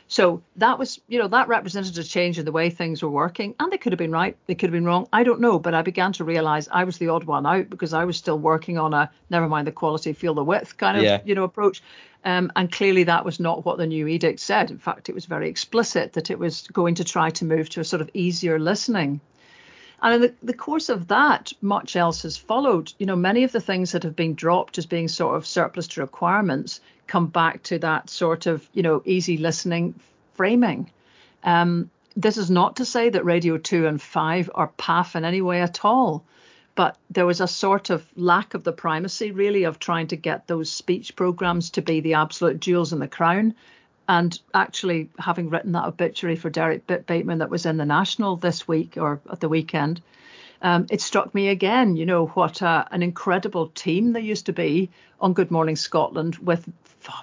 So 0.08 0.42
that 0.56 0.78
was, 0.78 1.00
you 1.08 1.18
know, 1.18 1.26
that 1.28 1.48
represented 1.48 1.98
a 1.98 2.04
change 2.04 2.38
in 2.38 2.44
the 2.44 2.52
way 2.52 2.70
things 2.70 3.02
were 3.02 3.10
working. 3.10 3.54
And 3.58 3.72
they 3.72 3.78
could 3.78 3.92
have 3.92 3.98
been 3.98 4.12
right, 4.12 4.36
they 4.46 4.54
could 4.54 4.68
have 4.68 4.72
been 4.72 4.84
wrong. 4.84 5.08
I 5.12 5.24
don't 5.24 5.40
know. 5.40 5.58
But 5.58 5.74
I 5.74 5.82
began 5.82 6.12
to 6.14 6.24
realize 6.24 6.68
I 6.70 6.84
was 6.84 6.98
the 6.98 7.08
odd 7.08 7.24
one 7.24 7.44
out 7.44 7.70
because 7.70 7.92
I 7.92 8.04
was 8.04 8.16
still 8.16 8.38
working 8.38 8.78
on 8.78 8.94
a 8.94 9.10
never 9.30 9.48
mind 9.48 9.66
the 9.66 9.72
quality, 9.72 10.12
feel 10.12 10.34
the 10.34 10.44
width 10.44 10.76
kind 10.76 10.96
of, 10.96 11.02
yeah. 11.02 11.20
you 11.24 11.34
know, 11.34 11.44
approach. 11.44 11.82
Um, 12.24 12.52
and 12.56 12.70
clearly 12.70 13.04
that 13.04 13.24
was 13.24 13.40
not 13.40 13.64
what 13.64 13.78
the 13.78 13.86
new 13.86 14.06
edict 14.06 14.40
said. 14.40 14.70
In 14.70 14.78
fact, 14.78 15.08
it 15.08 15.14
was 15.14 15.26
very 15.26 15.48
explicit 15.48 16.12
that 16.12 16.30
it 16.30 16.38
was 16.38 16.66
going 16.68 16.96
to 16.96 17.04
try 17.04 17.30
to 17.30 17.44
move 17.44 17.68
to 17.70 17.80
a 17.80 17.84
sort 17.84 18.02
of 18.02 18.10
easier 18.14 18.58
listening. 18.58 19.20
And 20.02 20.14
in 20.14 20.20
the, 20.20 20.34
the, 20.42 20.52
course 20.52 20.88
of 20.88 21.08
that, 21.08 21.52
much 21.62 21.96
else 21.96 22.22
has 22.22 22.36
followed. 22.36 22.92
You 22.98 23.06
know, 23.06 23.16
many 23.16 23.44
of 23.44 23.52
the 23.52 23.60
things 23.60 23.92
that 23.92 24.02
have 24.02 24.14
been 24.14 24.34
dropped 24.34 24.76
as 24.76 24.86
being 24.86 25.08
sort 25.08 25.36
of 25.36 25.46
surplus 25.46 25.88
to 25.88 26.00
requirements 26.00 26.80
come 27.06 27.26
back 27.26 27.62
to 27.64 27.78
that 27.78 28.10
sort 28.10 28.46
of, 28.46 28.68
you 28.72 28.82
know, 28.82 29.02
easy 29.04 29.36
listening 29.36 29.94
framing. 30.34 30.90
Um, 31.44 31.90
this 32.16 32.36
is 32.36 32.50
not 32.50 32.76
to 32.76 32.84
say 32.84 33.10
that 33.10 33.24
Radio 33.24 33.58
2 33.58 33.86
and 33.86 34.00
5 34.00 34.50
are 34.54 34.70
PAF 34.78 35.16
in 35.16 35.24
any 35.24 35.42
way 35.42 35.60
at 35.60 35.84
all, 35.84 36.24
but 36.74 36.96
there 37.10 37.26
was 37.26 37.40
a 37.40 37.48
sort 37.48 37.90
of 37.90 38.06
lack 38.16 38.54
of 38.54 38.64
the 38.64 38.72
primacy, 38.72 39.30
really, 39.30 39.64
of 39.64 39.78
trying 39.78 40.08
to 40.08 40.16
get 40.16 40.46
those 40.46 40.70
speech 40.70 41.14
programs 41.16 41.70
to 41.70 41.82
be 41.82 42.00
the 42.00 42.14
absolute 42.14 42.60
jewels 42.60 42.92
in 42.92 42.98
the 42.98 43.08
crown. 43.08 43.54
And 44.08 44.38
actually, 44.54 45.10
having 45.18 45.50
written 45.50 45.72
that 45.72 45.86
obituary 45.86 46.36
for 46.36 46.50
Derek 46.50 46.86
Bateman 46.86 47.38
that 47.38 47.50
was 47.50 47.66
in 47.66 47.76
the 47.76 47.84
National 47.84 48.36
this 48.36 48.68
week 48.68 48.96
or 48.96 49.20
at 49.30 49.40
the 49.40 49.48
weekend, 49.48 50.00
Um, 50.62 50.86
it 50.90 51.00
struck 51.00 51.34
me 51.34 51.48
again, 51.48 51.96
you 51.96 52.06
know, 52.06 52.26
what 52.26 52.62
an 52.62 53.02
incredible 53.02 53.68
team 53.68 54.12
there 54.12 54.22
used 54.22 54.46
to 54.46 54.52
be 54.52 54.88
on 55.20 55.34
Good 55.34 55.50
Morning 55.50 55.76
Scotland 55.76 56.36
with 56.36 56.66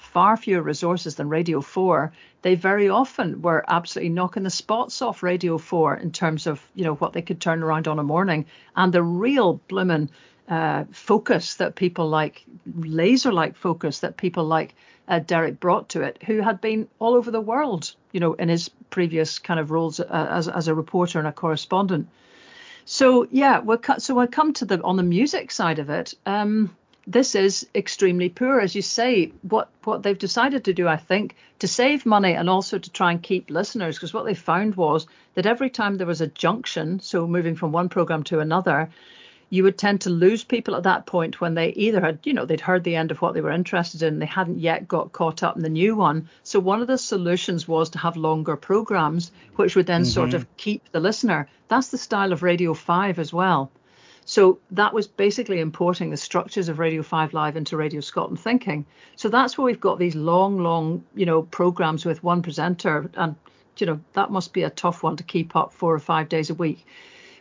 far 0.01 0.37
fewer 0.37 0.61
resources 0.61 1.15
than 1.15 1.29
Radio 1.29 1.61
4. 1.61 2.11
They 2.41 2.55
very 2.55 2.89
often 2.89 3.41
were 3.41 3.65
absolutely 3.67 4.09
knocking 4.09 4.43
the 4.43 4.49
spots 4.49 5.01
off 5.01 5.23
Radio 5.23 5.57
4 5.57 5.97
in 5.97 6.11
terms 6.11 6.47
of, 6.47 6.61
you 6.75 6.83
know, 6.83 6.95
what 6.95 7.13
they 7.13 7.21
could 7.21 7.41
turn 7.41 7.63
around 7.63 7.87
on 7.87 7.99
a 7.99 8.03
morning 8.03 8.45
and 8.75 8.93
the 8.93 9.03
real 9.03 9.61
blooming 9.67 10.09
uh, 10.49 10.83
focus 10.91 11.55
that 11.55 11.75
people 11.75 12.09
like, 12.09 12.43
laser 12.75 13.31
like 13.31 13.55
focus 13.55 13.99
that 13.99 14.17
people 14.17 14.45
like 14.45 14.75
uh, 15.07 15.19
Derek 15.19 15.59
brought 15.59 15.89
to 15.89 16.01
it, 16.01 16.21
who 16.23 16.41
had 16.41 16.61
been 16.61 16.87
all 16.99 17.13
over 17.15 17.31
the 17.31 17.41
world, 17.41 17.95
you 18.11 18.19
know, 18.19 18.33
in 18.33 18.49
his 18.49 18.69
previous 18.89 19.39
kind 19.39 19.59
of 19.59 19.71
roles 19.71 19.99
uh, 19.99 20.27
as, 20.29 20.47
as 20.47 20.67
a 20.67 20.75
reporter 20.75 21.19
and 21.19 21.27
a 21.27 21.31
correspondent. 21.31 22.07
So 22.85 23.27
yeah, 23.31 23.59
we'll 23.59 23.77
cut, 23.77 24.01
so 24.01 24.19
I 24.19 24.27
come 24.27 24.53
to 24.53 24.65
the 24.65 24.81
on 24.81 24.97
the 24.97 25.03
music 25.03 25.51
side 25.51 25.79
of 25.79 25.89
it. 25.89 26.13
Um, 26.25 26.75
this 27.05 27.35
is 27.35 27.67
extremely 27.75 28.29
poor, 28.29 28.59
as 28.59 28.75
you 28.75 28.81
say. 28.81 29.31
What 29.41 29.69
what 29.83 30.03
they've 30.03 30.17
decided 30.17 30.65
to 30.65 30.73
do, 30.73 30.87
I 30.87 30.97
think, 30.97 31.35
to 31.59 31.67
save 31.67 32.05
money 32.05 32.33
and 32.33 32.49
also 32.49 32.77
to 32.77 32.91
try 32.91 33.11
and 33.11 33.21
keep 33.21 33.49
listeners, 33.49 33.95
because 33.95 34.13
what 34.13 34.25
they 34.25 34.35
found 34.35 34.75
was 34.75 35.07
that 35.35 35.45
every 35.45 35.69
time 35.69 35.97
there 35.97 36.07
was 36.07 36.21
a 36.21 36.27
junction, 36.27 36.99
so 36.99 37.27
moving 37.27 37.55
from 37.55 37.71
one 37.71 37.89
program 37.89 38.23
to 38.23 38.39
another, 38.39 38.89
you 39.49 39.63
would 39.63 39.77
tend 39.77 40.01
to 40.01 40.09
lose 40.09 40.43
people 40.43 40.75
at 40.75 40.83
that 40.83 41.05
point 41.05 41.39
when 41.39 41.53
they 41.53 41.69
either 41.73 42.01
had, 42.01 42.17
you 42.23 42.33
know, 42.33 42.45
they'd 42.45 42.59
heard 42.59 42.83
the 42.83 42.95
end 42.95 43.11
of 43.11 43.21
what 43.21 43.35
they 43.35 43.41
were 43.41 43.51
interested 43.51 44.01
in, 44.01 44.17
they 44.17 44.25
hadn't 44.25 44.59
yet 44.59 44.87
got 44.87 45.11
caught 45.11 45.43
up 45.43 45.55
in 45.55 45.61
the 45.61 45.69
new 45.69 45.95
one. 45.95 46.27
So 46.41 46.59
one 46.59 46.81
of 46.81 46.87
the 46.87 46.97
solutions 46.97 47.67
was 47.67 47.91
to 47.91 47.99
have 47.99 48.17
longer 48.17 48.55
programs, 48.55 49.31
which 49.55 49.75
would 49.75 49.85
then 49.85 50.01
mm-hmm. 50.01 50.09
sort 50.09 50.33
of 50.33 50.47
keep 50.57 50.91
the 50.91 50.99
listener. 50.99 51.47
That's 51.67 51.89
the 51.89 51.99
style 51.99 52.33
of 52.33 52.41
Radio 52.41 52.73
5 52.73 53.19
as 53.19 53.31
well. 53.31 53.69
So 54.25 54.59
that 54.71 54.93
was 54.93 55.07
basically 55.07 55.59
importing 55.59 56.09
the 56.09 56.17
structures 56.17 56.69
of 56.69 56.79
Radio 56.79 57.03
5 57.03 57.33
Live 57.33 57.57
into 57.57 57.77
Radio 57.77 58.01
Scotland 58.01 58.39
thinking. 58.39 58.85
So 59.15 59.29
that's 59.29 59.57
where 59.57 59.65
we've 59.65 59.79
got 59.79 59.99
these 59.99 60.15
long, 60.15 60.59
long, 60.59 61.03
you 61.15 61.25
know, 61.25 61.43
programs 61.43 62.05
with 62.05 62.23
one 62.23 62.41
presenter. 62.41 63.09
And, 63.15 63.35
you 63.77 63.85
know, 63.85 63.99
that 64.13 64.31
must 64.31 64.53
be 64.53 64.63
a 64.63 64.69
tough 64.69 65.03
one 65.03 65.17
to 65.17 65.23
keep 65.23 65.55
up 65.55 65.73
four 65.73 65.93
or 65.93 65.99
five 65.99 66.29
days 66.29 66.49
a 66.49 66.55
week. 66.55 66.85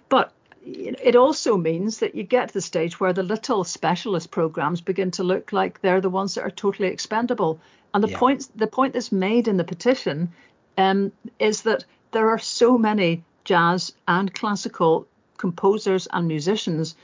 But 0.08 0.32
it 0.64 1.16
also 1.16 1.56
means 1.56 1.98
that 1.98 2.14
you 2.14 2.22
get 2.22 2.48
to 2.48 2.54
the 2.54 2.60
stage 2.60 3.00
where 3.00 3.12
the 3.12 3.22
little 3.22 3.64
specialist 3.64 4.30
programs 4.30 4.80
begin 4.80 5.10
to 5.12 5.24
look 5.24 5.52
like 5.52 5.80
they're 5.80 6.00
the 6.00 6.10
ones 6.10 6.34
that 6.34 6.42
are 6.42 6.50
totally 6.50 6.88
expendable. 6.88 7.60
And 7.94 8.02
the 8.02 8.08
yeah. 8.08 8.18
point 8.18 8.48
the 8.56 8.66
point 8.66 8.92
that's 8.92 9.12
made 9.12 9.48
in 9.48 9.56
the 9.56 9.64
petition 9.64 10.32
um, 10.78 11.12
is 11.38 11.62
that 11.62 11.84
there 12.12 12.28
are 12.28 12.38
so 12.38 12.78
many 12.78 13.24
jazz 13.44 13.92
and 14.06 14.32
classical 14.32 15.06
composers 15.42 16.06
and 16.12 16.28
musicians 16.28 16.94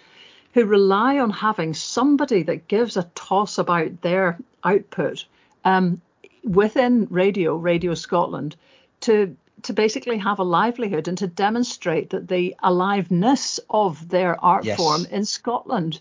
who 0.55 0.64
rely 0.64 1.18
on 1.18 1.28
having 1.30 1.74
somebody 1.74 2.45
that 2.45 2.68
gives 2.68 2.97
a 2.97 3.11
toss 3.16 3.59
about 3.59 4.01
their 4.01 4.39
output 4.62 5.24
um, 5.64 6.01
within 6.45 7.09
radio, 7.11 7.57
Radio 7.57 7.95
Scotland, 7.95 8.55
to 9.01 9.36
to 9.62 9.72
basically 9.72 10.18
have 10.18 10.39
a 10.39 10.45
livelihood 10.45 11.09
and 11.09 11.18
to 11.18 11.26
demonstrate 11.26 12.11
that 12.11 12.28
the 12.28 12.55
aliveness 12.62 13.59
of 13.68 14.09
their 14.09 14.32
art 14.43 14.64
yes. 14.64 14.76
form 14.76 15.05
in 15.11 15.24
Scotland. 15.24 16.01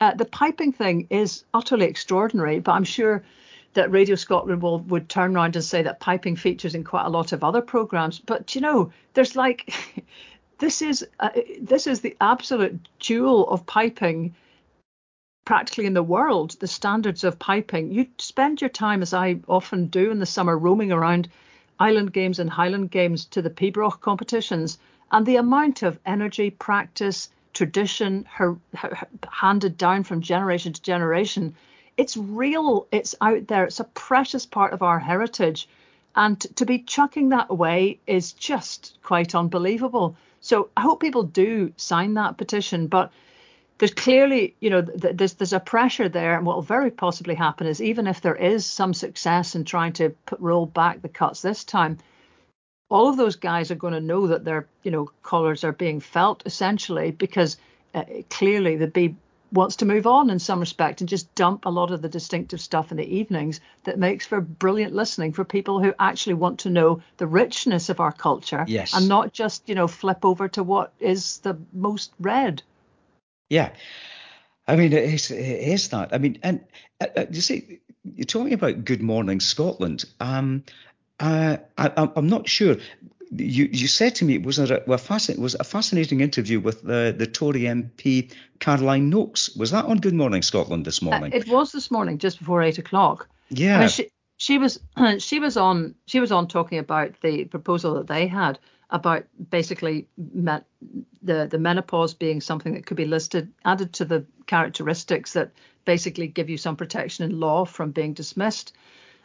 Uh, 0.00 0.14
the 0.14 0.24
piping 0.24 0.72
thing 0.72 1.08
is 1.10 1.42
utterly 1.52 1.86
extraordinary, 1.86 2.60
but 2.60 2.72
I'm 2.72 2.84
sure 2.84 3.24
that 3.74 3.90
Radio 3.90 4.14
Scotland 4.14 4.62
will 4.62 4.78
would 4.80 5.08
turn 5.08 5.34
around 5.34 5.56
and 5.56 5.64
say 5.64 5.82
that 5.82 5.98
piping 6.00 6.36
features 6.36 6.74
in 6.74 6.84
quite 6.84 7.06
a 7.06 7.14
lot 7.18 7.32
of 7.32 7.42
other 7.42 7.62
programs. 7.62 8.18
But 8.20 8.54
you 8.54 8.60
know, 8.60 8.92
there's 9.14 9.34
like 9.34 9.74
this 10.62 10.80
is 10.80 11.04
uh, 11.18 11.30
this 11.60 11.88
is 11.88 12.02
the 12.02 12.16
absolute 12.20 12.78
jewel 13.00 13.48
of 13.48 13.66
piping 13.66 14.32
practically 15.44 15.86
in 15.86 15.94
the 15.94 16.04
world. 16.04 16.52
The 16.60 16.68
standards 16.68 17.24
of 17.24 17.40
piping. 17.40 17.90
You 17.90 18.06
spend 18.18 18.60
your 18.60 18.70
time, 18.70 19.02
as 19.02 19.12
I 19.12 19.40
often 19.48 19.88
do 19.88 20.12
in 20.12 20.20
the 20.20 20.32
summer, 20.34 20.56
roaming 20.56 20.92
around 20.92 21.28
Island 21.80 22.12
Games 22.12 22.38
and 22.38 22.48
Highland 22.48 22.92
Games 22.92 23.24
to 23.34 23.42
the 23.42 23.50
Pibroch 23.50 24.00
competitions, 24.00 24.78
and 25.10 25.26
the 25.26 25.34
amount 25.34 25.82
of 25.82 25.98
energy, 26.06 26.50
practice, 26.50 27.28
tradition 27.54 28.24
her, 28.30 28.56
her, 28.76 28.96
handed 29.32 29.76
down 29.76 30.04
from 30.04 30.20
generation 30.20 30.72
to 30.72 30.80
generation, 30.80 31.56
it's 31.96 32.16
real, 32.16 32.86
it's 32.92 33.16
out 33.20 33.48
there, 33.48 33.64
it's 33.64 33.80
a 33.80 33.94
precious 33.94 34.46
part 34.46 34.72
of 34.72 34.82
our 34.82 35.00
heritage. 35.00 35.68
And 36.14 36.40
to 36.56 36.66
be 36.66 36.80
chucking 36.80 37.30
that 37.30 37.46
away 37.50 37.98
is 38.06 38.32
just 38.32 38.98
quite 39.02 39.34
unbelievable. 39.34 40.16
So 40.40 40.68
I 40.76 40.82
hope 40.82 41.00
people 41.00 41.22
do 41.22 41.72
sign 41.76 42.14
that 42.14 42.36
petition. 42.36 42.86
But 42.86 43.12
there's 43.78 43.94
clearly, 43.94 44.54
you 44.60 44.70
know, 44.70 44.82
there's 44.82 45.34
there's 45.34 45.52
a 45.52 45.60
pressure 45.60 46.08
there, 46.08 46.36
and 46.36 46.46
what 46.46 46.56
will 46.56 46.62
very 46.62 46.90
possibly 46.90 47.34
happen 47.34 47.66
is 47.66 47.80
even 47.80 48.06
if 48.06 48.20
there 48.20 48.36
is 48.36 48.66
some 48.66 48.94
success 48.94 49.54
in 49.54 49.64
trying 49.64 49.92
to 49.94 50.10
put, 50.26 50.38
roll 50.40 50.66
back 50.66 51.02
the 51.02 51.08
cuts 51.08 51.42
this 51.42 51.64
time, 51.64 51.98
all 52.90 53.08
of 53.08 53.16
those 53.16 53.36
guys 53.36 53.70
are 53.70 53.76
going 53.76 53.94
to 53.94 54.00
know 54.00 54.26
that 54.26 54.44
their, 54.44 54.66
you 54.82 54.90
know, 54.90 55.10
collars 55.22 55.64
are 55.64 55.72
being 55.72 55.98
felt 55.98 56.42
essentially 56.44 57.10
because 57.10 57.56
uh, 57.94 58.04
clearly 58.28 58.76
the 58.76 58.86
B 58.86 59.16
wants 59.52 59.76
to 59.76 59.84
move 59.84 60.06
on 60.06 60.30
in 60.30 60.38
some 60.38 60.60
respect 60.60 61.00
and 61.00 61.08
just 61.08 61.32
dump 61.34 61.66
a 61.66 61.70
lot 61.70 61.90
of 61.90 62.02
the 62.02 62.08
distinctive 62.08 62.60
stuff 62.60 62.90
in 62.90 62.96
the 62.96 63.16
evenings 63.16 63.60
that 63.84 63.98
makes 63.98 64.26
for 64.26 64.40
brilliant 64.40 64.94
listening 64.94 65.32
for 65.32 65.44
people 65.44 65.80
who 65.80 65.94
actually 65.98 66.34
want 66.34 66.58
to 66.60 66.70
know 66.70 67.02
the 67.18 67.26
richness 67.26 67.88
of 67.88 68.00
our 68.00 68.12
culture 68.12 68.64
yes. 68.66 68.94
and 68.94 69.08
not 69.08 69.32
just 69.32 69.68
you 69.68 69.74
know 69.74 69.86
flip 69.86 70.24
over 70.24 70.48
to 70.48 70.62
what 70.62 70.92
is 70.98 71.38
the 71.38 71.56
most 71.72 72.12
read 72.18 72.62
yeah. 73.52 73.72
I 74.66 74.76
mean, 74.76 74.94
it 74.94 75.04
is, 75.04 75.30
it 75.30 75.38
is 75.38 75.88
that. 75.88 76.14
I 76.14 76.18
mean, 76.18 76.38
and 76.42 76.64
uh, 77.02 77.08
uh, 77.14 77.26
you 77.30 77.42
see, 77.42 77.80
you're 78.16 78.24
talking 78.24 78.54
about 78.54 78.86
Good 78.86 79.02
Morning 79.02 79.40
Scotland. 79.40 80.06
Um, 80.20 80.64
uh, 81.20 81.58
I, 81.76 82.08
am 82.16 82.28
not 82.28 82.48
sure. 82.48 82.76
You, 83.34 83.68
you 83.72 83.88
said 83.88 84.14
to 84.16 84.24
me 84.24 84.34
it 84.34 84.42
was 84.42 84.58
a, 84.58 84.82
well, 84.86 84.98
fascin- 84.98 85.38
was 85.38 85.54
a 85.58 85.64
fascinating 85.64 86.20
interview 86.20 86.60
with 86.60 86.82
the, 86.82 87.14
the 87.16 87.26
Tory 87.26 87.62
MP 87.62 88.30
Caroline 88.58 89.10
Nokes. 89.10 89.56
Was 89.56 89.70
that 89.70 89.86
on 89.86 89.98
Good 89.98 90.14
Morning 90.14 90.42
Scotland 90.42 90.84
this 90.84 91.02
uh, 91.02 91.06
morning? 91.06 91.32
Uh, 91.32 91.36
it 91.36 91.48
was 91.48 91.72
this 91.72 91.90
morning, 91.90 92.18
just 92.18 92.38
before 92.38 92.62
eight 92.62 92.78
o'clock. 92.78 93.28
Yeah. 93.48 93.76
I 93.76 93.80
mean, 93.80 93.88
she, 93.88 94.08
she 94.36 94.58
was 94.58 94.80
she 95.18 95.38
was 95.38 95.56
on 95.56 95.94
she 96.06 96.20
was 96.20 96.32
on 96.32 96.48
talking 96.48 96.78
about 96.78 97.20
the 97.22 97.44
proposal 97.44 97.94
that 97.94 98.06
they 98.06 98.26
had 98.26 98.58
about 98.90 99.24
basically 99.50 100.08
the 100.18 101.48
the 101.48 101.58
menopause 101.58 102.12
being 102.12 102.40
something 102.40 102.74
that 102.74 102.84
could 102.84 102.96
be 102.96 103.06
listed 103.06 103.52
added 103.64 103.92
to 103.94 104.04
the 104.04 104.26
characteristics 104.46 105.32
that 105.32 105.52
basically 105.84 106.26
give 106.26 106.50
you 106.50 106.58
some 106.58 106.76
protection 106.76 107.24
in 107.24 107.40
law 107.40 107.64
from 107.64 107.90
being 107.90 108.12
dismissed. 108.12 108.74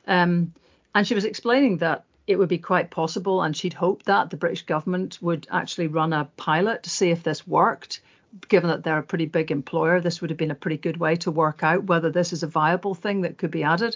Um, 0.08 0.54
and 0.96 1.06
she 1.06 1.16
was 1.16 1.26
explaining 1.26 1.78
that 1.78 2.06
it 2.28 2.38
would 2.38 2.50
be 2.50 2.58
quite 2.58 2.92
possible, 2.92 3.42
and 3.42 3.56
she'd 3.56 3.74
hoped 3.74 4.06
that 4.06 4.30
the 4.30 4.38
British 4.38 4.64
government 4.64 5.18
would 5.22 5.48
actually 5.50 5.88
run 5.88 6.12
a 6.12 6.30
pilot 6.36 6.84
to 6.84 6.90
see 6.90 7.10
if 7.10 7.24
this 7.24 7.48
worked. 7.48 8.02
Given 8.50 8.70
that 8.70 8.84
they're 8.84 9.00
a 9.00 9.04
pretty 9.04 9.26
big 9.26 9.50
employer, 9.50 10.02
this 10.02 10.20
would 10.20 10.30
have 10.30 10.38
been 10.38 10.52
a 10.52 10.56
pretty 10.56 10.78
good 10.78 10.98
way 10.98 11.16
to 11.16 11.32
work 11.32 11.64
out 11.64 11.86
whether 11.86 12.12
this 12.12 12.34
is 12.34 12.44
a 12.44 12.48
viable 12.48 12.94
thing 12.94 13.22
that 13.22 13.38
could 13.38 13.50
be 13.50 13.64
added. 13.64 13.96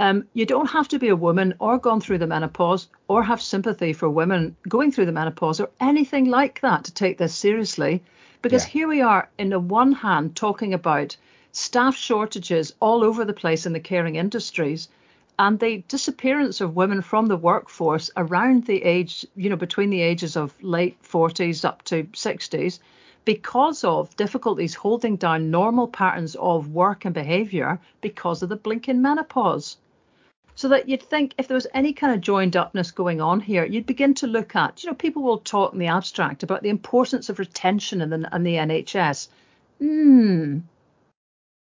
Um, 0.00 0.26
you 0.32 0.46
don't 0.46 0.70
have 0.70 0.88
to 0.88 0.98
be 0.98 1.08
a 1.08 1.16
woman 1.16 1.54
or 1.60 1.78
gone 1.78 2.00
through 2.00 2.18
the 2.18 2.26
menopause 2.26 2.88
or 3.06 3.22
have 3.22 3.40
sympathy 3.40 3.92
for 3.92 4.08
women 4.10 4.56
going 4.68 4.90
through 4.90 5.06
the 5.06 5.12
menopause 5.12 5.60
or 5.60 5.70
anything 5.78 6.24
like 6.24 6.60
that 6.62 6.84
to 6.84 6.94
take 6.94 7.18
this 7.18 7.34
seriously. 7.34 8.02
Because 8.42 8.64
yeah. 8.64 8.70
here 8.70 8.88
we 8.88 9.02
are, 9.02 9.28
in 9.38 9.50
the 9.50 9.60
one 9.60 9.92
hand, 9.92 10.34
talking 10.34 10.74
about 10.74 11.16
staff 11.52 11.94
shortages 11.94 12.74
all 12.80 13.04
over 13.04 13.24
the 13.24 13.32
place 13.32 13.66
in 13.66 13.72
the 13.72 13.80
caring 13.80 14.16
industries 14.16 14.88
and 15.38 15.58
the 15.58 15.78
disappearance 15.88 16.60
of 16.60 16.76
women 16.76 17.02
from 17.02 17.26
the 17.26 17.36
workforce 17.36 18.10
around 18.16 18.66
the 18.66 18.82
age, 18.82 19.26
you 19.34 19.50
know, 19.50 19.56
between 19.56 19.90
the 19.90 20.00
ages 20.00 20.36
of 20.36 20.54
late 20.62 21.00
40s 21.02 21.64
up 21.64 21.82
to 21.84 22.04
60s 22.04 22.78
because 23.24 23.84
of 23.84 24.14
difficulties 24.16 24.74
holding 24.74 25.16
down 25.16 25.50
normal 25.50 25.88
patterns 25.88 26.36
of 26.36 26.68
work 26.68 27.04
and 27.04 27.14
behavior 27.14 27.80
because 28.00 28.42
of 28.42 28.48
the 28.48 28.56
blinking 28.56 29.00
menopause. 29.00 29.76
So 30.56 30.68
that 30.68 30.88
you'd 30.88 31.02
think 31.02 31.34
if 31.36 31.48
there 31.48 31.56
was 31.56 31.66
any 31.74 31.92
kind 31.92 32.14
of 32.14 32.20
joined 32.20 32.54
upness 32.54 32.92
going 32.92 33.20
on 33.20 33.40
here, 33.40 33.64
you'd 33.64 33.86
begin 33.86 34.14
to 34.14 34.28
look 34.28 34.54
at, 34.54 34.84
you 34.84 34.90
know, 34.90 34.94
people 34.94 35.22
will 35.22 35.38
talk 35.38 35.72
in 35.72 35.80
the 35.80 35.88
abstract 35.88 36.44
about 36.44 36.62
the 36.62 36.68
importance 36.68 37.28
of 37.28 37.40
retention 37.40 38.00
in 38.00 38.10
the, 38.10 38.28
in 38.32 38.44
the 38.44 38.54
NHS. 38.54 39.28
Hmm. 39.80 40.58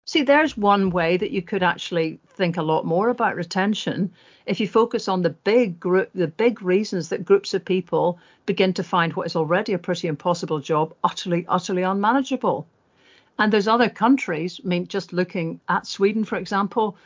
See, 0.08 0.22
there's 0.22 0.56
one 0.56 0.90
way 0.90 1.16
that 1.16 1.32
you 1.32 1.42
could 1.42 1.64
actually 1.64 2.20
think 2.28 2.56
a 2.56 2.62
lot 2.62 2.86
more 2.86 3.08
about 3.08 3.34
retention 3.34 4.12
if 4.46 4.60
you 4.60 4.68
focus 4.68 5.08
on 5.08 5.22
the 5.22 5.30
big 5.30 5.80
group, 5.80 6.10
the 6.14 6.28
big 6.28 6.62
reasons 6.62 7.08
that 7.08 7.24
groups 7.24 7.54
of 7.54 7.64
people 7.64 8.20
begin 8.46 8.72
to 8.74 8.84
find 8.84 9.12
what 9.14 9.26
is 9.26 9.34
already 9.34 9.72
a 9.72 9.78
pretty 9.78 10.06
impossible 10.06 10.60
job 10.60 10.94
utterly, 11.02 11.44
utterly 11.48 11.82
unmanageable. 11.82 12.68
And 13.36 13.52
there's 13.52 13.66
other 13.66 13.88
countries, 13.88 14.60
I 14.64 14.68
mean, 14.68 14.86
just 14.86 15.12
looking 15.12 15.58
at 15.68 15.88
Sweden, 15.88 16.24
for 16.24 16.36
example, 16.36 16.96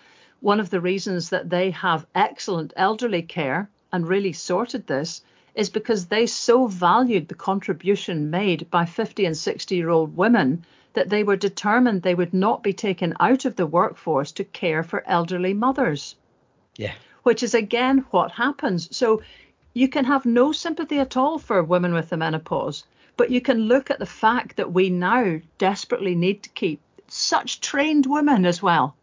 one 0.41 0.61
of 0.61 0.69
the 0.69 0.83
reasons 0.83 1.31
that 1.31 1.49
they 1.49 1.71
have 1.71 2.07
excellent 2.15 2.75
elderly 2.77 3.23
care 3.23 3.71
and 3.95 4.07
really 4.07 4.35
sorted 4.35 4.87
this 4.87 5.23
is 5.55 5.71
because 5.71 6.05
they 6.05 6.27
so 6.27 6.67
valued 6.67 7.29
the 7.29 7.35
contribution 7.35 8.29
made 8.29 8.71
by 8.71 8.85
50 8.85 9.25
and 9.25 9.39
60 9.39 9.75
year 9.75 9.89
old 9.89 10.15
women 10.19 10.67
that 10.95 11.09
they 11.09 11.23
were 11.23 11.37
determined 11.37 12.03
they 12.03 12.15
would 12.15 12.35
not 12.35 12.63
be 12.63 12.73
taken 12.73 13.15
out 13.21 13.45
of 13.45 13.57
the 13.57 13.67
workforce 13.67 14.33
to 14.33 14.45
care 14.45 14.83
for 14.83 15.05
elderly 15.07 15.55
mothers. 15.55 16.17
Yeah. 16.77 16.95
Which 17.23 17.43
is 17.43 17.55
again 17.55 18.05
what 18.11 18.33
happens. 18.33 18.95
So 18.97 19.23
you 19.73 19.89
can 19.89 20.05
have 20.05 20.27
no 20.27 20.53
sympathy 20.53 20.99
at 20.99 21.17
all 21.17 21.39
for 21.39 21.63
women 21.63 21.95
with 21.95 22.09
the 22.09 22.17
menopause, 22.17 22.85
but 23.17 23.31
you 23.31 23.41
can 23.41 23.59
look 23.61 23.91
at 23.91 23.99
the 23.99 24.07
fact 24.07 24.57
that 24.57 24.73
we 24.73 24.91
now 24.91 25.41
desperately 25.59 26.15
need 26.15 26.43
to 26.43 26.51
keep 26.51 26.81
such 27.09 27.61
trained 27.61 28.07
women 28.07 28.47
as 28.47 28.63
well. 28.63 28.97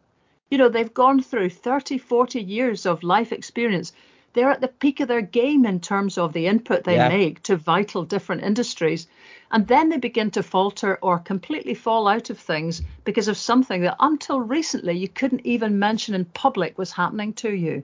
You 0.50 0.58
know, 0.58 0.70
they've 0.70 0.94
gone 0.94 1.22
through 1.22 1.50
30, 1.50 1.98
40 1.98 2.42
years 2.42 2.86
of 2.86 3.04
life 3.04 3.32
experience. 3.32 3.94
They're 4.38 4.52
at 4.52 4.62
the 4.62 4.68
peak 4.68 5.00
of 5.00 5.08
their 5.08 5.24
game 5.24 5.66
in 5.66 5.80
terms 5.80 6.16
of 6.16 6.32
the 6.32 6.46
input 6.46 6.84
they 6.84 6.98
yeah. 6.98 7.10
make 7.10 7.42
to 7.42 7.58
vital 7.58 8.04
different 8.04 8.44
industries. 8.44 9.08
And 9.50 9.66
then 9.66 9.90
they 9.90 9.98
begin 9.98 10.30
to 10.30 10.44
falter 10.44 11.00
or 11.02 11.18
completely 11.18 11.74
fall 11.74 12.08
out 12.08 12.30
of 12.30 12.38
things 12.38 12.84
because 13.04 13.28
of 13.28 13.36
something 13.36 13.82
that 13.82 13.96
until 14.00 14.40
recently 14.40 14.96
you 14.96 15.08
couldn't 15.08 15.44
even 15.44 15.80
mention 15.80 16.14
in 16.14 16.26
public 16.26 16.78
was 16.78 16.92
happening 16.92 17.34
to 17.34 17.50
you. 17.50 17.84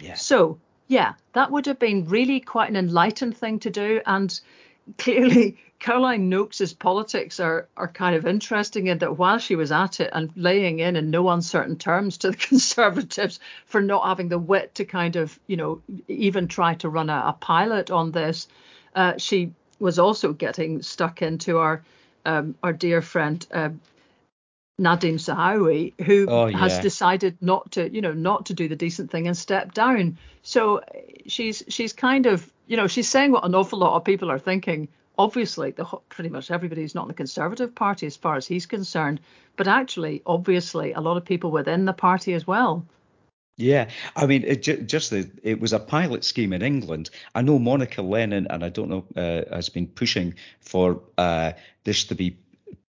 Yeah. 0.00 0.14
So, 0.14 0.58
yeah, 0.88 1.12
that 1.34 1.52
would 1.52 1.66
have 1.66 1.78
been 1.78 2.08
really 2.08 2.40
quite 2.40 2.68
an 2.68 2.74
enlightened 2.74 3.36
thing 3.36 3.60
to 3.60 3.70
do. 3.70 4.00
And 4.04 4.40
clearly, 4.98 5.58
Caroline 5.78 6.28
Nokes's 6.28 6.72
politics 6.72 7.40
are, 7.40 7.66
are 7.76 7.88
kind 7.88 8.14
of 8.14 8.24
interesting 8.24 8.86
in 8.86 8.98
that 8.98 9.18
while 9.18 9.38
she 9.38 9.56
was 9.56 9.72
at 9.72 9.98
it 9.98 10.10
and 10.12 10.30
laying 10.36 10.78
in 10.78 10.94
in 10.94 11.10
no 11.10 11.28
uncertain 11.28 11.76
terms 11.76 12.18
to 12.18 12.30
the 12.30 12.36
Conservatives 12.48 13.40
for 13.66 13.80
not 13.80 14.06
having 14.06 14.28
the 14.28 14.38
wit 14.38 14.76
to 14.76 14.84
kind 14.84 15.16
of, 15.16 15.38
you 15.46 15.56
know, 15.56 15.82
even 16.06 16.46
try 16.46 16.74
to 16.74 16.88
run 16.88 17.10
a, 17.10 17.24
a 17.26 17.32
pilot 17.32 17.90
on 17.90 18.12
this, 18.12 18.46
uh, 18.94 19.14
she 19.18 19.52
was 19.80 19.98
also 19.98 20.32
getting 20.32 20.82
stuck 20.82 21.22
into 21.22 21.58
our 21.58 21.82
um, 22.24 22.54
our 22.62 22.72
dear 22.72 23.02
friend 23.02 23.44
uh, 23.52 23.70
Nadhim 24.80 25.14
Zahawi, 25.14 25.92
who 26.00 26.26
oh, 26.28 26.46
yeah. 26.46 26.58
has 26.58 26.78
decided 26.80 27.36
not 27.40 27.72
to, 27.72 27.92
you 27.92 28.00
know, 28.00 28.12
not 28.12 28.46
to 28.46 28.54
do 28.54 28.68
the 28.68 28.76
decent 28.76 29.10
thing 29.10 29.26
and 29.26 29.36
step 29.36 29.74
down. 29.74 30.18
So 30.42 30.82
she's 31.26 31.62
she's 31.68 31.92
kind 31.92 32.26
of, 32.26 32.50
you 32.72 32.78
know, 32.78 32.86
she's 32.86 33.06
saying 33.06 33.32
what 33.32 33.44
an 33.44 33.54
awful 33.54 33.78
lot 33.78 33.96
of 33.96 34.02
people 34.02 34.30
are 34.30 34.38
thinking. 34.38 34.88
Obviously, 35.18 35.72
the 35.72 35.84
pretty 36.08 36.30
much 36.30 36.50
everybody 36.50 36.80
everybody's 36.80 36.94
not 36.94 37.02
in 37.02 37.08
the 37.08 37.14
Conservative 37.14 37.74
Party 37.74 38.06
as 38.06 38.16
far 38.16 38.36
as 38.36 38.46
he's 38.46 38.64
concerned, 38.64 39.20
but 39.56 39.68
actually, 39.68 40.22
obviously, 40.24 40.94
a 40.94 41.00
lot 41.02 41.18
of 41.18 41.24
people 41.26 41.50
within 41.50 41.84
the 41.84 41.92
party 41.92 42.32
as 42.32 42.46
well. 42.46 42.86
Yeah, 43.58 43.90
I 44.16 44.24
mean, 44.24 44.42
it 44.44 44.62
just 44.62 45.10
the, 45.10 45.30
it 45.42 45.60
was 45.60 45.74
a 45.74 45.78
pilot 45.78 46.24
scheme 46.24 46.54
in 46.54 46.62
England. 46.62 47.10
I 47.34 47.42
know 47.42 47.58
Monica 47.58 48.00
Lennon, 48.00 48.46
and 48.48 48.64
I 48.64 48.70
don't 48.70 48.88
know, 48.88 49.04
uh, 49.16 49.54
has 49.54 49.68
been 49.68 49.86
pushing 49.86 50.36
for 50.60 51.02
uh, 51.18 51.52
this 51.84 52.04
to 52.04 52.14
be 52.14 52.38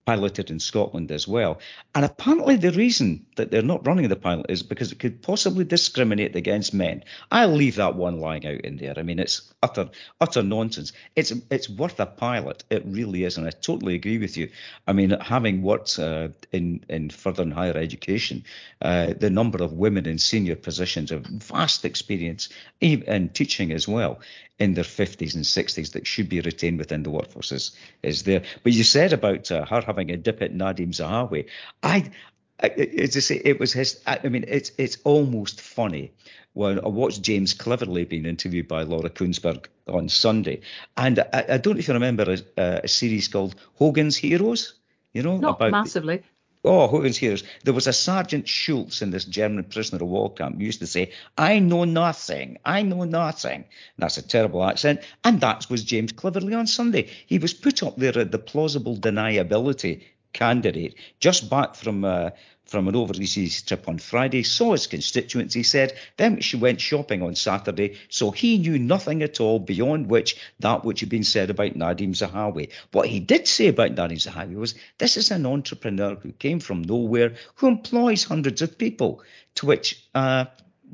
piloted 0.07 0.49
in 0.49 0.57
Scotland 0.57 1.11
as 1.11 1.27
well. 1.27 1.59
And 1.93 2.05
apparently, 2.05 2.55
the 2.55 2.71
reason 2.71 3.25
that 3.35 3.51
they're 3.51 3.61
not 3.61 3.85
running 3.85 4.07
the 4.07 4.15
pilot 4.15 4.45
is 4.47 4.63
because 4.63 4.93
it 4.93 4.99
could 4.99 5.21
possibly 5.21 5.65
discriminate 5.65 6.33
against 6.33 6.73
men. 6.73 7.03
I'll 7.29 7.53
leave 7.53 7.75
that 7.75 7.95
one 7.95 8.21
lying 8.21 8.47
out 8.47 8.61
in 8.61 8.77
there. 8.77 8.93
I 8.95 9.03
mean, 9.03 9.19
it's 9.19 9.53
utter 9.61 9.89
utter 10.21 10.43
nonsense. 10.43 10.93
It's 11.17 11.33
it's 11.51 11.69
worth 11.69 11.99
a 11.99 12.05
pilot. 12.05 12.63
It 12.69 12.83
really 12.85 13.25
is, 13.25 13.37
and 13.37 13.45
I 13.45 13.49
totally 13.49 13.95
agree 13.95 14.17
with 14.17 14.37
you. 14.37 14.49
I 14.87 14.93
mean, 14.93 15.09
having 15.09 15.61
worked 15.61 15.99
uh, 15.99 16.29
in 16.53 16.85
in 16.87 17.09
further 17.09 17.43
and 17.43 17.53
higher 17.53 17.75
education, 17.75 18.45
uh, 18.81 19.13
the 19.19 19.29
number 19.29 19.61
of 19.61 19.73
women 19.73 20.05
in 20.05 20.19
senior 20.19 20.55
positions 20.55 21.11
of 21.11 21.25
vast 21.25 21.83
experience 21.83 22.47
in 22.79 23.29
teaching 23.33 23.73
as 23.73 23.89
well 23.89 24.21
in 24.59 24.73
their 24.73 24.83
50s 24.83 25.35
and 25.35 25.43
60s 25.43 25.91
that 25.91 26.07
should 26.07 26.29
be 26.29 26.41
retained 26.41 26.79
within 26.79 27.03
the 27.03 27.11
workforce 27.11 27.51
is, 27.51 27.71
is 28.01 28.23
there. 28.23 28.41
But 28.63 28.73
you 28.73 28.83
said 28.83 29.13
about 29.13 29.51
uh, 29.51 29.65
her 29.65 29.81
having 29.81 29.96
a 29.97 30.17
dip 30.17 30.41
at 30.41 30.53
Nadhim 30.53 30.89
Zahawi. 30.89 31.45
I, 31.83 32.11
it's 32.59 33.13
just, 33.13 33.31
it 33.31 33.59
was 33.59 33.73
his. 33.73 34.01
I 34.07 34.27
mean, 34.27 34.45
it's 34.47 34.71
it's 34.77 34.97
almost 35.03 35.61
funny 35.61 36.11
when 36.53 36.79
I 36.79 36.87
watched 36.87 37.21
James 37.21 37.53
Cleverly 37.53 38.05
being 38.05 38.25
interviewed 38.25 38.67
by 38.67 38.81
Laura 38.81 39.09
Kuenssberg 39.09 39.67
on 39.87 40.09
Sunday, 40.09 40.61
and 40.95 41.19
I, 41.19 41.45
I 41.49 41.57
don't 41.57 41.75
know 41.75 41.79
if 41.79 41.87
you 41.87 41.93
remember 41.93 42.35
a, 42.57 42.81
a, 42.83 42.87
series 42.87 43.27
called 43.27 43.55
Hogan's 43.75 44.17
Heroes. 44.17 44.73
You 45.13 45.23
know, 45.23 45.37
not 45.37 45.57
about 45.57 45.71
massively. 45.71 46.23
Oh, 46.67 46.87
Hogan's 46.87 47.17
Heroes. 47.17 47.43
There 47.63 47.73
was 47.73 47.87
a 47.87 47.93
Sergeant 47.93 48.47
Schultz 48.47 49.01
in 49.01 49.11
this 49.11 49.25
German 49.25 49.63
prisoner 49.63 50.03
of 50.03 50.09
war 50.09 50.33
camp 50.33 50.57
who 50.57 50.65
used 50.65 50.79
to 50.81 50.87
say, 50.87 51.11
I 51.37 51.59
know 51.59 51.85
nothing. 51.85 52.57
I 52.65 52.81
know 52.81 53.03
nothing. 53.05 53.65
That's 53.97 54.17
a 54.17 54.27
terrible 54.27 54.63
accent. 54.63 55.01
And 55.23 55.39
that 55.41 55.69
was 55.69 55.83
James 55.83 56.11
Cleverly 56.11 56.53
on 56.53 56.67
Sunday. 56.67 57.09
He 57.25 57.39
was 57.39 57.53
put 57.53 57.83
up 57.83 57.95
there 57.95 58.17
at 58.19 58.31
the 58.31 58.39
plausible 58.39 58.97
deniability 58.97 60.03
candidate, 60.33 60.95
just 61.19 61.49
back 61.49 61.75
from 61.75 62.03
uh, 62.03 62.31
from 62.67 62.87
an 62.87 62.95
overseas 62.95 63.61
trip 63.61 63.87
on 63.87 63.97
Friday, 63.97 64.43
saw 64.43 64.73
his 64.73 64.87
constituents, 64.87 65.53
he 65.53 65.63
said, 65.63 65.93
then 66.17 66.41
she 66.41 66.57
went 66.57 66.81
shopping 66.81 67.21
on 67.21 67.35
Saturday, 67.35 67.97
so 68.09 68.31
he 68.31 68.57
knew 68.57 68.77
nothing 68.77 69.23
at 69.23 69.39
all 69.39 69.59
beyond 69.59 70.07
which 70.07 70.37
that 70.59 70.83
which 70.83 70.99
had 70.99 71.09
been 71.09 71.23
said 71.23 71.49
about 71.49 71.73
Nadhim 71.73 72.11
Zahawi. 72.11 72.69
What 72.91 73.07
he 73.07 73.19
did 73.19 73.47
say 73.47 73.67
about 73.67 73.95
Nadhim 73.95 74.19
Zahawi 74.19 74.55
was, 74.55 74.75
this 74.97 75.17
is 75.17 75.31
an 75.31 75.45
entrepreneur 75.45 76.15
who 76.15 76.31
came 76.31 76.59
from 76.59 76.81
nowhere, 76.81 77.35
who 77.55 77.67
employs 77.67 78.23
hundreds 78.23 78.61
of 78.61 78.77
people, 78.77 79.23
to 79.55 79.65
which 79.65 80.05
uh, 80.13 80.45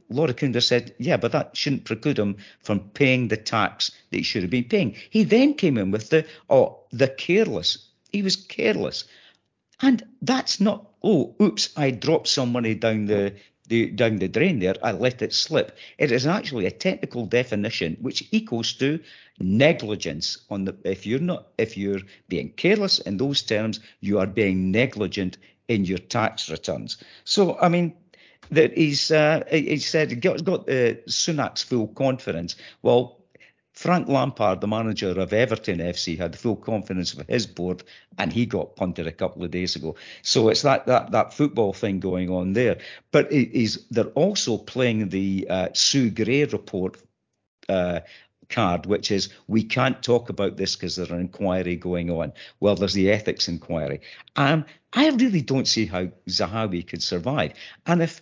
Laura 0.09 0.34
Kunda 0.34 0.61
said, 0.61 0.93
yeah, 0.99 1.17
but 1.17 1.32
that 1.32 1.57
shouldn't 1.57 1.86
preclude 1.86 2.19
him 2.19 2.38
from 2.61 2.80
paying 2.80 3.28
the 3.28 3.38
tax 3.38 3.91
that 4.11 4.17
he 4.17 4.24
should 4.24 4.43
have 4.43 4.51
been 4.51 4.65
paying. 4.65 4.95
He 5.09 5.24
then 5.24 5.55
came 5.55 5.78
in 5.78 5.91
with 5.91 6.09
the, 6.09 6.26
oh, 6.49 6.82
the 6.91 7.07
careless. 7.07 7.89
He 8.11 8.21
was 8.21 8.36
careless. 8.36 9.05
And 9.84 10.02
that's 10.22 10.62
not, 10.62 10.92
oh, 11.04 11.36
oops, 11.42 11.74
I 11.76 11.92
dropped 11.92 12.30
some 12.30 12.54
money 12.54 12.74
down 12.74 13.06
the, 13.06 13.36
the 13.68 13.92
down 13.92 14.16
the 14.16 14.30
drain 14.30 14.60
there, 14.60 14.76
I 14.82 14.94
let 14.94 15.22
it 15.22 15.34
slip. 15.34 15.78
It 15.98 16.10
is 16.10 16.26
actually 16.26 16.68
a 16.68 16.72
technical 16.72 17.26
definition 17.26 17.98
which 18.00 18.28
equals 18.32 18.72
to 18.76 19.02
negligence 19.40 20.38
on 20.50 20.64
the 20.64 20.76
if 20.86 21.06
you're 21.06 21.20
not 21.20 21.48
if 21.58 21.78
you're 21.78 22.00
being 22.30 22.54
careless 22.54 23.00
in 23.00 23.18
those 23.18 23.42
terms, 23.42 23.82
you 24.00 24.20
are 24.20 24.28
being 24.28 24.72
negligent 24.72 25.38
in 25.68 25.84
your 25.84 25.98
tax 25.98 26.50
returns. 26.50 27.04
So 27.26 27.58
I 27.60 27.68
mean 27.68 27.94
that 28.52 28.78
he's 28.78 29.12
uh, 29.12 29.44
he 29.50 29.78
said 29.80 30.22
got, 30.22 30.46
got 30.46 30.62
uh, 30.70 30.96
Sunak's 31.08 31.64
full 31.64 31.88
confidence. 31.88 32.56
Well, 32.84 33.22
Frank 33.74 34.07
Lampard, 34.07 34.61
the 34.61 34.67
manager 34.67 35.19
of 35.19 35.34
Everton 35.34 35.80
FC, 35.80 36.17
had 36.17 36.34
the 36.34 36.38
full 36.38 36.55
confidence 36.55 37.13
of 37.13 37.28
his 37.28 37.47
board, 37.47 37.84
and 38.19 38.32
he 38.32 38.45
got 38.45 38.76
punted 38.76 39.07
a 39.07 39.11
couple 39.11 39.43
of 39.43 39.51
days 39.51 39.76
ago. 39.76 39.95
So 40.21 40.49
it's 40.49 40.61
that 40.61 40.86
that 40.86 41.11
that 41.11 41.34
football 41.34 41.74
thing 41.74 41.99
going 41.99 42.30
on 42.30 42.53
there. 42.53 42.78
But 43.11 43.32
it 43.32 43.51
is 43.51 43.86
they're 43.89 44.05
also 44.05 44.57
playing 44.57 45.09
the 45.09 45.47
uh, 45.49 45.69
Sue 45.74 46.09
Gray 46.09 46.45
report. 46.45 46.97
Uh, 47.67 48.01
card, 48.49 48.86
which 48.86 49.09
is 49.09 49.30
we 49.47 49.63
can't 49.63 50.03
talk 50.03 50.30
about 50.30 50.57
this 50.57 50.76
because 50.76 50.95
there's 50.95 51.09
an 51.09 51.19
inquiry 51.19 51.76
going 51.76 52.11
on. 52.11 52.34
Well, 52.59 52.76
there's 52.76 52.93
the 52.93 53.09
ethics 53.09 53.47
inquiry. 53.47 54.01
Um, 54.36 54.65
I 54.91 55.09
really 55.09 55.41
don't 55.41 55.67
see 55.67 55.86
how 55.86 56.09
Zahawi 56.28 56.86
could 56.86 57.01
survive. 57.01 57.53
And 57.86 58.03
if 58.03 58.21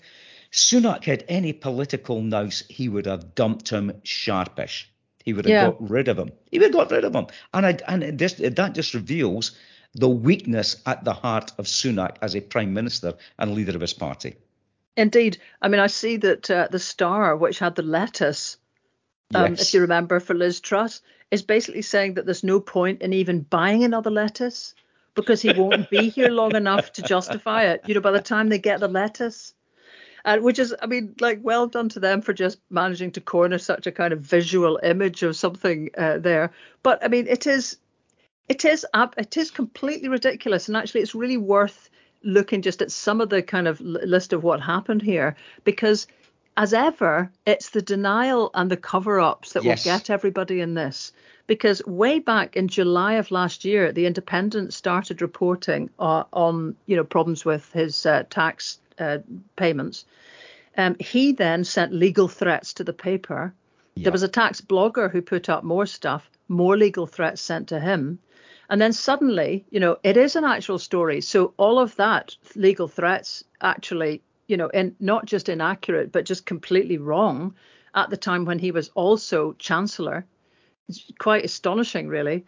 Sunak 0.52 1.04
had 1.04 1.26
any 1.28 1.54
political 1.54 2.22
nous, 2.22 2.64
he 2.70 2.88
would 2.88 3.08
have 3.08 3.36
dumped 3.36 3.70
him 3.70 4.00
sharpish. 4.04 4.91
He 5.24 5.34
would 5.34 5.46
have 5.46 5.52
yeah. 5.52 5.66
got 5.66 5.90
rid 5.90 6.08
of 6.08 6.18
him. 6.18 6.32
He 6.52 6.60
would 6.60 6.74
have 6.74 6.90
got 6.90 6.92
rid 6.92 7.06
of 7.06 7.16
him. 7.16 7.28
And 7.54 7.66
I, 7.66 7.78
and 7.88 8.18
this, 8.18 8.34
that 8.34 8.74
just 8.74 8.94
reveals 8.94 9.52
the 9.94 10.10
weakness 10.10 10.82
at 10.86 11.04
the 11.04 11.14
heart 11.14 11.52
of 11.58 11.66
Sunak 11.66 12.18
as 12.22 12.36
a 12.36 12.42
prime 12.42 12.74
minister 12.74 13.14
and 13.38 13.54
leader 13.54 13.76
of 13.76 13.82
his 13.82 13.94
party. 13.94 14.36
Indeed. 14.98 15.38
I 15.62 15.68
mean, 15.68 15.80
I 15.80 15.88
see 15.88 16.18
that 16.18 16.50
uh, 16.50 16.68
the 16.70 16.80
Star, 16.80 17.36
which 17.36 17.60
had 17.60 17.76
the 17.76 17.82
lettuce, 17.82 18.58
um, 19.34 19.54
yes. 19.54 19.62
if 19.62 19.74
you 19.74 19.82
remember, 19.82 20.20
for 20.20 20.34
Liz 20.34 20.60
Truss, 20.60 21.02
is 21.30 21.42
basically 21.42 21.82
saying 21.82 22.16
that 22.16 22.26
there's 22.26 22.44
no 22.44 22.60
point 22.60 23.02
in 23.02 23.14
even 23.14 23.42
buying 23.42 23.84
another 23.84 24.12
lettuce 24.12 24.76
because 25.14 25.42
he 25.42 25.54
won't 25.54 25.90
be 25.90 26.10
here 26.10 26.30
long 26.30 26.56
enough 26.56 26.94
to 26.94 27.02
justify 27.02 27.64
it. 27.64 27.82
You 27.86 27.96
know, 27.96 28.02
by 28.02 28.12
the 28.12 28.22
time 28.22 28.50
they 28.50 28.60
get 28.60 28.80
the 28.80 28.88
lettuce, 28.88 29.54
and 30.26 30.44
which 30.44 30.60
is 30.60 30.76
i 30.82 30.86
mean 30.86 31.16
like 31.20 31.40
well 31.42 31.68
done 31.68 31.90
to 31.90 32.00
them 32.00 32.22
for 32.22 32.34
just 32.34 32.60
managing 32.70 33.12
to 33.12 33.22
corner 33.22 33.58
such 33.58 33.88
a 33.88 33.92
kind 33.92 34.14
of 34.14 34.20
visual 34.20 34.80
image 34.84 35.24
of 35.24 35.36
something 35.36 35.90
uh, 35.98 36.18
there. 36.18 36.52
But 36.84 37.04
i 37.04 37.08
mean 37.08 37.28
it 37.28 37.48
is 37.48 37.78
it 38.52 38.66
is 38.66 38.86
it 38.94 39.38
is 39.38 39.50
completely 39.50 40.10
ridiculous. 40.10 40.68
And 40.68 40.76
actually 40.76 41.02
it's 41.02 41.16
really 41.16 41.38
worth 41.38 41.90
looking 42.24 42.62
just 42.62 42.82
at 42.82 42.92
some 42.92 43.22
of 43.22 43.30
the 43.30 43.42
kind 43.42 43.66
of 43.66 43.80
list 43.80 44.34
of 44.34 44.44
what 44.44 44.60
happened 44.60 45.02
here. 45.02 45.38
Because 45.64 46.06
as 46.58 46.74
ever 46.74 47.32
it's 47.46 47.70
the 47.70 47.82
denial 47.82 48.52
and 48.54 48.70
the 48.70 48.76
cover-ups 48.76 49.54
that 49.54 49.64
yes. 49.64 49.86
will 49.86 49.94
get 49.94 50.10
everybody 50.10 50.60
in 50.60 50.74
this. 50.74 51.14
Because 51.48 51.82
way 51.86 52.20
back 52.20 52.58
in 52.58 52.68
July 52.68 53.14
of 53.14 53.32
last 53.32 53.64
year, 53.64 53.92
the 53.94 54.06
Independent 54.06 54.74
started 54.74 55.22
reporting 55.22 55.90
uh, 55.98 56.24
on 56.34 56.76
you 56.88 56.98
know 56.98 57.06
problems 57.06 57.46
with 57.46 57.72
his 57.72 58.06
uh, 58.06 58.24
tax 58.30 58.80
uh, 59.02 59.20
payments. 59.56 60.06
Um, 60.78 60.96
he 61.00 61.34
then 61.34 61.64
sent 61.64 61.94
legal 61.94 62.28
threats 62.28 62.74
to 62.74 62.84
the 62.84 62.94
paper. 62.94 63.54
Yeah. 63.96 64.04
There 64.04 64.12
was 64.12 64.24
a 64.24 64.28
tax 64.28 64.62
blogger 64.62 65.12
who 65.12 65.22
put 65.22 65.50
up 65.50 65.64
more 65.64 65.86
stuff, 65.86 66.30
more 66.48 66.78
legal 66.78 67.08
threats 67.08 67.42
sent 67.42 67.68
to 67.70 67.80
him. 67.80 68.20
And 68.70 68.80
then 68.80 68.94
suddenly, 68.94 69.66
you 69.70 69.82
know, 69.82 69.98
it 70.02 70.16
is 70.16 70.38
an 70.38 70.46
actual 70.46 70.80
story. 70.80 71.20
So 71.20 71.54
all 71.58 71.78
of 71.78 71.96
that 71.98 72.38
legal 72.56 72.88
threats 72.88 73.44
actually, 73.60 74.22
you 74.48 74.56
know, 74.56 74.70
and 74.74 74.96
not 75.00 75.26
just 75.26 75.50
inaccurate, 75.50 76.12
but 76.14 76.24
just 76.24 76.46
completely 76.46 76.98
wrong 76.98 77.54
at 77.94 78.10
the 78.10 78.18
time 78.18 78.46
when 78.46 78.60
he 78.60 78.72
was 78.72 78.90
also 78.96 79.54
chancellor. 79.54 80.26
It's 80.88 81.12
quite 81.20 81.44
astonishing, 81.44 82.08
really. 82.08 82.46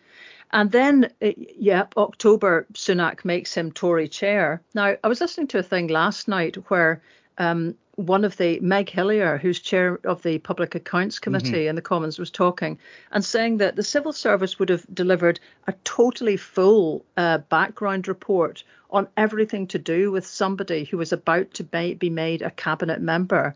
And 0.53 0.71
then, 0.71 1.09
uh, 1.21 1.31
yep, 1.35 1.95
October, 1.97 2.67
Sunak 2.73 3.25
makes 3.25 3.55
him 3.55 3.71
Tory 3.71 4.07
chair. 4.07 4.61
Now, 4.75 4.95
I 5.03 5.07
was 5.07 5.19
listening 5.19 5.47
to 5.47 5.57
a 5.57 5.63
thing 5.63 5.87
last 5.87 6.27
night 6.27 6.55
where 6.69 7.01
um, 7.39 7.73
one 7.95 8.23
of 8.23 8.37
the 8.37 8.59
Meg 8.59 8.87
Hillier, 8.87 9.39
who's 9.39 9.59
chair 9.59 9.99
of 10.03 10.21
the 10.21 10.37
Public 10.37 10.75
Accounts 10.75 11.17
Committee 11.17 11.51
mm-hmm. 11.51 11.69
in 11.69 11.75
the 11.75 11.81
Commons, 11.81 12.19
was 12.19 12.29
talking 12.29 12.77
and 13.11 13.25
saying 13.25 13.57
that 13.57 13.75
the 13.75 13.83
civil 13.83 14.13
service 14.13 14.59
would 14.59 14.69
have 14.69 14.85
delivered 14.93 15.39
a 15.65 15.73
totally 15.85 16.37
full 16.37 17.03
uh, 17.17 17.39
background 17.39 18.07
report 18.07 18.63
on 18.91 19.07
everything 19.17 19.65
to 19.65 19.79
do 19.79 20.11
with 20.11 20.25
somebody 20.25 20.83
who 20.83 20.97
was 20.97 21.11
about 21.11 21.51
to 21.55 21.63
be 21.63 22.09
made 22.11 22.43
a 22.43 22.51
cabinet 22.51 23.01
member. 23.01 23.55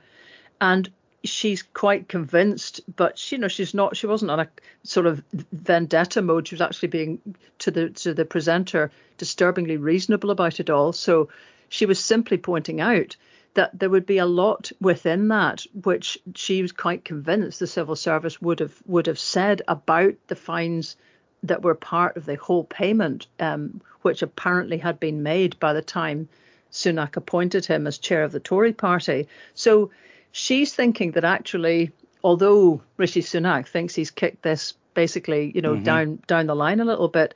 And 0.59 0.91
she's 1.23 1.63
quite 1.63 2.07
convinced, 2.07 2.81
but 2.95 3.31
you 3.31 3.37
know, 3.37 3.47
she's 3.47 3.73
not. 3.73 3.97
She 3.97 4.07
wasn't 4.07 4.31
on 4.31 4.39
a 4.39 4.47
sort 4.83 5.05
of 5.05 5.23
vendetta 5.51 6.21
mode. 6.21 6.47
She 6.47 6.55
was 6.55 6.61
actually 6.61 6.89
being 6.89 7.19
to 7.59 7.71
the 7.71 7.89
to 7.89 8.13
the 8.13 8.25
presenter 8.25 8.91
disturbingly 9.17 9.77
reasonable 9.77 10.31
about 10.31 10.59
it 10.59 10.69
all. 10.69 10.93
So 10.93 11.29
she 11.69 11.85
was 11.85 11.99
simply 11.99 12.37
pointing 12.37 12.81
out 12.81 13.15
that 13.55 13.77
there 13.77 13.89
would 13.89 14.05
be 14.05 14.19
a 14.19 14.25
lot 14.25 14.71
within 14.79 15.27
that 15.29 15.65
which 15.83 16.17
she 16.35 16.61
was 16.61 16.71
quite 16.71 17.03
convinced 17.03 17.59
the 17.59 17.67
civil 17.67 17.95
service 17.95 18.41
would 18.41 18.59
have 18.59 18.75
would 18.85 19.07
have 19.07 19.19
said 19.19 19.61
about 19.67 20.13
the 20.27 20.35
fines 20.35 20.95
that 21.43 21.61
were 21.61 21.75
part 21.75 22.17
of 22.17 22.25
the 22.25 22.35
whole 22.35 22.63
payment, 22.63 23.27
um, 23.39 23.81
which 24.01 24.21
apparently 24.21 24.77
had 24.77 24.99
been 24.99 25.23
made 25.23 25.59
by 25.59 25.73
the 25.73 25.81
time 25.81 26.29
Sunak 26.71 27.15
appointed 27.15 27.65
him 27.65 27.87
as 27.87 27.97
chair 27.97 28.23
of 28.23 28.31
the 28.31 28.39
Tory 28.39 28.73
party. 28.73 29.27
So 29.53 29.91
she's 30.37 30.71
thinking 30.71 31.11
that 31.11 31.23
actually, 31.23 31.91
although 32.23 32.79
Rishi 32.97 33.21
Sunak 33.21 33.67
thinks 33.67 33.95
he's 33.95 34.11
kicked 34.11 34.43
this 34.43 34.73
basically, 34.93 35.51
you 35.55 35.61
know, 35.61 35.73
mm-hmm. 35.73 35.83
down 35.83 36.19
down 36.27 36.45
the 36.45 36.55
line 36.55 36.79
a 36.79 36.85
little 36.85 37.07
bit, 37.07 37.33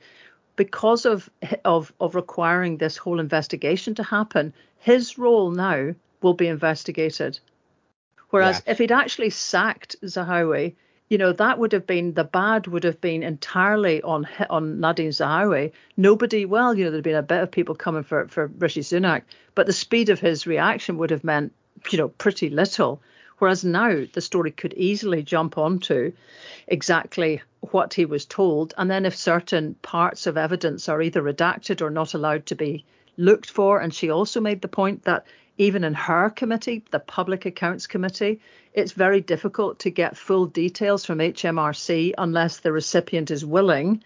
because 0.54 1.04
of 1.04 1.28
of 1.64 1.92
of 2.00 2.14
requiring 2.14 2.76
this 2.76 2.96
whole 2.96 3.18
investigation 3.18 3.94
to 3.96 4.04
happen, 4.04 4.54
his 4.78 5.18
role 5.18 5.50
now 5.50 5.94
will 6.22 6.34
be 6.34 6.46
investigated. 6.46 7.40
Whereas 8.30 8.62
yeah. 8.64 8.72
if 8.72 8.78
he'd 8.78 8.92
actually 8.92 9.30
sacked 9.30 9.96
Zahawi, 10.04 10.76
you 11.08 11.18
know, 11.18 11.32
that 11.32 11.58
would 11.58 11.72
have 11.72 11.86
been 11.86 12.14
the 12.14 12.24
bad 12.24 12.68
would 12.68 12.84
have 12.84 13.00
been 13.00 13.24
entirely 13.24 14.00
on 14.02 14.28
on 14.48 14.78
Nadhim 14.78 15.08
Zahawi. 15.08 15.72
Nobody, 15.96 16.44
well, 16.44 16.78
you 16.78 16.84
know, 16.84 16.92
there'd 16.92 17.02
been 17.02 17.16
a 17.16 17.22
bit 17.22 17.42
of 17.42 17.50
people 17.50 17.74
coming 17.74 18.04
for 18.04 18.28
for 18.28 18.46
Rishi 18.46 18.82
Sunak, 18.82 19.22
but 19.56 19.66
the 19.66 19.72
speed 19.72 20.08
of 20.08 20.20
his 20.20 20.46
reaction 20.46 20.98
would 20.98 21.10
have 21.10 21.24
meant 21.24 21.52
you 21.90 21.98
know, 21.98 22.08
pretty 22.08 22.50
little. 22.50 23.00
Whereas 23.38 23.64
now 23.64 24.04
the 24.12 24.20
story 24.20 24.52
could 24.52 24.74
easily 24.74 25.22
jump 25.22 25.58
onto 25.58 26.12
exactly 26.68 27.42
what 27.60 27.94
he 27.94 28.04
was 28.04 28.24
told. 28.24 28.72
And 28.78 28.90
then 28.90 29.04
if 29.04 29.16
certain 29.16 29.74
parts 29.82 30.26
of 30.26 30.36
evidence 30.36 30.88
are 30.88 31.02
either 31.02 31.22
redacted 31.22 31.80
or 31.80 31.90
not 31.90 32.14
allowed 32.14 32.46
to 32.46 32.54
be 32.54 32.84
looked 33.16 33.50
for, 33.50 33.80
and 33.80 33.92
she 33.92 34.10
also 34.10 34.40
made 34.40 34.62
the 34.62 34.68
point 34.68 35.02
that 35.04 35.26
even 35.58 35.84
in 35.84 35.94
her 35.94 36.30
committee, 36.30 36.82
the 36.90 36.98
Public 36.98 37.44
Accounts 37.44 37.86
Committee, 37.86 38.40
it's 38.72 38.92
very 38.92 39.20
difficult 39.20 39.80
to 39.80 39.90
get 39.90 40.16
full 40.16 40.46
details 40.46 41.04
from 41.04 41.18
HMRC 41.18 42.14
unless 42.16 42.58
the 42.58 42.72
recipient 42.72 43.30
is 43.30 43.44
willing. 43.44 44.02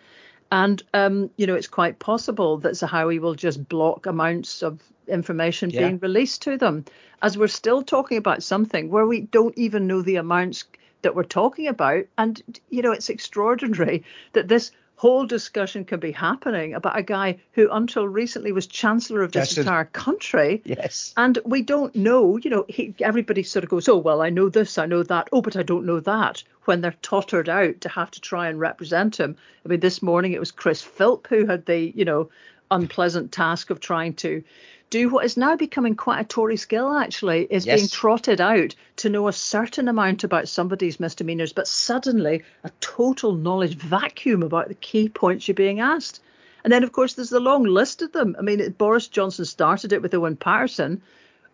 And, 0.50 0.82
um, 0.94 1.30
you 1.36 1.46
know, 1.46 1.54
it's 1.54 1.66
quite 1.66 1.98
possible 1.98 2.58
that 2.58 2.74
Zahawi 2.74 3.20
will 3.20 3.34
just 3.34 3.68
block 3.68 4.06
amounts 4.06 4.62
of 4.62 4.80
information 5.08 5.70
yeah. 5.70 5.80
being 5.80 5.98
released 5.98 6.42
to 6.42 6.56
them, 6.56 6.84
as 7.22 7.36
we're 7.36 7.48
still 7.48 7.82
talking 7.82 8.18
about 8.18 8.42
something 8.42 8.90
where 8.90 9.06
we 9.06 9.20
don't 9.20 9.56
even 9.58 9.86
know 9.86 10.02
the 10.02 10.16
amounts 10.16 10.64
that 11.02 11.14
we're 11.14 11.24
talking 11.24 11.66
about. 11.66 12.04
And, 12.16 12.60
you 12.70 12.82
know, 12.82 12.92
it's 12.92 13.10
extraordinary 13.10 14.04
that 14.32 14.48
this 14.48 14.70
whole 14.96 15.26
discussion 15.26 15.84
can 15.84 16.00
be 16.00 16.10
happening 16.10 16.74
about 16.74 16.98
a 16.98 17.02
guy 17.02 17.36
who 17.52 17.70
until 17.70 18.08
recently 18.08 18.50
was 18.50 18.66
chancellor 18.66 19.22
of 19.22 19.32
this 19.32 19.56
entire 19.56 19.84
country. 19.84 20.62
Yes. 20.64 21.12
And 21.16 21.38
we 21.44 21.62
don't 21.62 21.94
know 21.94 22.38
you 22.38 22.50
know 22.50 22.64
he, 22.68 22.94
everybody 23.00 23.42
sort 23.42 23.62
of 23.62 23.70
goes 23.70 23.88
oh 23.88 23.98
well 23.98 24.22
i 24.22 24.30
know 24.30 24.48
this 24.48 24.78
i 24.78 24.86
know 24.86 25.02
that. 25.02 25.28
Oh 25.32 25.42
but 25.42 25.56
i 25.56 25.62
don't 25.62 25.86
know 25.86 26.00
that 26.00 26.42
when 26.64 26.80
they're 26.80 26.94
tottered 27.02 27.48
out 27.48 27.80
to 27.82 27.88
have 27.88 28.10
to 28.12 28.20
try 28.20 28.48
and 28.48 28.58
represent 28.58 29.20
him. 29.20 29.36
I 29.64 29.68
mean 29.68 29.80
this 29.80 30.02
morning 30.02 30.32
it 30.32 30.40
was 30.40 30.50
chris 30.50 30.82
philp 30.82 31.28
who 31.28 31.46
had 31.46 31.66
the 31.66 31.92
you 31.94 32.04
know 32.04 32.30
unpleasant 32.70 33.32
task 33.32 33.70
of 33.70 33.80
trying 33.80 34.14
to 34.14 34.42
do 34.90 35.08
what 35.08 35.24
is 35.24 35.36
now 35.36 35.56
becoming 35.56 35.96
quite 35.96 36.20
a 36.20 36.24
Tory 36.24 36.56
skill, 36.56 36.96
actually, 36.96 37.46
is 37.50 37.66
yes. 37.66 37.78
being 37.78 37.88
trotted 37.88 38.40
out 38.40 38.74
to 38.96 39.08
know 39.08 39.28
a 39.28 39.32
certain 39.32 39.88
amount 39.88 40.24
about 40.24 40.48
somebody's 40.48 41.00
misdemeanours, 41.00 41.52
but 41.52 41.66
suddenly 41.66 42.42
a 42.64 42.70
total 42.80 43.34
knowledge 43.34 43.74
vacuum 43.74 44.42
about 44.42 44.68
the 44.68 44.74
key 44.74 45.08
points 45.08 45.48
you're 45.48 45.54
being 45.54 45.80
asked. 45.80 46.20
And 46.62 46.72
then, 46.72 46.82
of 46.82 46.92
course, 46.92 47.14
there's 47.14 47.30
the 47.30 47.40
long 47.40 47.64
list 47.64 48.02
of 48.02 48.12
them. 48.12 48.36
I 48.38 48.42
mean, 48.42 48.72
Boris 48.72 49.08
Johnson 49.08 49.44
started 49.44 49.92
it 49.92 50.02
with 50.02 50.14
Owen 50.14 50.36
Paterson, 50.36 51.02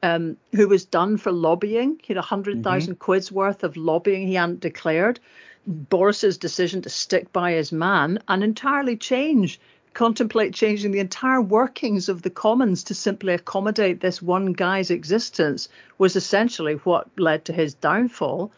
um, 0.03 0.37
who 0.53 0.69
was 0.69 0.85
done 0.85 1.17
for 1.17 1.33
lobbying. 1.33 2.01
He 2.03 2.13
had 2.13 2.19
100,000 2.19 2.63
mm-hmm. 2.63 2.99
quid's 2.99 3.33
worth 3.33 3.63
of 3.65 3.77
lobbying 3.77 4.27
he 4.27 4.35
hadn't 4.35 4.61
declared. 4.61 5.21
Boris's 5.67 6.39
decision 6.39 6.83
to 6.83 6.91
stick 6.91 7.33
by 7.33 7.53
his 7.53 7.73
man 7.73 8.19
and 8.27 8.43
entirely 8.43 8.97
change 8.97 9.61
contemplate 9.95 10.55
changing 10.55 10.91
the 10.91 10.99
entire 10.99 11.41
workings 11.41 12.09
of 12.09 12.23
the 12.23 12.31
commons 12.31 12.85
to 12.85 12.95
simply 12.95 13.35
accommodate 13.35 14.01
this 14.01 14.23
one 14.23 14.53
guy's 14.53 14.91
existence 14.91 15.69
was 15.99 16.17
essentially 16.17 16.75
what 16.75 17.09
led 17.19 17.45
to 17.45 17.53
his 17.53 17.75
downfall. 17.75 18.53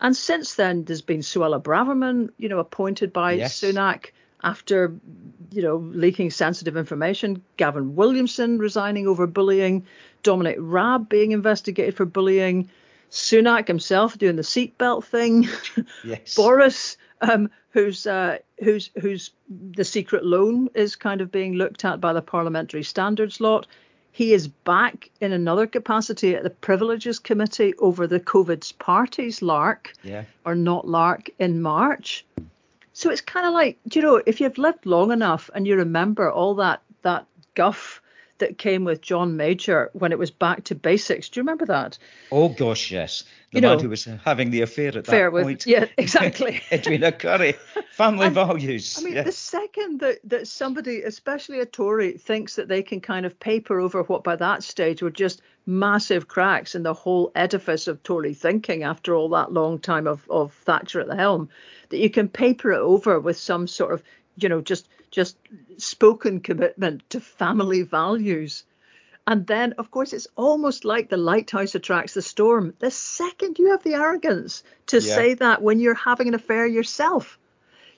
And 0.00 0.16
since 0.16 0.54
then, 0.54 0.84
there's 0.84 1.02
been 1.02 1.20
Suella 1.20 1.62
Braverman, 1.62 2.30
you 2.38 2.48
know, 2.48 2.58
appointed 2.58 3.12
by 3.12 3.32
yes. 3.32 3.60
Sunak 3.60 4.12
after, 4.42 4.94
you 5.50 5.62
know, 5.62 5.76
leaking 5.76 6.30
sensitive 6.30 6.76
information. 6.76 7.42
Gavin 7.58 7.94
Williamson 7.96 8.58
resigning 8.58 9.06
over 9.06 9.26
bullying. 9.26 9.86
Dominic 10.22 10.56
Raab 10.58 11.08
being 11.08 11.32
investigated 11.32 11.96
for 11.96 12.06
bullying. 12.06 12.70
Sunak 13.10 13.66
himself 13.66 14.16
doing 14.16 14.36
the 14.36 14.42
seatbelt 14.42 15.04
thing. 15.04 15.48
Yes. 16.04 16.34
Boris 16.34 16.96
um, 17.20 17.50
who's 17.70 18.06
uh, 18.06 18.38
who's 18.62 18.90
who's 19.00 19.30
the 19.48 19.84
secret 19.84 20.24
loan 20.24 20.68
is 20.74 20.96
kind 20.96 21.20
of 21.20 21.30
being 21.30 21.54
looked 21.54 21.84
at 21.84 22.00
by 22.00 22.12
the 22.12 22.22
parliamentary 22.22 22.82
standards 22.82 23.40
lot. 23.40 23.66
He 24.12 24.32
is 24.32 24.48
back 24.48 25.08
in 25.20 25.32
another 25.32 25.66
capacity 25.66 26.34
at 26.34 26.42
the 26.42 26.50
Privileges 26.50 27.20
Committee 27.20 27.74
over 27.78 28.06
the 28.06 28.18
COVID's 28.18 28.72
parties 28.72 29.40
lark 29.40 29.92
yeah. 30.02 30.24
or 30.44 30.56
not 30.56 30.88
lark 30.88 31.30
in 31.38 31.62
March. 31.62 32.26
So 32.92 33.10
it's 33.10 33.20
kind 33.20 33.46
of 33.46 33.52
like, 33.52 33.78
you 33.92 34.02
know, 34.02 34.20
if 34.26 34.40
you've 34.40 34.58
lived 34.58 34.84
long 34.84 35.12
enough 35.12 35.48
and 35.54 35.66
you 35.66 35.76
remember 35.76 36.30
all 36.30 36.54
that 36.56 36.82
that 37.02 37.26
guff 37.54 38.02
that 38.40 38.58
came 38.58 38.84
with 38.84 39.00
John 39.00 39.36
Major 39.36 39.90
when 39.92 40.12
it 40.12 40.18
was 40.18 40.30
back 40.30 40.64
to 40.64 40.74
basics. 40.74 41.28
Do 41.28 41.40
you 41.40 41.42
remember 41.42 41.66
that? 41.66 41.98
Oh 42.30 42.48
gosh, 42.48 42.90
yes. 42.90 43.24
The 43.52 43.58
you 43.58 43.62
man 43.62 43.78
know, 43.78 43.82
who 43.82 43.88
was 43.88 44.06
uh, 44.06 44.18
having 44.24 44.50
the 44.50 44.62
affair 44.62 44.96
at 44.96 45.04
that 45.04 45.32
with, 45.32 45.44
point. 45.44 45.66
Yeah, 45.66 45.86
exactly. 45.96 46.60
Edwina 46.72 47.10
Currie. 47.10 47.54
Family 47.92 48.26
and, 48.26 48.34
values. 48.34 48.96
I 48.98 49.02
mean, 49.02 49.24
the 49.24 49.32
second 49.32 50.00
that, 50.00 50.18
that 50.24 50.46
somebody, 50.46 51.02
especially 51.02 51.58
a 51.60 51.66
Tory, 51.66 52.12
thinks 52.12 52.56
that 52.56 52.68
they 52.68 52.82
can 52.82 53.00
kind 53.00 53.26
of 53.26 53.40
paper 53.40 53.80
over 53.80 54.02
what 54.04 54.22
by 54.22 54.36
that 54.36 54.62
stage 54.62 55.02
were 55.02 55.10
just 55.10 55.42
massive 55.66 56.28
cracks 56.28 56.74
in 56.74 56.84
the 56.84 56.94
whole 56.94 57.32
edifice 57.34 57.88
of 57.88 58.02
Tory 58.02 58.34
thinking 58.34 58.84
after 58.84 59.14
all 59.14 59.28
that 59.30 59.52
long 59.52 59.78
time 59.78 60.06
of, 60.06 60.28
of 60.30 60.52
Thatcher 60.52 61.00
at 61.00 61.08
the 61.08 61.16
helm, 61.16 61.48
that 61.88 61.98
you 61.98 62.10
can 62.10 62.28
paper 62.28 62.72
it 62.72 62.78
over 62.78 63.18
with 63.18 63.36
some 63.36 63.66
sort 63.66 63.92
of, 63.92 64.02
you 64.36 64.48
know, 64.48 64.60
just 64.60 64.88
just 65.10 65.36
spoken 65.78 66.40
commitment 66.40 67.08
to 67.10 67.20
family 67.20 67.82
values. 67.82 68.64
And 69.26 69.46
then, 69.46 69.74
of 69.78 69.90
course, 69.90 70.12
it's 70.12 70.28
almost 70.36 70.84
like 70.84 71.08
the 71.08 71.16
lighthouse 71.16 71.74
attracts 71.74 72.14
the 72.14 72.22
storm. 72.22 72.74
The 72.78 72.90
second 72.90 73.58
you 73.58 73.70
have 73.70 73.82
the 73.82 73.94
arrogance 73.94 74.62
to 74.86 75.00
yeah. 75.00 75.14
say 75.14 75.34
that 75.34 75.62
when 75.62 75.78
you're 75.78 75.94
having 75.94 76.28
an 76.28 76.34
affair 76.34 76.66
yourself, 76.66 77.38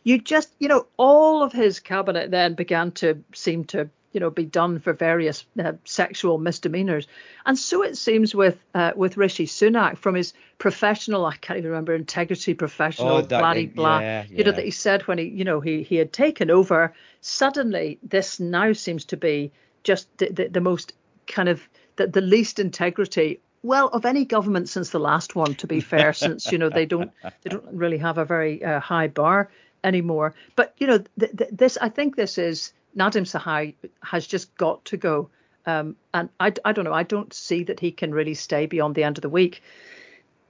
you 0.04 0.18
just, 0.18 0.52
you 0.58 0.68
know, 0.68 0.86
all 0.96 1.42
of 1.42 1.52
his 1.52 1.80
cabinet 1.80 2.30
then 2.30 2.54
began 2.54 2.90
to 2.92 3.22
seem 3.34 3.64
to 3.66 3.88
you 4.12 4.20
know 4.20 4.30
be 4.30 4.44
done 4.44 4.78
for 4.78 4.92
various 4.92 5.44
uh, 5.62 5.72
sexual 5.84 6.38
misdemeanors 6.38 7.06
and 7.46 7.58
so 7.58 7.82
it 7.82 7.96
seems 7.96 8.34
with 8.34 8.58
uh, 8.74 8.92
with 8.96 9.16
Rishi 9.16 9.46
Sunak 9.46 9.98
from 9.98 10.14
his 10.14 10.32
professional 10.58 11.26
I 11.26 11.36
can't 11.36 11.58
even 11.58 11.70
remember 11.70 11.94
integrity 11.94 12.54
professional 12.54 13.16
oh, 13.16 13.22
blah 13.22 13.54
blah 13.74 14.00
yeah, 14.00 14.24
yeah. 14.28 14.38
you 14.38 14.44
know 14.44 14.52
that 14.52 14.64
he 14.64 14.70
said 14.70 15.02
when 15.02 15.18
he 15.18 15.24
you 15.24 15.44
know 15.44 15.60
he 15.60 15.82
he 15.82 15.96
had 15.96 16.12
taken 16.12 16.50
over 16.50 16.92
suddenly 17.20 17.98
this 18.02 18.40
now 18.40 18.72
seems 18.72 19.04
to 19.06 19.16
be 19.16 19.52
just 19.82 20.06
the, 20.18 20.28
the, 20.30 20.48
the 20.48 20.60
most 20.60 20.92
kind 21.26 21.48
of 21.48 21.62
the, 21.96 22.06
the 22.06 22.20
least 22.20 22.58
integrity 22.58 23.40
well, 23.64 23.88
of 23.88 24.04
any 24.04 24.24
government 24.24 24.68
since 24.68 24.90
the 24.90 24.98
last 24.98 25.36
one, 25.36 25.54
to 25.54 25.66
be 25.66 25.80
fair, 25.80 26.12
since 26.24 26.50
you 26.50 26.58
know 26.58 26.68
they 26.68 26.86
don't 26.86 27.12
they 27.42 27.50
don't 27.50 27.64
really 27.72 27.98
have 27.98 28.18
a 28.18 28.24
very 28.24 28.62
uh, 28.64 28.80
high 28.80 29.08
bar 29.08 29.50
anymore. 29.84 30.34
But 30.56 30.74
you 30.78 30.86
know, 30.86 30.98
th- 31.18 31.36
th- 31.36 31.50
this 31.52 31.78
I 31.80 31.88
think 31.88 32.16
this 32.16 32.38
is 32.38 32.72
Nadhim 32.96 33.24
Zahawi 33.24 33.74
has 34.02 34.26
just 34.26 34.54
got 34.56 34.84
to 34.86 34.96
go. 34.96 35.30
Um, 35.64 35.96
and 36.12 36.28
I, 36.40 36.52
I 36.64 36.72
don't 36.72 36.84
know. 36.84 36.92
I 36.92 37.04
don't 37.04 37.32
see 37.32 37.64
that 37.64 37.80
he 37.80 37.92
can 37.92 38.12
really 38.12 38.34
stay 38.34 38.66
beyond 38.66 38.94
the 38.94 39.04
end 39.04 39.18
of 39.18 39.22
the 39.22 39.28
week. 39.28 39.62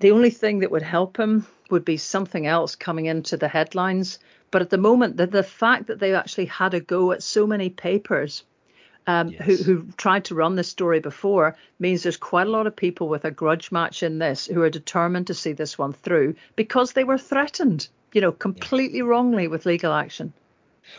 The 0.01 0.11
only 0.11 0.31
thing 0.31 0.61
that 0.61 0.71
would 0.71 0.83
help 0.83 1.17
him 1.17 1.47
would 1.71 1.85
be 1.85 1.97
something 1.97 2.47
else 2.47 2.75
coming 2.75 3.07
into 3.07 3.37
the 3.37 3.49
headlines. 3.49 4.19
But 4.51 4.63
at 4.63 4.71
the 4.71 4.79
moment, 4.79 5.17
the, 5.17 5.27
the 5.27 5.43
fact 5.43 5.87
that 5.87 6.01
they 6.01 6.15
actually 6.15 6.47
had 6.47 6.75
a 6.75 6.81
go 6.81 7.13
at 7.13 7.23
so 7.23 7.47
many 7.47 7.71
papers 7.71 8.45
um, 9.07 9.29
yes. 9.31 9.43
who, 9.43 9.57
who 9.57 9.87
tried 9.97 10.25
to 10.27 10.35
run 10.35 10.57
this 10.57 10.69
story 10.69 11.01
before 11.01 11.57
means 11.79 12.03
there's 12.03 12.17
quite 12.17 12.47
a 12.47 12.51
lot 12.51 12.67
of 12.67 12.77
people 12.77 13.09
with 13.09 13.25
a 13.25 13.31
grudge 13.31 13.73
match 13.73 14.03
in 14.03 14.19
this 14.19 14.47
who 14.47 14.63
are 14.63 14.71
determined 14.71 15.27
to 15.29 15.35
see 15.35 15.53
this 15.53 15.79
one 15.79 15.93
through 15.93 16.35
because 16.57 16.93
they 16.93 17.05
were 17.05 17.19
threatened, 17.19 17.89
you 18.13 18.21
know, 18.21 18.33
completely 18.33 18.99
yeah. 18.99 19.05
wrongly 19.05 19.49
with 19.49 19.67
legal 19.67 19.93
action. 19.93 20.33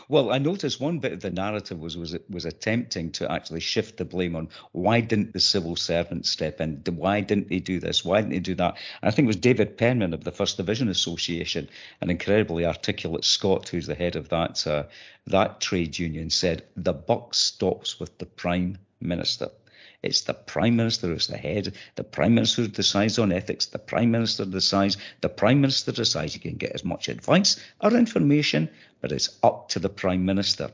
Well, 0.08 0.32
I 0.32 0.38
noticed 0.38 0.80
one 0.80 0.98
bit 0.98 1.12
of 1.12 1.20
the 1.20 1.30
narrative 1.30 1.78
was 1.78 1.96
was 1.96 2.16
was 2.30 2.44
attempting 2.44 3.12
to 3.12 3.30
actually 3.30 3.60
shift 3.60 3.96
the 3.96 4.04
blame 4.04 4.34
on 4.34 4.48
why 4.72 5.00
didn't 5.00 5.32
the 5.32 5.40
civil 5.40 5.76
servants 5.76 6.30
step 6.30 6.60
in? 6.60 6.82
Why 6.86 7.20
didn't 7.20 7.48
they 7.48 7.60
do 7.60 7.80
this? 7.80 8.04
Why 8.04 8.20
didn't 8.20 8.32
they 8.32 8.38
do 8.40 8.54
that? 8.54 8.76
And 9.02 9.08
I 9.08 9.10
think 9.10 9.26
it 9.26 9.34
was 9.34 9.36
David 9.36 9.76
Penman 9.76 10.14
of 10.14 10.24
the 10.24 10.32
First 10.32 10.56
Division 10.56 10.88
Association, 10.88 11.68
an 12.00 12.10
incredibly 12.10 12.64
articulate 12.64 13.24
Scot 13.24 13.68
who's 13.68 13.86
the 13.86 13.94
head 13.94 14.16
of 14.16 14.28
that 14.30 14.66
uh, 14.66 14.84
that 15.26 15.60
trade 15.60 15.98
union, 15.98 16.30
said 16.30 16.64
the 16.76 16.92
buck 16.92 17.34
stops 17.34 18.00
with 18.00 18.16
the 18.18 18.26
prime 18.26 18.78
minister. 19.00 19.50
It's 20.04 20.20
the 20.20 20.34
Prime 20.34 20.76
Minister 20.76 21.06
who's 21.08 21.28
the 21.28 21.38
head. 21.38 21.74
The 21.96 22.04
Prime 22.04 22.34
Minister 22.34 22.68
decides 22.68 23.18
on 23.18 23.32
ethics. 23.32 23.66
The 23.66 23.78
Prime 23.78 24.10
Minister 24.10 24.44
decides. 24.44 24.98
The 25.22 25.30
Prime 25.30 25.62
Minister 25.62 25.92
decides 25.92 26.34
you 26.34 26.40
can 26.40 26.56
get 26.56 26.72
as 26.72 26.84
much 26.84 27.08
advice 27.08 27.58
or 27.80 27.94
information, 27.94 28.68
but 29.00 29.12
it's 29.12 29.38
up 29.42 29.70
to 29.70 29.78
the 29.78 29.88
Prime 29.88 30.26
Minister. 30.26 30.70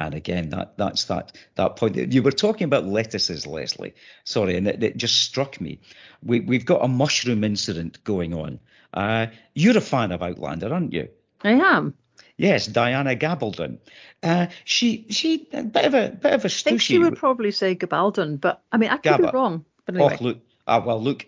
And 0.00 0.14
again, 0.14 0.50
that 0.50 0.76
that's 0.76 1.04
that 1.04 1.38
that 1.54 1.76
point. 1.76 1.96
You 2.12 2.22
were 2.24 2.32
talking 2.32 2.64
about 2.64 2.84
lettuces, 2.84 3.46
Lesley. 3.46 3.94
Sorry, 4.24 4.56
and 4.56 4.66
it, 4.66 4.82
it 4.82 4.96
just 4.96 5.22
struck 5.22 5.60
me. 5.60 5.78
We 6.22 6.40
we've 6.40 6.66
got 6.66 6.84
a 6.84 6.88
mushroom 6.88 7.44
incident 7.44 8.02
going 8.02 8.34
on. 8.34 8.58
Uh, 8.92 9.28
you're 9.54 9.78
a 9.78 9.80
fan 9.80 10.10
of 10.10 10.22
Outlander, 10.22 10.74
aren't 10.74 10.92
you? 10.92 11.08
I 11.42 11.52
am. 11.52 11.94
Yes, 12.38 12.66
Diana 12.66 13.16
Gabaldon. 13.16 13.78
Uh, 14.22 14.46
she 14.64 15.06
she 15.08 15.48
a 15.52 15.62
bit 15.62 15.86
of 15.86 15.94
a 15.94 16.10
bit 16.10 16.34
of 16.34 16.44
a 16.44 16.46
I 16.46 16.48
think 16.48 16.82
she 16.82 16.98
would 16.98 17.16
probably 17.16 17.50
say 17.50 17.74
Gabaldon, 17.74 18.40
but 18.40 18.62
I 18.72 18.76
mean 18.76 18.90
I 18.90 18.98
could 18.98 19.12
Gabba. 19.12 19.32
be 19.32 19.36
wrong. 19.36 19.64
But 19.86 19.94
anyway. 19.94 20.16
Oh, 20.20 20.24
look, 20.24 20.38
uh, 20.66 20.82
well, 20.84 21.02
look, 21.02 21.26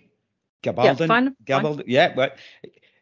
Gabaldon. 0.62 1.00
Yeah, 1.00 1.06
fine, 1.06 1.36
Gabaldon. 1.44 1.76
Fine. 1.76 1.84
Yeah, 1.86 2.14
but 2.14 2.38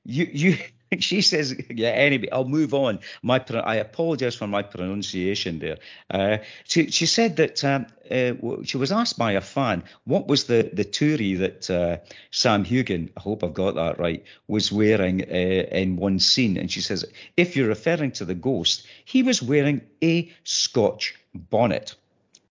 you 0.05 0.29
you 0.33 0.59
she 1.01 1.21
says, 1.21 1.55
yeah, 1.71 1.91
anyway, 1.91 2.29
I'll 2.33 2.49
move 2.49 2.75
on. 2.75 3.01
My 3.23 3.45
I 3.65 3.77
apologize 3.77 4.35
for 4.35 4.47
my 4.47 4.63
pronunciation 4.63 5.59
there. 5.59 5.79
Uh, 6.11 6.39
she, 6.65 6.91
she 6.91 7.07
said 7.07 7.37
that 7.37 7.65
um, 7.65 7.87
uh, 8.11 8.63
she 8.65 8.77
was 8.77 8.93
asked 8.93 9.19
by 9.19 9.33
a 9.33 9.41
fan 9.41 9.85
what 10.05 10.29
was 10.29 10.45
the, 10.45 10.71
the 10.73 10.85
turi 10.85 11.39
that 11.39 11.71
uh, 11.71 11.99
Sam 12.31 12.65
Heughan, 12.65 13.11
I 13.17 13.21
hope 13.21 13.43
I've 13.45 13.55
got 13.55 13.75
that 13.75 13.99
right, 13.99 14.25
was 14.49 14.73
wearing 14.73 15.23
uh, 15.23 15.35
in 15.35 15.97
one 15.97 16.19
scene. 16.19 16.57
And 16.57 16.71
she 16.71 16.81
says, 16.81 17.05
if 17.37 17.57
you're 17.57 17.69
referring 17.69 18.13
to 18.13 18.25
the 18.25 18.35
ghost, 18.35 18.87
he 19.05 19.23
was 19.23 19.43
wearing 19.43 19.83
a 20.03 20.33
Scotch 20.45 21.15
bonnet. 21.35 21.95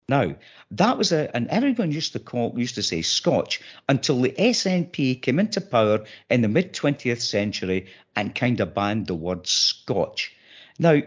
Now, 0.08 0.36
that 0.72 0.98
was 0.98 1.12
a, 1.12 1.36
and 1.36 1.48
everyone 1.50 1.92
used 1.92 2.14
to 2.14 2.20
call, 2.20 2.54
used 2.58 2.76
to 2.76 2.84
say 2.84 3.02
Scotch 3.02 3.62
until 3.90 4.22
the 4.22 4.32
SNP 4.38 5.22
came 5.22 5.40
into 5.40 5.62
power 5.62 6.06
in 6.30 6.42
the 6.42 6.48
mid 6.48 6.74
20th 6.74 7.22
century 7.22 7.88
and 8.16 8.36
kind 8.36 8.60
of 8.60 8.76
banned 8.76 9.08
the 9.08 9.16
word 9.16 9.48
Scotch. 9.48 10.34
Now, 10.78 11.02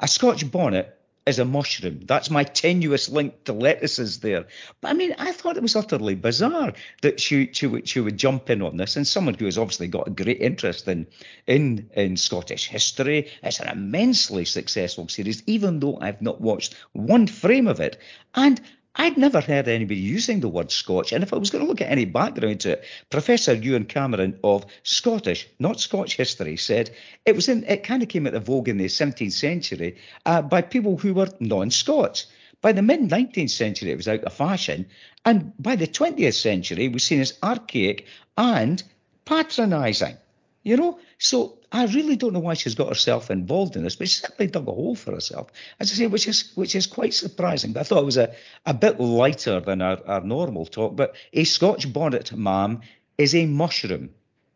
a 0.00 0.08
Scotch 0.08 0.50
bonnet 0.50 0.99
is 1.30 1.38
a 1.38 1.44
mushroom. 1.44 2.00
That's 2.04 2.28
my 2.28 2.44
tenuous 2.44 3.08
link 3.08 3.44
to 3.44 3.54
lettuces 3.54 4.20
there. 4.20 4.46
But 4.80 4.88
I 4.90 4.92
mean, 4.92 5.14
I 5.18 5.32
thought 5.32 5.56
it 5.56 5.62
was 5.62 5.76
utterly 5.76 6.14
bizarre 6.14 6.74
that 7.00 7.20
she 7.20 7.50
she 7.52 7.66
would, 7.66 7.88
she 7.88 8.00
would 8.00 8.18
jump 8.18 8.50
in 8.50 8.60
on 8.60 8.76
this. 8.76 8.96
And 8.96 9.06
someone 9.06 9.34
who 9.34 9.46
has 9.46 9.56
obviously 9.56 9.88
got 9.88 10.08
a 10.08 10.10
great 10.10 10.40
interest 10.40 10.86
in 10.88 11.06
in 11.46 11.88
in 11.94 12.16
Scottish 12.18 12.68
history. 12.68 13.28
It's 13.42 13.60
an 13.60 13.68
immensely 13.68 14.44
successful 14.44 15.08
series, 15.08 15.42
even 15.46 15.80
though 15.80 15.98
I've 16.00 16.20
not 16.20 16.40
watched 16.40 16.74
one 16.92 17.26
frame 17.26 17.68
of 17.68 17.80
it. 17.80 17.98
And 18.34 18.60
I'd 18.96 19.16
never 19.16 19.40
heard 19.40 19.68
anybody 19.68 20.00
using 20.00 20.40
the 20.40 20.48
word 20.48 20.72
Scotch, 20.72 21.12
and 21.12 21.22
if 21.22 21.32
I 21.32 21.36
was 21.36 21.50
going 21.50 21.64
to 21.64 21.68
look 21.68 21.80
at 21.80 21.90
any 21.90 22.06
background 22.06 22.60
to 22.60 22.72
it, 22.72 22.84
Professor 23.08 23.54
Ewan 23.54 23.84
Cameron 23.84 24.40
of 24.42 24.66
Scottish, 24.82 25.48
not 25.60 25.78
Scotch 25.78 26.16
history, 26.16 26.56
said 26.56 26.90
it 27.24 27.36
was 27.36 27.48
in, 27.48 27.64
it 27.64 27.84
kind 27.84 28.02
of 28.02 28.08
came 28.08 28.26
into 28.26 28.40
vogue 28.40 28.68
in 28.68 28.78
the 28.78 28.86
17th 28.86 29.32
century 29.32 29.96
uh, 30.26 30.42
by 30.42 30.62
people 30.62 30.96
who 30.96 31.14
were 31.14 31.28
non-Scots. 31.38 32.26
By 32.60 32.72
the 32.72 32.82
mid 32.82 33.00
19th 33.00 33.50
century, 33.50 33.92
it 33.92 33.96
was 33.96 34.08
out 34.08 34.24
of 34.24 34.32
fashion, 34.32 34.86
and 35.24 35.52
by 35.58 35.76
the 35.76 35.86
20th 35.86 36.34
century, 36.34 36.86
it 36.86 36.92
was 36.92 37.04
seen 37.04 37.20
as 37.20 37.38
archaic 37.42 38.06
and 38.36 38.82
patronising. 39.24 40.16
You 40.62 40.76
know, 40.76 40.98
so 41.18 41.58
I 41.72 41.86
really 41.86 42.16
don't 42.16 42.34
know 42.34 42.40
why 42.40 42.54
she's 42.54 42.74
got 42.74 42.88
herself 42.88 43.30
involved 43.30 43.76
in 43.76 43.84
this, 43.84 43.96
but 43.96 44.08
she 44.08 44.20
certainly 44.20 44.50
dug 44.50 44.68
a 44.68 44.72
hole 44.72 44.94
for 44.94 45.12
herself, 45.12 45.50
as 45.78 45.90
I 45.90 45.94
say, 45.94 46.06
which 46.06 46.28
is 46.28 46.52
which 46.54 46.74
is 46.74 46.86
quite 46.86 47.14
surprising. 47.14 47.72
But 47.72 47.80
I 47.80 47.82
thought 47.84 48.02
it 48.02 48.04
was 48.06 48.18
a, 48.18 48.34
a 48.66 48.74
bit 48.74 49.00
lighter 49.00 49.60
than 49.60 49.80
our, 49.80 49.98
our 50.06 50.20
normal 50.20 50.66
talk. 50.66 50.96
But 50.96 51.14
a 51.32 51.44
Scotch 51.44 51.90
bonnet, 51.90 52.32
ma'am, 52.36 52.82
is 53.16 53.34
a 53.34 53.46
mushroom. 53.46 54.10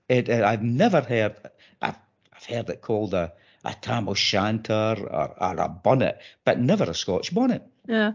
It, 0.08 0.28
uh, 0.28 0.44
I've 0.44 0.62
never 0.62 1.00
heard. 1.00 1.36
I've, 1.80 1.96
I've 2.34 2.44
heard 2.44 2.68
it 2.68 2.82
called 2.82 3.14
a 3.14 3.32
a 3.64 3.74
tam 3.74 4.08
o' 4.08 4.14
shanter 4.14 4.96
or, 5.10 5.42
or 5.42 5.56
a 5.56 5.68
bonnet, 5.68 6.18
but 6.44 6.60
never 6.60 6.84
a 6.84 6.94
Scotch 6.94 7.34
bonnet. 7.34 7.62
Yeah. 7.88 8.12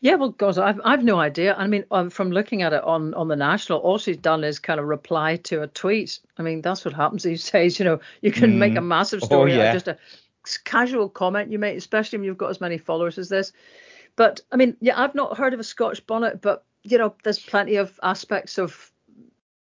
Yeah, 0.00 0.14
well, 0.14 0.30
God, 0.30 0.58
I've 0.58 0.80
I've 0.84 1.02
no 1.02 1.18
idea. 1.18 1.54
I 1.56 1.66
mean, 1.66 1.84
um, 1.90 2.08
from 2.08 2.30
looking 2.30 2.62
at 2.62 2.72
it 2.72 2.84
on 2.84 3.14
on 3.14 3.26
the 3.26 3.36
national, 3.36 3.80
all 3.80 3.98
she's 3.98 4.16
done 4.16 4.44
is 4.44 4.60
kind 4.60 4.78
of 4.78 4.86
reply 4.86 5.36
to 5.44 5.62
a 5.62 5.66
tweet. 5.66 6.20
I 6.36 6.42
mean, 6.42 6.62
that's 6.62 6.84
what 6.84 6.94
happens 6.94 7.24
these 7.24 7.50
days. 7.50 7.78
You 7.78 7.84
know, 7.84 8.00
you 8.22 8.30
can 8.30 8.52
mm. 8.52 8.58
make 8.58 8.76
a 8.76 8.80
mm. 8.80 8.86
massive 8.86 9.20
oh, 9.24 9.26
story 9.26 9.52
oh, 9.54 9.56
yeah. 9.56 9.62
out 9.62 9.68
of 9.68 9.74
just 9.74 9.88
a 9.88 9.98
casual 10.64 11.08
comment 11.08 11.50
you 11.50 11.58
make, 11.58 11.76
especially 11.76 12.18
when 12.18 12.26
you've 12.26 12.38
got 12.38 12.50
as 12.50 12.60
many 12.60 12.78
followers 12.78 13.18
as 13.18 13.28
this. 13.28 13.52
But 14.14 14.40
I 14.52 14.56
mean, 14.56 14.76
yeah, 14.80 15.00
I've 15.00 15.16
not 15.16 15.36
heard 15.36 15.52
of 15.52 15.60
a 15.60 15.64
Scotch 15.64 16.06
bonnet, 16.06 16.40
but 16.40 16.64
you 16.84 16.98
know, 16.98 17.14
there's 17.24 17.40
plenty 17.40 17.76
of 17.76 17.98
aspects 18.02 18.56
of 18.56 18.92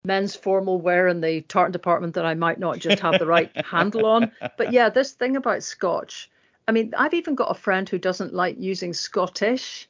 men's 0.04 0.36
formal 0.36 0.82
wear 0.82 1.08
in 1.08 1.22
the 1.22 1.42
tartan 1.42 1.72
department 1.72 2.16
that 2.16 2.26
I 2.26 2.34
might 2.34 2.60
not 2.60 2.80
just 2.80 3.00
have 3.00 3.20
the 3.20 3.26
right 3.26 3.52
handle 3.66 4.06
on. 4.06 4.32
But 4.58 4.74
yeah, 4.74 4.90
this 4.90 5.14
thing 5.14 5.38
about 5.38 5.64
Scotch. 5.64 6.30
I 6.68 6.72
mean, 6.74 6.94
I've 6.98 7.14
even 7.14 7.36
got 7.36 7.52
a 7.52 7.60
friend 7.60 7.88
who 7.88 7.98
doesn't 7.98 8.34
like 8.34 8.56
using 8.60 8.94
Scottish 8.94 9.88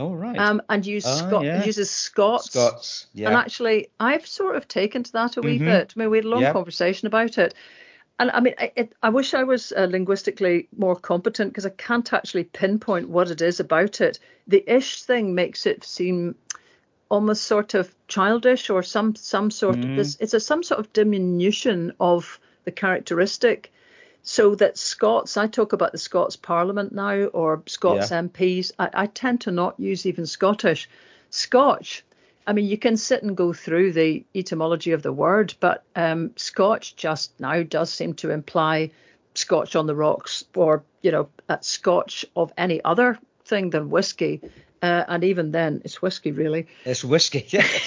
Oh 0.00 0.14
right. 0.14 0.38
Um, 0.38 0.62
and 0.70 0.86
use 0.86 1.04
oh, 1.06 1.14
Scot- 1.14 1.44
yeah. 1.44 1.62
uses 1.62 1.90
Scots. 1.90 2.46
Scots. 2.46 3.06
Yeah. 3.12 3.28
And 3.28 3.36
actually, 3.36 3.90
I've 4.00 4.26
sort 4.26 4.56
of 4.56 4.66
taken 4.66 5.02
to 5.02 5.12
that 5.12 5.36
a 5.36 5.42
wee 5.42 5.56
mm-hmm. 5.56 5.66
bit. 5.66 5.92
I 5.94 6.00
mean, 6.00 6.10
we 6.10 6.16
had 6.16 6.24
a 6.24 6.28
long 6.28 6.52
conversation 6.52 7.06
about 7.06 7.36
it. 7.36 7.54
And 8.18 8.30
I 8.30 8.40
mean, 8.40 8.54
I, 8.58 8.72
it, 8.76 8.94
I 9.02 9.10
wish 9.10 9.34
I 9.34 9.42
was 9.42 9.72
uh, 9.76 9.88
linguistically 9.90 10.68
more 10.74 10.96
competent 10.96 11.52
because 11.52 11.66
I 11.66 11.70
can't 11.70 12.10
actually 12.14 12.44
pinpoint 12.44 13.10
what 13.10 13.30
it 13.30 13.42
is 13.42 13.60
about 13.60 14.00
it. 14.00 14.18
The 14.46 14.64
ish 14.66 15.02
thing 15.02 15.34
makes 15.34 15.66
it 15.66 15.84
seem 15.84 16.34
almost 17.10 17.44
sort 17.44 17.74
of 17.74 17.94
childish 18.08 18.70
or 18.70 18.82
some 18.82 19.14
some 19.16 19.50
sort 19.50 19.76
mm. 19.76 19.90
of 19.90 19.96
this. 19.96 20.16
It's 20.18 20.32
a 20.32 20.40
some 20.40 20.62
sort 20.62 20.80
of 20.80 20.90
diminution 20.94 21.92
of 22.00 22.40
the 22.64 22.72
characteristic 22.72 23.70
so 24.22 24.54
that 24.56 24.78
Scots, 24.78 25.36
I 25.36 25.46
talk 25.46 25.72
about 25.72 25.92
the 25.92 25.98
Scots 25.98 26.36
Parliament 26.36 26.92
now 26.92 27.24
or 27.26 27.62
Scots 27.66 28.10
yeah. 28.10 28.22
MPs, 28.22 28.72
I, 28.78 28.90
I, 28.92 29.06
tend 29.06 29.40
to 29.42 29.50
not 29.50 29.78
use 29.80 30.06
even 30.06 30.26
Scottish. 30.26 30.88
Scotch, 31.30 32.04
I 32.46 32.52
mean, 32.52 32.66
you 32.66 32.78
can 32.78 32.96
sit 32.96 33.22
and 33.22 33.36
go 33.36 33.52
through 33.52 33.92
the 33.92 34.24
etymology 34.34 34.92
of 34.92 35.02
the 35.02 35.12
word, 35.12 35.54
but 35.60 35.84
um, 35.96 36.32
Scotch 36.36 36.96
just 36.96 37.38
now 37.40 37.62
does 37.62 37.92
seem 37.92 38.14
to 38.14 38.30
imply 38.30 38.90
Scotch 39.34 39.76
on 39.76 39.86
the 39.86 39.94
rocks 39.94 40.44
or, 40.54 40.82
you 41.02 41.12
know, 41.12 41.28
Scotch 41.60 42.24
of 42.36 42.52
any 42.58 42.82
other 42.84 43.18
thing 43.44 43.70
than 43.70 43.90
whiskey. 43.90 44.40
Uh, 44.82 45.04
and 45.08 45.24
even 45.24 45.50
then, 45.50 45.82
it's 45.84 46.00
whiskey, 46.00 46.32
really. 46.32 46.66
It's 46.84 47.04
whiskey, 47.04 47.46
yeah. 47.48 47.66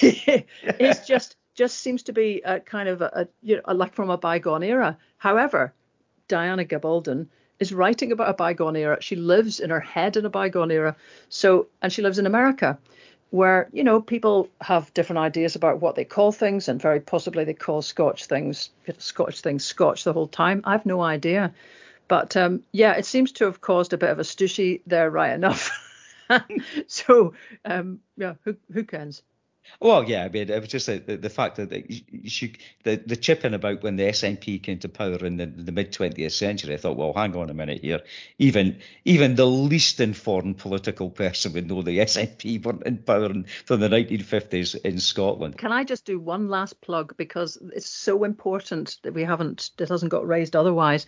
it's 0.62 1.06
just 1.06 1.36
just 1.54 1.78
seems 1.78 2.02
to 2.04 2.12
be 2.12 2.42
a 2.44 2.60
kind 2.60 2.88
of 2.88 3.00
a, 3.00 3.10
a 3.14 3.28
you 3.42 3.56
know 3.56 3.72
like 3.72 3.94
from 3.94 4.10
a 4.10 4.18
bygone 4.18 4.62
era. 4.62 4.98
However, 5.18 5.72
Diana 6.28 6.64
Gabaldon 6.64 7.28
is 7.60 7.72
writing 7.72 8.12
about 8.12 8.30
a 8.30 8.34
bygone 8.34 8.76
era. 8.76 8.98
She 9.00 9.16
lives 9.16 9.60
in 9.60 9.70
her 9.70 9.80
head 9.80 10.16
in 10.16 10.24
a 10.24 10.30
bygone 10.30 10.70
era. 10.70 10.96
So, 11.28 11.68
and 11.82 11.92
she 11.92 12.02
lives 12.02 12.18
in 12.18 12.26
America, 12.26 12.78
where 13.30 13.68
you 13.72 13.84
know 13.84 14.00
people 14.00 14.48
have 14.60 14.92
different 14.94 15.18
ideas 15.18 15.56
about 15.56 15.80
what 15.80 15.94
they 15.94 16.04
call 16.04 16.32
things, 16.32 16.68
and 16.68 16.80
very 16.80 17.00
possibly 17.00 17.44
they 17.44 17.54
call 17.54 17.82
Scotch 17.82 18.26
things, 18.26 18.70
Scotch 18.98 19.40
things, 19.40 19.64
Scotch 19.64 20.04
the 20.04 20.12
whole 20.12 20.28
time. 20.28 20.62
I've 20.64 20.86
no 20.86 21.00
idea, 21.00 21.52
but 22.08 22.36
um, 22.36 22.62
yeah, 22.72 22.92
it 22.94 23.06
seems 23.06 23.32
to 23.32 23.44
have 23.44 23.60
caused 23.60 23.92
a 23.92 23.98
bit 23.98 24.10
of 24.10 24.18
a 24.18 24.24
stushy 24.24 24.80
there, 24.86 25.10
right 25.10 25.32
enough. 25.32 25.70
so, 26.86 27.34
um, 27.64 28.00
yeah, 28.16 28.34
who 28.44 28.56
who 28.72 28.84
cares? 28.84 29.22
Well, 29.80 30.04
yeah, 30.04 30.24
I 30.24 30.28
mean, 30.28 30.50
it 30.50 30.60
was 30.60 30.68
just 30.68 30.86
the, 30.86 30.98
the, 30.98 31.30
fact 31.30 31.56
that 31.56 31.70
she, 32.26 32.54
the 32.84 32.96
the 32.96 33.16
chipping 33.16 33.54
about 33.54 33.82
when 33.82 33.96
the 33.96 34.04
SNP 34.04 34.62
came 34.62 34.78
to 34.80 34.88
power 34.88 35.24
in 35.24 35.36
the, 35.36 35.46
the 35.46 35.72
mid 35.72 35.92
20th 35.92 36.32
century. 36.32 36.74
I 36.74 36.76
thought, 36.76 36.96
well, 36.96 37.12
hang 37.12 37.34
on 37.36 37.50
a 37.50 37.54
minute 37.54 37.80
here. 37.80 38.00
Even 38.38 38.78
even 39.04 39.34
the 39.34 39.46
least 39.46 40.00
informed 40.00 40.58
political 40.58 41.10
person 41.10 41.52
would 41.54 41.68
know 41.68 41.82
the 41.82 41.98
SNP 41.98 42.64
weren't 42.64 42.82
in 42.84 42.98
power 42.98 43.28
from 43.64 43.80
the 43.80 43.88
1950s 43.88 44.80
in 44.82 44.98
Scotland. 44.98 45.58
Can 45.58 45.72
I 45.72 45.84
just 45.84 46.04
do 46.04 46.18
one 46.18 46.48
last 46.48 46.80
plug 46.80 47.16
because 47.16 47.58
it's 47.74 47.88
so 47.88 48.24
important 48.24 48.98
that 49.02 49.14
we 49.14 49.24
haven't 49.24 49.70
it 49.78 49.88
hasn't 49.88 50.10
got 50.10 50.26
raised 50.26 50.56
otherwise. 50.56 51.06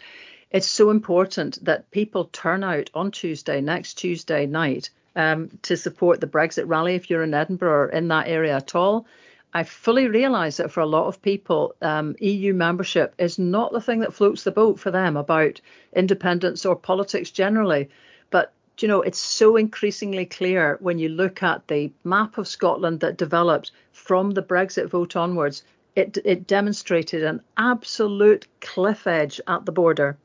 It's 0.51 0.69
so 0.69 0.91
important 0.91 1.65
that 1.65 1.91
people 1.91 2.27
turn 2.27 2.63
out 2.63 2.91
on 2.95 3.11
Tuesday, 3.11 3.61
next 3.61 3.95
Tuesday 3.95 4.47
night, 4.47 4.91
um, 5.17 5.51
to 5.63 5.77
support 5.77 6.21
the 6.21 6.27
Brexit 6.27 6.69
rally 6.69 6.95
if 6.95 7.11
you're 7.11 7.23
in 7.23 7.35
Edinburgh 7.35 7.73
or 7.73 7.89
in 7.89 8.09
that 8.09 8.29
area 8.29 8.55
at 8.55 8.75
all. 8.75 9.07
I 9.55 9.65
fully 9.65 10.07
realise 10.07 10.59
that 10.59 10.71
for 10.71 10.81
a 10.81 10.87
lot 10.87 11.07
of 11.07 11.23
people, 11.23 11.75
um, 11.81 12.15
EU 12.21 12.53
membership 12.53 13.15
is 13.17 13.39
not 13.39 13.73
the 13.73 13.81
thing 13.81 14.01
that 14.01 14.13
floats 14.13 14.45
the 14.45 14.51
boat 14.51 14.79
for 14.79 14.91
them 14.91 15.17
about 15.17 15.63
independence 15.95 16.67
or 16.67 16.77
politics 16.77 17.31
generally. 17.31 17.89
But 18.31 18.53
you 18.79 18.89
know, 18.89 19.01
it's 19.01 19.19
so 19.19 19.57
increasingly 19.57 20.27
clear 20.27 20.77
when 20.81 20.99
you 20.99 21.09
look 21.09 21.43
at 21.43 21.67
the 21.69 21.91
map 22.05 22.37
of 22.37 22.47
Scotland 22.47 23.01
that 23.01 23.17
developed 23.17 23.71
from 23.93 24.33
the 24.33 24.43
Brexit 24.43 24.91
vote 24.91 25.17
onwards. 25.17 25.63
It, 25.95 26.19
it 26.27 26.47
demonstrated 26.47 27.25
an 27.25 27.41
absolute 27.57 28.47
cliff 28.61 29.07
edge 29.07 29.41
at 29.47 29.65
the 29.65 29.73
border 29.73 30.19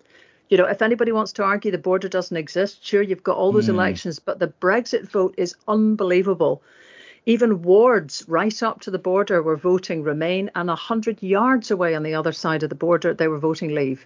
you 0.51 0.57
know, 0.57 0.65
if 0.65 0.81
anybody 0.81 1.13
wants 1.13 1.31
to 1.33 1.43
argue 1.43 1.71
the 1.71 1.77
border 1.77 2.09
doesn't 2.09 2.35
exist, 2.35 2.85
sure, 2.85 3.01
you've 3.01 3.23
got 3.23 3.37
all 3.37 3.53
those 3.53 3.67
mm. 3.67 3.69
elections, 3.69 4.19
but 4.19 4.37
the 4.37 4.49
Brexit 4.49 5.09
vote 5.09 5.33
is 5.37 5.55
unbelievable. 5.65 6.61
Even 7.25 7.61
wards 7.61 8.25
right 8.27 8.61
up 8.61 8.81
to 8.81 8.91
the 8.91 8.99
border 8.99 9.41
were 9.41 9.55
voting 9.55 10.03
Remain, 10.03 10.51
and 10.53 10.67
100 10.67 11.23
yards 11.23 11.71
away 11.71 11.95
on 11.95 12.03
the 12.03 12.15
other 12.15 12.33
side 12.33 12.63
of 12.63 12.69
the 12.69 12.75
border, 12.75 13.13
they 13.13 13.29
were 13.29 13.39
voting 13.39 13.73
Leave. 13.73 14.05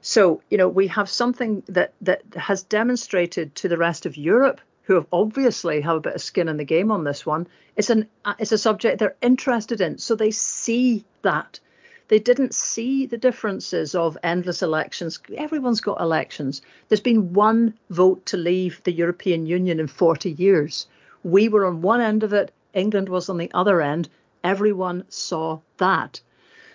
So, 0.00 0.42
you 0.50 0.58
know, 0.58 0.68
we 0.68 0.88
have 0.88 1.08
something 1.08 1.62
that, 1.68 1.94
that 2.00 2.22
has 2.34 2.64
demonstrated 2.64 3.54
to 3.54 3.68
the 3.68 3.78
rest 3.78 4.04
of 4.04 4.16
Europe, 4.16 4.60
who 4.82 4.94
have 4.94 5.06
obviously 5.12 5.80
have 5.80 5.96
a 5.96 6.00
bit 6.00 6.16
of 6.16 6.22
skin 6.22 6.48
in 6.48 6.56
the 6.56 6.64
game 6.64 6.90
on 6.90 7.04
this 7.04 7.24
one. 7.24 7.46
It's 7.76 7.90
an 7.90 8.08
it's 8.38 8.52
a 8.52 8.58
subject 8.58 8.98
they're 8.98 9.16
interested 9.22 9.80
in, 9.80 9.98
so 9.98 10.14
they 10.16 10.32
see 10.32 11.04
that 11.22 11.60
they 12.08 12.18
didn't 12.18 12.54
see 12.54 13.06
the 13.06 13.16
differences 13.16 13.94
of 13.94 14.18
endless 14.22 14.62
elections. 14.62 15.18
Everyone's 15.36 15.80
got 15.80 16.00
elections. 16.00 16.60
There's 16.88 17.00
been 17.00 17.32
one 17.32 17.74
vote 17.90 18.26
to 18.26 18.36
leave 18.36 18.82
the 18.84 18.92
European 18.92 19.46
Union 19.46 19.80
in 19.80 19.86
40 19.86 20.32
years. 20.32 20.86
We 21.22 21.48
were 21.48 21.64
on 21.64 21.80
one 21.80 22.02
end 22.02 22.22
of 22.22 22.32
it, 22.32 22.52
England 22.74 23.08
was 23.08 23.28
on 23.28 23.38
the 23.38 23.50
other 23.54 23.80
end. 23.80 24.08
Everyone 24.42 25.04
saw 25.08 25.60
that. 25.78 26.20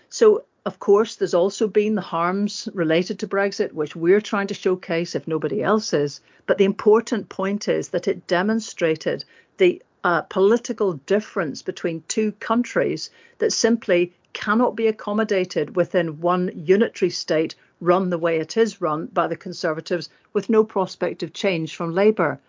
So, 0.10 0.46
of 0.66 0.80
course, 0.80 1.16
there's 1.16 1.34
also 1.34 1.68
been 1.68 1.96
the 1.96 2.02
harms 2.02 2.68
related 2.74 3.20
to 3.20 3.28
Brexit, 3.28 3.74
which 3.74 3.96
we're 3.96 4.22
trying 4.22 4.48
to 4.48 4.54
showcase 4.54 5.14
if 5.14 5.28
nobody 5.28 5.62
else 5.62 5.94
is. 5.94 6.22
But 6.48 6.58
the 6.58 6.66
important 6.66 7.30
point 7.30 7.68
is 7.68 7.90
that 7.90 8.08
it 8.08 8.26
demonstrated 8.28 9.26
the 9.58 9.82
uh, 10.04 10.22
political 10.24 10.94
difference 10.94 11.62
between 11.62 12.04
two 12.08 12.32
countries 12.34 13.10
that 13.38 13.52
simply 13.52 14.14
cannot 14.34 14.76
be 14.76 14.88
accommodated 14.88 15.76
within 15.76 16.22
one 16.22 16.52
unitary 16.56 17.10
state 17.10 17.56
run 17.82 18.10
the 18.10 18.18
way 18.18 18.40
it 18.40 18.58
is 18.58 18.82
run 18.82 19.08
by 19.08 19.28
the 19.28 19.36
Conservatives 19.36 20.10
with 20.34 20.50
no 20.50 20.64
prospect 20.64 21.24
of 21.24 21.34
change 21.34 21.76
from 21.76 21.94
Labour. 21.94 22.40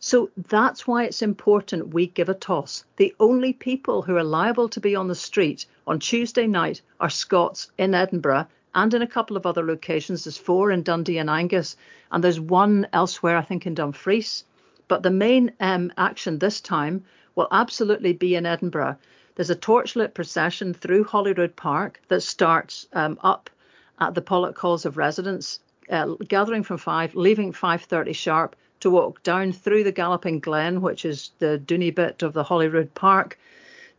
So 0.00 0.30
that's 0.36 0.86
why 0.86 1.04
it's 1.04 1.22
important 1.22 1.94
we 1.94 2.08
give 2.08 2.28
a 2.28 2.34
toss. 2.34 2.84
The 2.96 3.14
only 3.20 3.52
people 3.52 4.02
who 4.02 4.16
are 4.16 4.24
liable 4.24 4.68
to 4.68 4.80
be 4.80 4.94
on 4.94 5.08
the 5.08 5.14
street 5.14 5.66
on 5.86 5.98
Tuesday 5.98 6.46
night 6.46 6.82
are 7.00 7.08
Scots 7.08 7.70
in 7.78 7.94
Edinburgh 7.94 8.46
and 8.74 8.92
in 8.92 9.02
a 9.02 9.06
couple 9.06 9.36
of 9.36 9.46
other 9.46 9.64
locations. 9.64 10.24
There's 10.24 10.36
four 10.36 10.70
in 10.70 10.82
Dundee 10.82 11.18
and 11.18 11.30
Angus, 11.30 11.76
and 12.10 12.22
there's 12.22 12.40
one 12.40 12.86
elsewhere, 12.92 13.36
I 13.36 13.42
think, 13.42 13.66
in 13.66 13.74
Dumfries. 13.74 14.44
But 14.88 15.02
the 15.02 15.10
main 15.10 15.52
um, 15.60 15.92
action 15.96 16.38
this 16.38 16.60
time 16.60 17.04
will 17.34 17.48
absolutely 17.50 18.12
be 18.12 18.34
in 18.34 18.46
Edinburgh. 18.46 18.98
There's 19.36 19.50
a 19.50 19.56
torchlit 19.56 20.14
procession 20.14 20.74
through 20.74 21.04
Holyrood 21.04 21.56
Park 21.56 22.00
that 22.08 22.22
starts 22.22 22.86
um, 22.92 23.18
up 23.22 23.50
at 23.98 24.14
the 24.14 24.22
Pollock 24.22 24.56
Halls 24.56 24.86
of 24.86 24.96
Residence, 24.96 25.58
uh, 25.90 26.14
gathering 26.28 26.62
from 26.62 26.78
five, 26.78 27.16
leaving 27.16 27.52
5:30 27.52 28.14
sharp 28.14 28.56
to 28.78 28.90
walk 28.90 29.22
down 29.24 29.52
through 29.52 29.82
the 29.82 29.90
Galloping 29.90 30.38
Glen, 30.38 30.80
which 30.82 31.04
is 31.04 31.32
the 31.40 31.60
Dooney 31.66 31.92
bit 31.92 32.22
of 32.22 32.32
the 32.32 32.44
Holyrood 32.44 32.94
Park, 32.94 33.38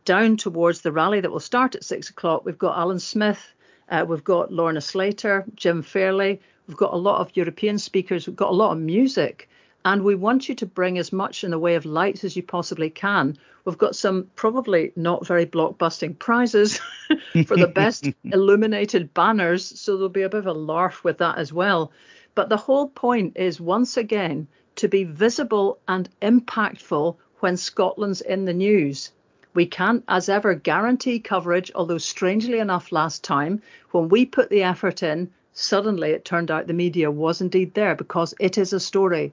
down 0.06 0.38
towards 0.38 0.80
the 0.80 0.92
rally 0.92 1.20
that 1.20 1.30
will 1.30 1.40
start 1.40 1.74
at 1.74 1.84
six 1.84 2.08
o'clock. 2.08 2.46
We've 2.46 2.56
got 2.56 2.78
Alyn 2.78 3.00
Smith, 3.00 3.52
uh, 3.90 4.06
we've 4.08 4.24
got 4.24 4.52
Lorna 4.52 4.80
Slater, 4.80 5.44
Jim 5.54 5.82
Fairlie, 5.82 6.40
we've 6.66 6.76
got 6.78 6.94
a 6.94 6.96
lot 6.96 7.20
of 7.20 7.36
European 7.36 7.78
speakers, 7.78 8.26
we've 8.26 8.36
got 8.36 8.52
a 8.52 8.54
lot 8.54 8.72
of 8.72 8.78
music. 8.78 9.50
And 9.86 10.02
we 10.02 10.16
want 10.16 10.48
you 10.48 10.56
to 10.56 10.66
bring 10.66 10.98
as 10.98 11.12
much 11.12 11.44
in 11.44 11.52
the 11.52 11.60
way 11.60 11.76
of 11.76 11.86
lights 11.86 12.24
as 12.24 12.34
you 12.34 12.42
possibly 12.42 12.90
can. 12.90 13.38
We've 13.64 13.78
got 13.78 13.94
some 13.94 14.26
probably 14.34 14.92
not 14.96 15.24
very 15.24 15.46
blockbusting 15.46 16.18
prizes 16.18 16.80
for 17.46 17.56
the 17.56 17.70
best 17.72 18.04
illuminated 18.24 19.14
banners. 19.14 19.64
So 19.64 19.92
there'll 19.92 20.08
be 20.08 20.22
a 20.22 20.28
bit 20.28 20.40
of 20.40 20.48
a 20.48 20.52
laugh 20.52 21.04
with 21.04 21.18
that 21.18 21.38
as 21.38 21.52
well. 21.52 21.92
But 22.34 22.48
the 22.48 22.56
whole 22.56 22.88
point 22.88 23.36
is 23.36 23.60
once 23.60 23.96
again 23.96 24.48
to 24.74 24.88
be 24.88 25.04
visible 25.04 25.78
and 25.86 26.08
impactful 26.20 27.14
when 27.38 27.56
Scotland's 27.56 28.22
in 28.22 28.44
the 28.44 28.52
news. 28.52 29.12
We 29.54 29.66
can't, 29.66 30.02
as 30.08 30.28
ever, 30.28 30.56
guarantee 30.56 31.20
coverage, 31.20 31.70
although 31.76 31.98
strangely 31.98 32.58
enough, 32.58 32.90
last 32.90 33.22
time 33.22 33.62
when 33.92 34.08
we 34.08 34.26
put 34.26 34.50
the 34.50 34.64
effort 34.64 35.04
in, 35.04 35.30
suddenly 35.52 36.10
it 36.10 36.24
turned 36.24 36.50
out 36.50 36.66
the 36.66 36.72
media 36.72 37.08
was 37.08 37.40
indeed 37.40 37.74
there 37.74 37.94
because 37.94 38.34
it 38.40 38.58
is 38.58 38.72
a 38.72 38.80
story. 38.80 39.32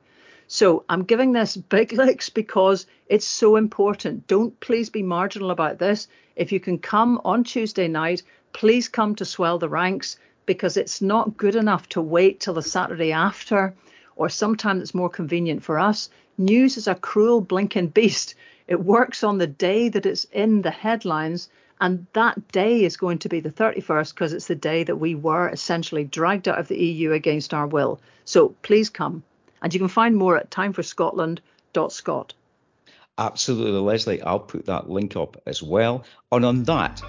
So 0.55 0.83
I'm 0.87 1.01
giving 1.03 1.31
this 1.31 1.57
big 1.57 1.93
licks 2.03 2.29
because 2.29 2.85
it's 3.07 3.25
so 3.25 3.55
important. 3.55 4.27
Don't 4.27 4.59
please 4.59 4.87
be 4.87 5.01
marginal 5.01 5.49
about 5.49 5.79
this. 5.79 6.07
If 6.35 6.51
you 6.51 6.59
can 6.59 6.77
come 6.77 7.19
on 7.25 7.43
Tuesday 7.43 7.87
night, 7.87 8.21
please 8.51 8.87
come 8.87 9.15
to 9.15 9.25
swell 9.25 9.57
the 9.57 9.67
ranks 9.67 10.15
because 10.45 10.77
it's 10.77 11.01
not 11.01 11.37
good 11.37 11.55
enough 11.55 11.89
to 11.89 12.03
wait 12.03 12.39
till 12.39 12.53
the 12.53 12.61
Saturday 12.61 13.11
after 13.11 13.73
or 14.15 14.29
sometime 14.29 14.77
that's 14.77 14.93
more 14.93 15.09
convenient 15.09 15.63
for 15.63 15.79
us. 15.79 16.11
News 16.37 16.77
is 16.77 16.87
a 16.87 16.93
cruel 16.93 17.41
blinking 17.41 17.87
beast. 17.87 18.35
It 18.67 18.85
works 18.85 19.23
on 19.23 19.39
the 19.39 19.47
day 19.47 19.89
that 19.89 20.05
it's 20.05 20.25
in 20.25 20.61
the 20.61 20.69
headlines, 20.69 21.49
and 21.81 22.05
that 22.13 22.49
day 22.49 22.83
is 22.83 22.95
going 22.95 23.17
to 23.17 23.27
be 23.27 23.39
the 23.39 23.49
31st 23.49 24.13
because 24.13 24.33
it's 24.33 24.45
the 24.45 24.53
day 24.53 24.83
that 24.83 24.97
we 24.97 25.15
were 25.15 25.49
essentially 25.49 26.03
dragged 26.03 26.47
out 26.47 26.59
of 26.59 26.67
the 26.67 26.77
EU 26.77 27.11
against 27.11 27.55
our 27.55 27.65
will. 27.65 27.99
So 28.23 28.49
please 28.61 28.91
come. 28.91 29.23
And 29.63 29.73
you 29.73 29.79
can 29.79 29.89
find 29.89 30.15
more 30.15 30.37
at 30.37 30.51
timeforscotland.scot. 30.51 32.33
Absolutely, 33.17 33.79
Lesley. 33.79 34.21
I'll 34.21 34.39
put 34.39 34.65
that 34.65 34.89
link 34.89 35.15
up 35.15 35.41
as 35.45 35.63
well. 35.63 36.03
And 36.31 36.45
on 36.45 36.63
that, 36.63 37.01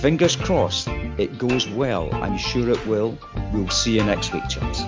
fingers 0.00 0.36
crossed 0.36 0.88
it 0.88 1.38
goes 1.38 1.68
well. 1.68 2.12
I'm 2.14 2.38
sure 2.38 2.68
it 2.70 2.84
will. 2.86 3.18
We'll 3.52 3.68
see 3.68 3.96
you 3.96 4.04
next 4.04 4.32
week, 4.32 4.48
chaps. 4.48 4.82